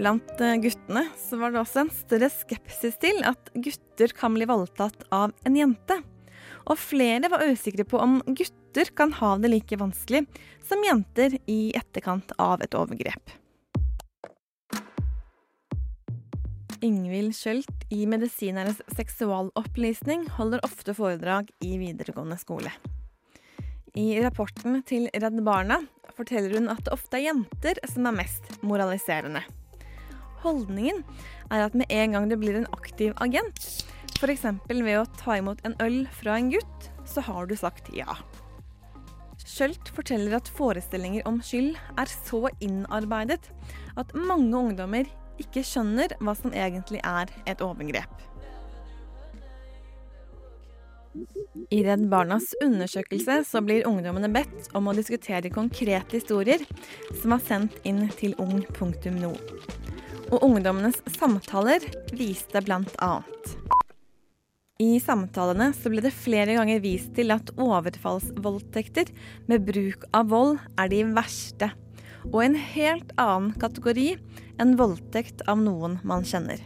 Blant 0.00 0.40
eh, 0.40 0.56
guttene 0.56 1.02
så 1.20 1.36
var 1.36 1.52
det 1.52 1.60
også 1.60 1.82
en 1.82 1.90
større 1.92 2.30
skepsis 2.32 2.94
til 3.02 3.18
at 3.28 3.50
gutter 3.52 4.14
kan 4.16 4.32
bli 4.32 4.46
voldtatt 4.48 5.02
av 5.12 5.34
en 5.44 5.58
jente. 5.58 5.98
Og 6.72 6.80
flere 6.80 7.28
var 7.28 7.44
usikre 7.44 7.84
på 7.84 8.00
om 8.00 8.22
gutter 8.24 8.88
kan 8.96 9.12
ha 9.18 9.34
det 9.42 9.50
like 9.52 9.76
vanskelig 9.76 10.22
som 10.64 10.80
jenter 10.86 11.36
i 11.44 11.74
etterkant 11.76 12.32
av 12.40 12.64
et 12.64 12.78
overgrep. 12.78 13.34
Ingvild 16.80 17.36
Skjølt 17.36 17.84
i 17.92 18.06
Medisinernes 18.08 18.80
seksualopplysning 18.96 20.30
holder 20.38 20.64
ofte 20.64 20.96
foredrag 20.96 21.52
i 21.60 21.74
videregående 21.76 22.40
skole. 22.40 22.72
I 23.92 24.14
rapporten 24.24 24.80
til 24.88 25.10
Redd 25.12 25.42
Barna 25.44 25.82
forteller 26.16 26.56
hun 26.56 26.72
at 26.72 26.86
det 26.86 26.94
ofte 26.96 27.20
er 27.20 27.34
jenter 27.34 27.84
som 27.90 28.08
er 28.08 28.22
mest 28.22 28.54
moraliserende. 28.64 29.44
Holdningen 30.44 31.02
er 31.50 31.66
at 31.66 31.76
med 31.76 31.90
en 31.92 32.16
gang 32.16 32.28
du 32.30 32.36
blir 32.40 32.56
en 32.58 32.68
aktiv 32.76 33.12
agent, 33.20 33.64
f.eks. 34.20 34.46
ved 34.68 34.96
å 34.98 35.08
ta 35.20 35.38
imot 35.40 35.60
en 35.64 35.76
øl 35.84 36.02
fra 36.16 36.36
en 36.38 36.50
gutt, 36.52 36.90
så 37.08 37.24
har 37.24 37.48
du 37.48 37.56
sagt 37.58 37.90
ja. 37.96 38.18
Skjølt 39.40 39.90
forteller 39.96 40.36
at 40.38 40.48
forestillinger 40.54 41.26
om 41.28 41.40
skyld 41.44 41.74
er 41.98 42.10
så 42.12 42.46
innarbeidet 42.62 43.50
at 43.98 44.14
mange 44.14 44.56
ungdommer 44.56 45.08
ikke 45.40 45.64
skjønner 45.64 46.12
hva 46.20 46.36
som 46.36 46.52
egentlig 46.52 47.00
er 47.06 47.32
et 47.48 47.64
overgrep. 47.64 48.12
I 51.74 51.80
Redd 51.82 52.04
Barnas 52.10 52.52
undersøkelse 52.62 53.40
så 53.48 53.62
blir 53.66 53.88
ungdommene 53.88 54.30
bedt 54.30 54.70
om 54.78 54.86
å 54.86 54.94
diskutere 54.94 55.50
konkrete 55.50 56.20
historier 56.20 56.62
som 57.18 57.34
er 57.34 57.42
sendt 57.48 57.80
inn 57.88 58.04
til 58.20 58.36
ung.no. 58.38 59.32
Og 60.30 60.38
ungdommenes 60.46 61.02
samtaler 61.18 61.84
viste 62.14 62.62
annet 62.62 63.56
i 64.80 64.96
samtalene 65.02 65.70
så 65.76 65.90
ble 65.92 66.00
det 66.06 66.14
flere 66.16 66.56
ganger 66.56 66.80
vist 66.80 67.12
til 67.16 67.34
at 67.34 67.52
overfallsvoldtekter 67.60 69.10
med 69.50 69.66
bruk 69.68 70.06
av 70.16 70.30
vold 70.32 70.56
er 70.80 70.88
de 70.92 71.02
verste, 71.12 71.68
og 72.30 72.40
en 72.46 72.56
helt 72.56 73.12
annen 73.20 73.52
kategori 73.60 74.14
enn 74.60 74.76
voldtekt 74.80 75.44
av 75.50 75.60
noen 75.60 75.98
man 76.00 76.24
kjenner. 76.24 76.62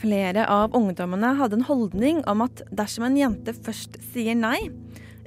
Flere 0.00 0.46
av 0.48 0.76
ungdommene 0.76 1.34
hadde 1.40 1.60
en 1.60 1.68
holdning 1.68 2.22
om 2.28 2.44
at 2.44 2.62
dersom 2.72 3.08
en 3.08 3.16
jente 3.16 3.56
først 3.56 3.96
sier 4.12 4.36
nei, 4.36 4.68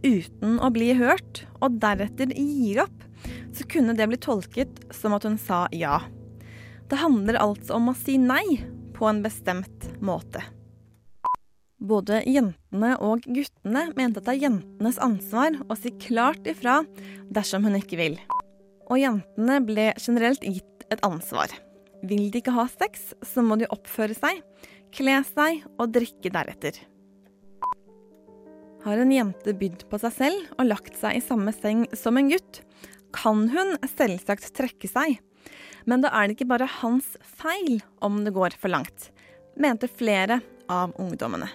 uten 0.05 0.59
å 0.61 0.69
bli 0.73 0.91
hørt, 0.97 1.45
og 1.61 1.81
deretter 1.81 2.33
gir 2.33 2.85
opp, 2.85 3.05
så 3.53 3.65
kunne 3.69 3.97
det 3.97 4.09
bli 4.09 4.21
tolket 4.21 4.81
som 4.93 5.17
at 5.17 5.25
hun 5.25 5.39
sa 5.41 5.65
ja. 5.73 6.01
Det 6.93 6.99
handler 7.01 7.39
altså 7.41 7.79
om 7.79 7.87
å 7.89 7.95
si 7.97 8.19
nei 8.21 8.59
på 8.93 9.07
en 9.09 9.23
bestemt 9.23 9.87
måte. 10.05 10.43
Både 11.81 12.19
jentene 12.29 12.91
og 13.01 13.25
guttene 13.25 13.87
mente 13.97 14.21
at 14.21 14.27
det 14.27 14.35
er 14.35 14.43
jentenes 14.43 14.99
ansvar 15.01 15.57
å 15.73 15.77
si 15.79 15.89
klart 15.97 16.45
ifra 16.45 16.83
dersom 17.33 17.65
hun 17.65 17.79
ikke 17.79 17.97
vil. 17.97 18.19
Og 18.93 19.01
jentene 19.01 19.57
ble 19.65 19.87
generelt 19.97 20.45
gitt 20.45 20.85
et 20.93 21.01
ansvar. 21.01 21.49
Vil 22.05 22.29
de 22.29 22.43
ikke 22.43 22.53
ha 22.59 22.67
sex, 22.69 23.09
så 23.25 23.41
må 23.41 23.57
de 23.57 23.71
oppføre 23.73 24.13
seg, 24.13 24.45
kle 24.93 25.17
seg 25.33 25.65
og 25.79 25.97
drikke 25.97 26.29
deretter. 26.37 26.77
Har 28.85 29.01
en 29.01 29.17
jente 29.17 29.57
bydd 29.57 29.89
på 29.89 30.03
seg 30.05 30.19
selv 30.21 30.57
og 30.59 30.69
lagt 30.69 31.01
seg 31.01 31.17
i 31.17 31.25
samme 31.25 31.57
seng 31.57 31.87
som 31.97 32.21
en 32.21 32.29
gutt, 32.29 32.61
kan 33.17 33.47
hun 33.49 33.79
selvsagt 33.97 34.53
trekke 34.53 34.93
seg. 34.93 35.23
Men 35.89 36.03
da 36.03 36.11
er 36.15 36.27
det 36.27 36.37
ikke 36.37 36.51
bare 36.53 36.69
hans 36.79 37.15
feil 37.39 37.81
om 38.03 38.21
det 38.23 38.35
går 38.35 38.55
for 38.59 38.71
langt, 38.71 39.09
mente 39.59 39.89
flere 39.91 40.39
av 40.71 40.95
ungdommene. 41.01 41.49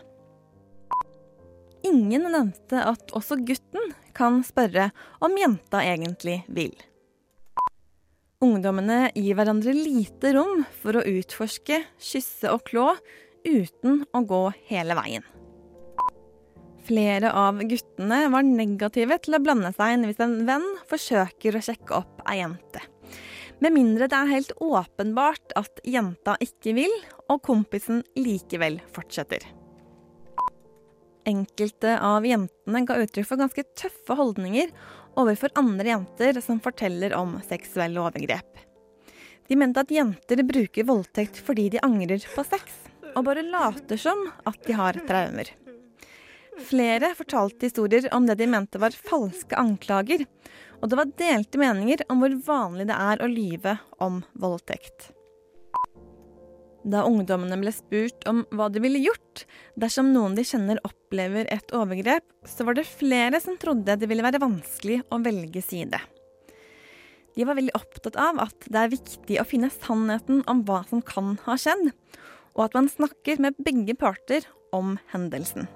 Ingen 1.86 2.26
nevnte 2.26 2.82
at 2.82 3.14
også 3.16 3.38
gutten 3.46 3.94
kan 4.16 4.42
spørre 4.44 4.90
om 5.24 5.36
jenta 5.38 5.80
egentlig 5.86 6.42
vil. 6.50 6.74
Ungdommene 8.44 9.08
gir 9.16 9.34
hverandre 9.38 9.72
lite 9.74 10.34
rom 10.36 10.62
for 10.82 10.98
å 10.98 11.06
utforske, 11.06 11.80
kysse 11.98 12.52
og 12.52 12.62
klå 12.68 12.92
uten 13.46 14.04
å 14.14 14.22
gå 14.26 14.44
hele 14.68 14.94
veien. 14.98 15.24
Flere 16.88 17.32
av 17.36 17.58
guttene 17.68 18.20
var 18.32 18.46
negative 18.46 19.18
til 19.24 19.36
å 19.36 19.42
blande 19.42 19.72
seg 19.76 19.96
inn 19.96 20.06
hvis 20.08 20.22
en 20.24 20.38
venn 20.48 20.68
forsøker 20.88 21.58
å 21.58 21.64
sjekke 21.64 21.98
opp 21.98 22.22
ei 22.30 22.38
jente. 22.40 22.84
Med 23.58 23.74
mindre 23.74 24.06
det 24.06 24.14
er 24.14 24.30
helt 24.30 24.52
åpenbart 24.62 25.54
at 25.58 25.80
jenta 25.82 26.36
ikke 26.42 26.76
vil, 26.76 26.92
og 27.26 27.42
kompisen 27.42 28.04
likevel 28.18 28.78
fortsetter. 28.94 29.42
Enkelte 31.28 31.96
av 32.00 32.24
jentene 32.24 32.84
ga 32.88 32.96
uttrykk 33.02 33.26
for 33.28 33.40
ganske 33.40 33.66
tøffe 33.76 34.16
holdninger 34.16 34.70
overfor 35.18 35.52
andre 35.58 35.90
jenter 35.90 36.38
som 36.44 36.62
forteller 36.62 37.12
om 37.18 37.36
seksuelle 37.44 38.00
overgrep. 38.00 38.62
De 39.48 39.56
mente 39.58 39.82
at 39.82 39.92
jenter 39.92 40.44
bruker 40.46 40.86
voldtekt 40.88 41.40
fordi 41.42 41.66
de 41.74 41.82
angrer 41.84 42.22
på 42.34 42.44
sex, 42.46 42.70
og 43.16 43.24
bare 43.26 43.42
later 43.42 43.98
som 44.00 44.28
at 44.46 44.60
de 44.66 44.76
har 44.78 45.00
traumer. 45.08 45.50
Flere 46.68 47.12
fortalte 47.14 47.68
historier 47.68 48.08
om 48.14 48.26
det 48.26 48.38
de 48.40 48.48
mente 48.50 48.80
var 48.82 48.94
falske 48.94 49.56
anklager, 49.58 50.24
og 50.78 50.90
det 50.90 50.98
var 50.98 51.14
delte 51.18 51.60
meninger 51.60 52.04
om 52.12 52.22
hvor 52.22 52.34
vanlig 52.46 52.88
det 52.90 52.98
er 52.98 53.22
å 53.22 53.30
lyve 53.30 53.78
om 54.04 54.20
voldtekt. 54.38 55.10
Da 56.88 57.02
ungdommene 57.04 57.58
ble 57.60 57.72
spurt 57.74 58.22
om 58.30 58.44
hva 58.54 58.68
de 58.72 58.80
ville 58.80 59.00
gjort 59.02 59.42
dersom 59.80 60.12
noen 60.14 60.36
de 60.38 60.44
kjenner 60.46 60.78
opplever 60.86 61.48
et 61.52 61.74
overgrep, 61.74 62.24
så 62.46 62.64
var 62.64 62.78
det 62.78 62.86
flere 62.88 63.40
som 63.42 63.58
trodde 63.60 63.98
det 63.98 64.08
ville 64.08 64.24
være 64.24 64.40
vanskelig 64.40 65.02
å 65.12 65.18
velge 65.24 65.62
side. 65.64 66.00
De 67.36 67.44
var 67.46 67.58
veldig 67.58 67.74
opptatt 67.76 68.16
av 68.18 68.40
at 68.46 68.70
det 68.70 68.80
er 68.80 68.94
viktig 68.94 69.36
å 69.38 69.46
finne 69.46 69.70
sannheten 69.74 70.40
om 70.50 70.64
hva 70.66 70.80
som 70.88 71.02
kan 71.04 71.36
ha 71.44 71.58
skjedd, 71.60 71.90
og 72.56 72.64
at 72.64 72.78
man 72.78 72.88
snakker 72.90 73.42
med 73.42 73.58
begge 73.62 73.94
parter 73.98 74.46
om 74.74 74.96
hendelsen. 75.12 75.68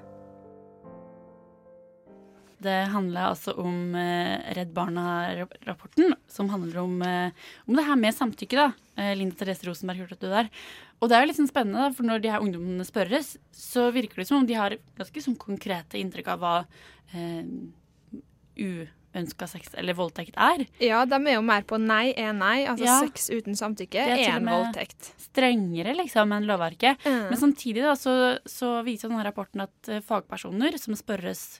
Det 2.63 2.79
handler 2.93 3.33
altså 3.33 3.55
om 3.59 3.97
eh, 3.99 4.55
Redd 4.57 4.73
Barna-rapporten, 4.77 6.15
som 6.31 6.51
handler 6.53 6.83
om, 6.83 6.97
eh, 7.03 7.51
om, 7.67 7.77
det 7.77 7.87
her 7.89 7.99
med 7.99 8.15
samtykke. 8.15 8.57
da. 8.57 8.73
Eh, 8.97 9.13
Linda 9.19 9.37
Therese 9.39 9.67
Rosenberg 9.67 10.05
hørte 10.05 10.21
du 10.21 10.29
der. 10.31 10.51
Og 11.03 11.11
det 11.11 11.17
er 11.17 11.25
jo 11.25 11.31
litt 11.33 11.41
sånn 11.41 11.51
spennende, 11.51 11.89
da, 11.89 11.91
for 11.97 12.07
når 12.07 12.23
de 12.23 12.31
her 12.31 12.45
ungdommene 12.45 12.87
spørres, 12.87 13.35
så 13.51 13.91
virker 13.95 14.23
det 14.23 14.29
som 14.29 14.43
om 14.43 14.49
de 14.49 14.59
har 14.59 14.79
ganske 14.99 15.25
sånn 15.25 15.39
konkrete 15.41 15.99
inntrykk 15.99 16.35
av 16.37 16.43
hva 16.45 16.57
eh, 17.11 17.49
uønska 18.63 19.49
sex 19.51 19.75
eller 19.75 19.99
voldtekt 19.99 20.39
er. 20.39 20.63
Ja, 20.79 21.03
de 21.09 21.19
er 21.19 21.41
jo 21.41 21.45
mer 21.47 21.67
på 21.67 21.81
nei 21.83 22.13
er 22.15 22.37
nei. 22.37 22.63
Altså 22.71 22.87
Ja. 22.87 23.01
sex 23.03 23.31
uten 23.35 23.59
samtykke 23.59 23.99
er 23.99 24.15
er, 24.15 24.37
en 24.37 24.47
voldtekt. 24.47 25.11
Strengere 25.27 25.97
liksom 25.99 26.31
enn 26.37 26.47
lovverket. 26.47 27.03
Mm. 27.03 27.25
Men 27.33 27.41
samtidig 27.41 27.83
da, 27.83 27.97
så, 27.99 28.39
så 28.47 28.77
viser 28.87 29.11
denne 29.11 29.27
rapporten 29.27 29.67
at 29.67 29.97
fagpersoner 30.07 30.79
som 30.79 30.95
spørres 30.95 31.59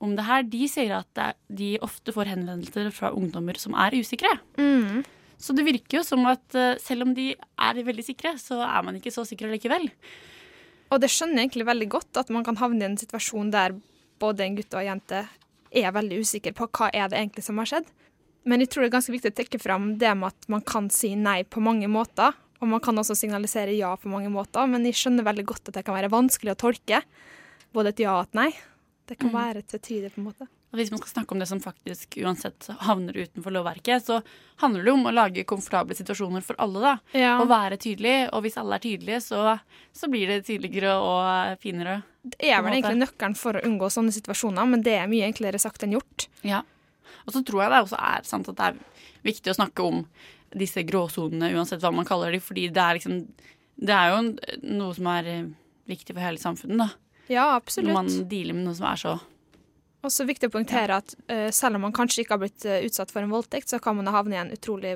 om 0.00 0.16
det 0.16 0.24
her, 0.24 0.44
de 0.48 0.66
sier 0.70 0.92
at 0.96 1.22
de 1.52 1.74
ofte 1.84 2.12
får 2.16 2.32
henvendelser 2.32 2.88
fra 2.96 3.12
ungdommer 3.12 3.58
som 3.60 3.76
er 3.76 3.98
usikre. 4.00 4.32
Mm. 4.56 5.02
Så 5.40 5.56
det 5.56 5.64
virker 5.64 6.00
jo 6.00 6.04
som 6.04 6.24
at 6.28 6.56
eh, 6.56 6.78
selv 6.80 7.06
om 7.06 7.14
de 7.16 7.32
er 7.36 7.80
veldig 7.84 8.04
sikre, 8.04 8.34
så 8.40 8.60
er 8.64 8.84
man 8.84 8.96
ikke 8.98 9.12
så 9.12 9.24
sikker 9.28 9.52
likevel. 9.52 9.88
Og 10.90 11.00
det 11.00 11.10
skjønner 11.12 11.40
jeg 11.40 11.50
egentlig 11.50 11.68
veldig 11.68 11.88
godt, 11.92 12.20
at 12.20 12.32
man 12.34 12.44
kan 12.44 12.58
havne 12.60 12.82
i 12.82 12.88
en 12.90 12.98
situasjon 13.00 13.52
der 13.54 13.76
både 14.20 14.44
en 14.44 14.58
gutt 14.58 14.74
og 14.74 14.82
en 14.82 14.90
jente 14.90 15.22
er 15.70 15.94
veldig 15.94 16.20
usikker 16.24 16.56
på 16.56 16.66
hva 16.76 16.90
er 16.92 17.08
det 17.08 17.20
egentlig 17.20 17.46
som 17.46 17.60
har 17.62 17.68
skjedd. 17.70 17.88
Men 18.48 18.64
jeg 18.64 18.72
tror 18.72 18.84
det 18.84 18.90
er 18.90 18.96
ganske 18.96 19.14
viktig 19.14 19.32
å 19.32 19.36
trekke 19.36 19.60
fram 19.62 19.92
det 20.00 20.12
med 20.18 20.32
at 20.32 20.48
man 20.52 20.64
kan 20.66 20.88
si 20.92 21.12
nei 21.16 21.42
på 21.44 21.62
mange 21.64 21.88
måter. 21.92 22.36
Og 22.60 22.68
man 22.68 22.82
kan 22.84 22.98
også 23.00 23.16
signalisere 23.16 23.72
ja 23.72 23.94
på 23.96 24.10
mange 24.12 24.28
måter, 24.32 24.66
men 24.68 24.84
jeg 24.84 24.98
skjønner 25.00 25.24
veldig 25.24 25.46
godt 25.48 25.70
at 25.70 25.78
det 25.78 25.84
kan 25.86 25.96
være 25.96 26.12
vanskelig 26.12 26.52
å 26.52 26.60
tolke. 26.66 27.00
Både 27.72 27.94
et 27.94 28.02
ja 28.04 28.18
og 28.18 28.28
et 28.28 28.36
nei. 28.36 28.50
Det 29.10 29.16
kan 29.18 29.32
være 29.34 29.64
være 29.64 29.78
tider, 29.82 30.12
på 30.14 30.20
en 30.20 30.28
måte. 30.28 30.46
Og 30.70 30.78
hvis 30.78 30.92
man 30.92 31.00
skal 31.00 31.10
snakke 31.16 31.34
om 31.34 31.40
det 31.42 31.48
som 31.50 31.60
faktisk 31.62 32.14
uansett 32.22 32.68
havner 32.86 33.16
utenfor 33.18 33.50
lovverket, 33.56 34.04
så 34.06 34.20
handler 34.62 34.86
det 34.86 34.92
om 34.92 35.08
å 35.10 35.12
lage 35.14 35.42
komfortable 35.50 35.96
situasjoner 35.98 36.44
for 36.46 36.58
alle, 36.62 36.82
da. 36.84 36.92
Ja. 37.18 37.32
Og 37.42 37.48
være 37.50 37.80
tydelig. 37.82 38.28
Og 38.30 38.44
hvis 38.44 38.58
alle 38.60 38.78
er 38.78 38.84
tydelige, 38.84 39.18
så, 39.24 39.56
så 39.90 40.10
blir 40.12 40.30
det 40.30 40.44
tydeligere 40.46 40.94
og 41.02 41.58
finere. 41.64 42.04
Det 42.22 42.52
er 42.52 42.62
vel 42.62 42.76
egentlig 42.76 43.00
nøkkelen 43.00 43.34
for 43.40 43.58
å 43.58 43.64
unngå 43.66 43.90
sånne 43.90 44.14
situasjoner, 44.14 44.70
men 44.70 44.86
det 44.86 44.94
er 45.00 45.10
mye 45.10 45.26
enklere 45.26 45.58
sagt 45.58 45.82
enn 45.82 45.98
gjort. 45.98 46.28
Ja. 46.46 46.62
Og 47.26 47.34
så 47.34 47.42
tror 47.42 47.64
jeg 47.64 47.74
det 47.74 47.82
også 47.88 48.00
er 48.12 48.30
sant 48.30 48.54
at 48.54 48.60
det 48.60 48.70
er 48.70 48.80
viktig 49.26 49.50
å 49.50 49.58
snakke 49.58 49.90
om 49.90 50.04
disse 50.54 50.86
gråsonene, 50.86 51.50
uansett 51.58 51.82
hva 51.82 51.90
man 51.94 52.06
kaller 52.06 52.30
dem, 52.34 52.42
fordi 52.42 52.70
det 52.70 52.82
er 52.82 52.98
liksom 52.98 53.24
Det 53.80 53.94
er 53.96 54.10
jo 54.12 54.16
noe 54.76 54.92
som 54.92 55.06
er 55.08 55.28
eh, 55.30 55.46
viktig 55.88 56.12
for 56.12 56.20
hele 56.20 56.38
samfunnet, 56.38 56.82
da. 56.82 57.09
Ja, 57.30 57.54
absolutt. 57.56 57.88
Når 57.92 57.96
man 58.00 58.28
dealer 58.30 58.56
med 58.58 58.66
noe 58.66 58.74
som 58.78 58.88
er 58.90 58.98
så 59.00 59.12
Også 60.02 60.24
viktig 60.24 60.48
å 60.48 60.52
poengtere 60.54 60.96
at 60.96 61.12
uh, 61.28 61.50
selv 61.52 61.76
om 61.76 61.82
man 61.84 61.92
kanskje 61.92 62.22
ikke 62.24 62.32
har 62.32 62.40
blitt 62.40 62.64
uh, 62.64 62.78
utsatt 62.86 63.10
for 63.12 63.20
en 63.20 63.30
voldtekt, 63.34 63.68
så 63.68 63.78
kan 63.84 63.98
man 63.98 64.08
havne 64.08 64.32
i 64.34 64.40
en 64.40 64.52
utrolig 64.54 64.94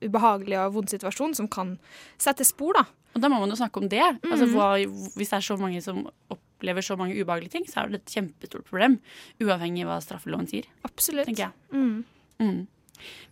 ubehagelig 0.00 0.56
og 0.62 0.72
vond 0.78 0.88
situasjon 0.88 1.34
som 1.36 1.48
kan 1.52 1.74
sette 2.16 2.46
spor, 2.48 2.72
da. 2.78 2.86
Og 3.16 3.20
da 3.20 3.28
må 3.32 3.38
man 3.42 3.52
jo 3.52 3.58
snakke 3.60 3.82
om 3.82 3.88
det. 3.92 4.00
Altså, 4.24 4.46
Mhm. 4.48 4.54
hva, 4.56 4.70
hvis 5.16 5.28
det 5.30 5.36
er 5.38 5.44
så 5.44 5.58
mange 5.60 5.82
som 5.84 6.02
opplever 6.32 6.80
så 6.84 6.96
mange 6.96 7.14
ubehagelige 7.20 7.52
ting, 7.52 7.66
så 7.68 7.82
er 7.84 7.92
det 7.92 8.00
et 8.00 8.14
kjempestort 8.16 8.64
problem. 8.64 8.98
Uavhengig 9.44 9.84
av 9.84 9.92
hva 9.92 10.00
straffeloven 10.04 10.48
sier. 10.48 10.64
Absolutt. 10.88 11.26
Tenker 11.28 11.50
jeg. 11.50 11.52
Mm. 11.72 12.04
Mm. 12.40 12.66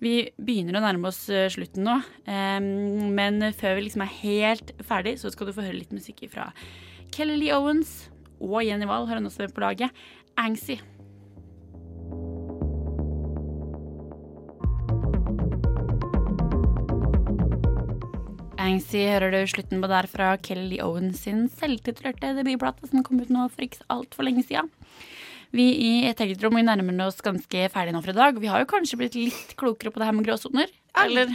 Vi 0.04 0.14
begynner 0.36 0.76
å 0.76 0.84
nærme 0.84 1.08
oss 1.08 1.22
eh, 1.32 1.48
slutten 1.48 1.84
nå, 1.88 2.02
em, 2.28 3.14
men 3.16 3.40
før 3.56 3.76
vi 3.78 3.86
liksom 3.88 4.02
er 4.04 4.12
helt 4.20 4.72
ferdig, 4.84 5.16
så 5.20 5.32
skal 5.32 5.48
du 5.48 5.54
få 5.56 5.64
høre 5.64 5.78
litt 5.80 5.92
musikk 5.96 6.26
fra 6.30 6.50
Kelly 7.16 7.36
Lee 7.40 7.52
Owens 7.56 8.10
og 8.44 8.64
Jenny 8.66 8.88
Wahl 8.88 9.08
har 9.08 9.20
hun 9.20 9.30
også 9.30 9.48
på 9.52 9.64
laget. 9.64 10.04
Angsy. 10.36 10.76
Angsy 18.64 19.02
hører 19.04 19.34
du 19.34 19.40
slutten 19.50 19.82
på 19.82 19.90
der 19.90 20.08
fra 20.08 20.34
Kelly 20.40 20.78
Owens 20.82 21.24
sin 21.26 21.46
selvtitulerte 21.52 22.32
debutplate 22.38 22.88
som 22.88 23.04
kom 23.04 23.20
ut 23.20 23.32
nå 23.32 23.48
for 23.52 23.66
ikke 23.66 23.84
altfor 23.92 24.26
lenge 24.26 24.46
siden. 24.46 24.70
Vi 25.54 25.68
i 25.78 25.90
Et 26.08 26.20
eget 26.20 26.42
rom 26.42 26.56
nærmer 26.58 27.06
oss 27.06 27.20
ganske 27.22 27.68
ferdig 27.70 27.92
nå 27.94 28.00
for 28.02 28.10
i 28.10 28.16
dag. 28.16 28.38
Vi 28.40 28.50
har 28.50 28.64
jo 28.64 28.70
kanskje 28.70 28.98
blitt 28.98 29.18
litt 29.18 29.54
klokere 29.60 29.92
på 29.92 30.00
det 30.00 30.08
her 30.08 30.16
med 30.16 30.26
gråsoner? 30.26 30.72
Eller? 30.98 31.30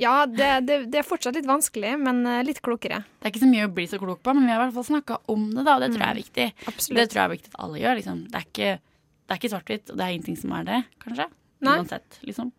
Ja, 0.00 0.26
det, 0.26 0.48
det, 0.68 0.76
det 0.92 1.00
er 1.00 1.06
fortsatt 1.06 1.36
litt 1.38 1.48
vanskelig, 1.48 1.94
men 2.02 2.22
eh, 2.28 2.42
litt 2.46 2.60
klokere. 2.64 3.02
Det 3.20 3.28
er 3.28 3.32
ikke 3.34 3.44
så 3.44 3.50
mye 3.50 3.68
å 3.68 3.72
bli 3.76 3.86
så 3.90 4.00
klok 4.02 4.22
på, 4.24 4.34
men 4.36 4.46
vi 4.48 4.52
har 4.54 4.60
i 4.60 4.64
hvert 4.66 4.76
fall 4.76 4.88
snakka 4.90 5.18
om 5.32 5.48
det, 5.52 5.64
da. 5.66 5.76
Og 5.76 5.84
det 5.84 5.90
tror 5.94 6.04
jeg 6.04 6.12
er 6.14 6.20
viktig. 6.22 6.46
Absolutt. 6.72 6.98
Det 7.00 7.06
tror 7.12 7.20
jeg 7.20 7.26
er 7.28 7.34
viktig 7.36 7.52
at 7.54 7.58
alle 7.66 7.82
gjør. 7.82 7.98
Liksom. 8.00 8.20
Det 8.32 8.40
er 8.40 8.46
ikke, 8.50 8.70
det 8.80 9.34
er 9.34 9.40
ikke 9.42 9.52
svart-hvitt, 9.54 9.90
og 9.92 9.98
det 10.00 10.06
er 10.06 10.14
ingenting 10.16 10.38
som 10.42 10.54
er 10.58 10.68
det, 10.70 10.82
kanskje. 11.04 11.28
Nei. 11.66 11.78
Uansett, 11.80 12.18
liksom. 12.28 12.52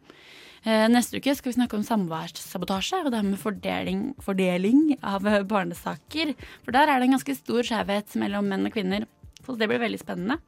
Eh, 0.67 0.87
Neste 0.91 1.21
uke 1.21 1.35
skal 1.37 1.51
vi 1.51 1.57
snakke 1.59 1.77
om 1.77 1.85
samværssabotasje 1.85 3.03
og 3.05 3.11
det 3.13 3.21
her 3.21 3.27
med 3.29 3.39
fordeling, 3.39 4.01
fordeling 4.25 4.81
av 5.05 5.27
barnesaker. 5.47 6.33
For 6.65 6.75
der 6.75 6.89
er 6.89 6.99
det 6.99 7.07
en 7.07 7.15
ganske 7.15 7.37
stor 7.37 7.69
skjevhet 7.69 8.17
mellom 8.19 8.49
menn 8.51 8.67
og 8.67 8.73
kvinner. 8.75 9.05
Så 9.45 9.55
det 9.55 9.69
blir 9.69 9.79
veldig 9.79 10.01
spennende. 10.01 10.41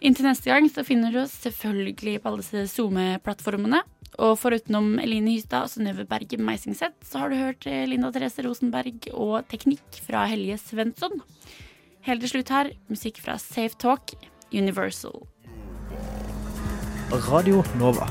Inntil 0.00 0.24
neste 0.24 0.48
gang 0.48 0.64
så 0.72 0.82
finner 0.88 1.12
du 1.12 1.20
oss 1.20 1.34
selvfølgelig 1.44 2.16
på 2.22 2.30
alle 2.30 2.40
disse 2.40 2.64
SoMe-plattformene. 2.72 3.82
Og 4.18 4.34
forutenom 4.40 4.98
Eline 4.98 5.36
Hystad 5.36 5.68
og 5.68 5.72
Synnøve 5.72 6.04
Berge 6.08 6.40
Meisingseth, 6.40 6.98
så 7.06 7.22
har 7.22 7.30
du 7.30 7.38
hørt 7.38 7.66
eh, 7.68 7.86
Linda 7.88 8.10
Therese 8.10 8.44
Rosenberg 8.46 9.06
og 9.14 9.46
teknikk 9.52 10.00
fra 10.06 10.24
Helje 10.30 10.58
Svensson. 10.60 11.22
Helt 12.08 12.24
til 12.24 12.32
slutt 12.34 12.52
her, 12.52 12.72
musikk 12.90 13.20
fra 13.22 13.36
Safe 13.38 13.76
Talk, 13.78 14.14
Universal. 14.52 15.22
Radio 17.30 17.62
Nova. 17.78 18.06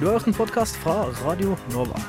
Du 0.00 0.06
har 0.06 0.18
hørt 0.18 0.26
en 0.26 0.34
podkast 0.34 0.76
fra 0.80 1.04
Radio 1.24 1.56
Nova. 1.74 2.00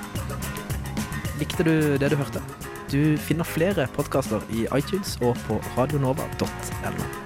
Likte 1.39 1.63
du 1.63 1.97
det 1.97 2.11
du 2.13 2.15
hørte? 2.15 2.43
Du 2.91 3.17
finner 3.17 3.47
flere 3.47 3.87
podkaster 3.95 4.43
i 4.51 4.67
iTunes 4.77 5.17
og 5.21 5.37
på 5.47 5.61
radionova.no. 5.77 7.20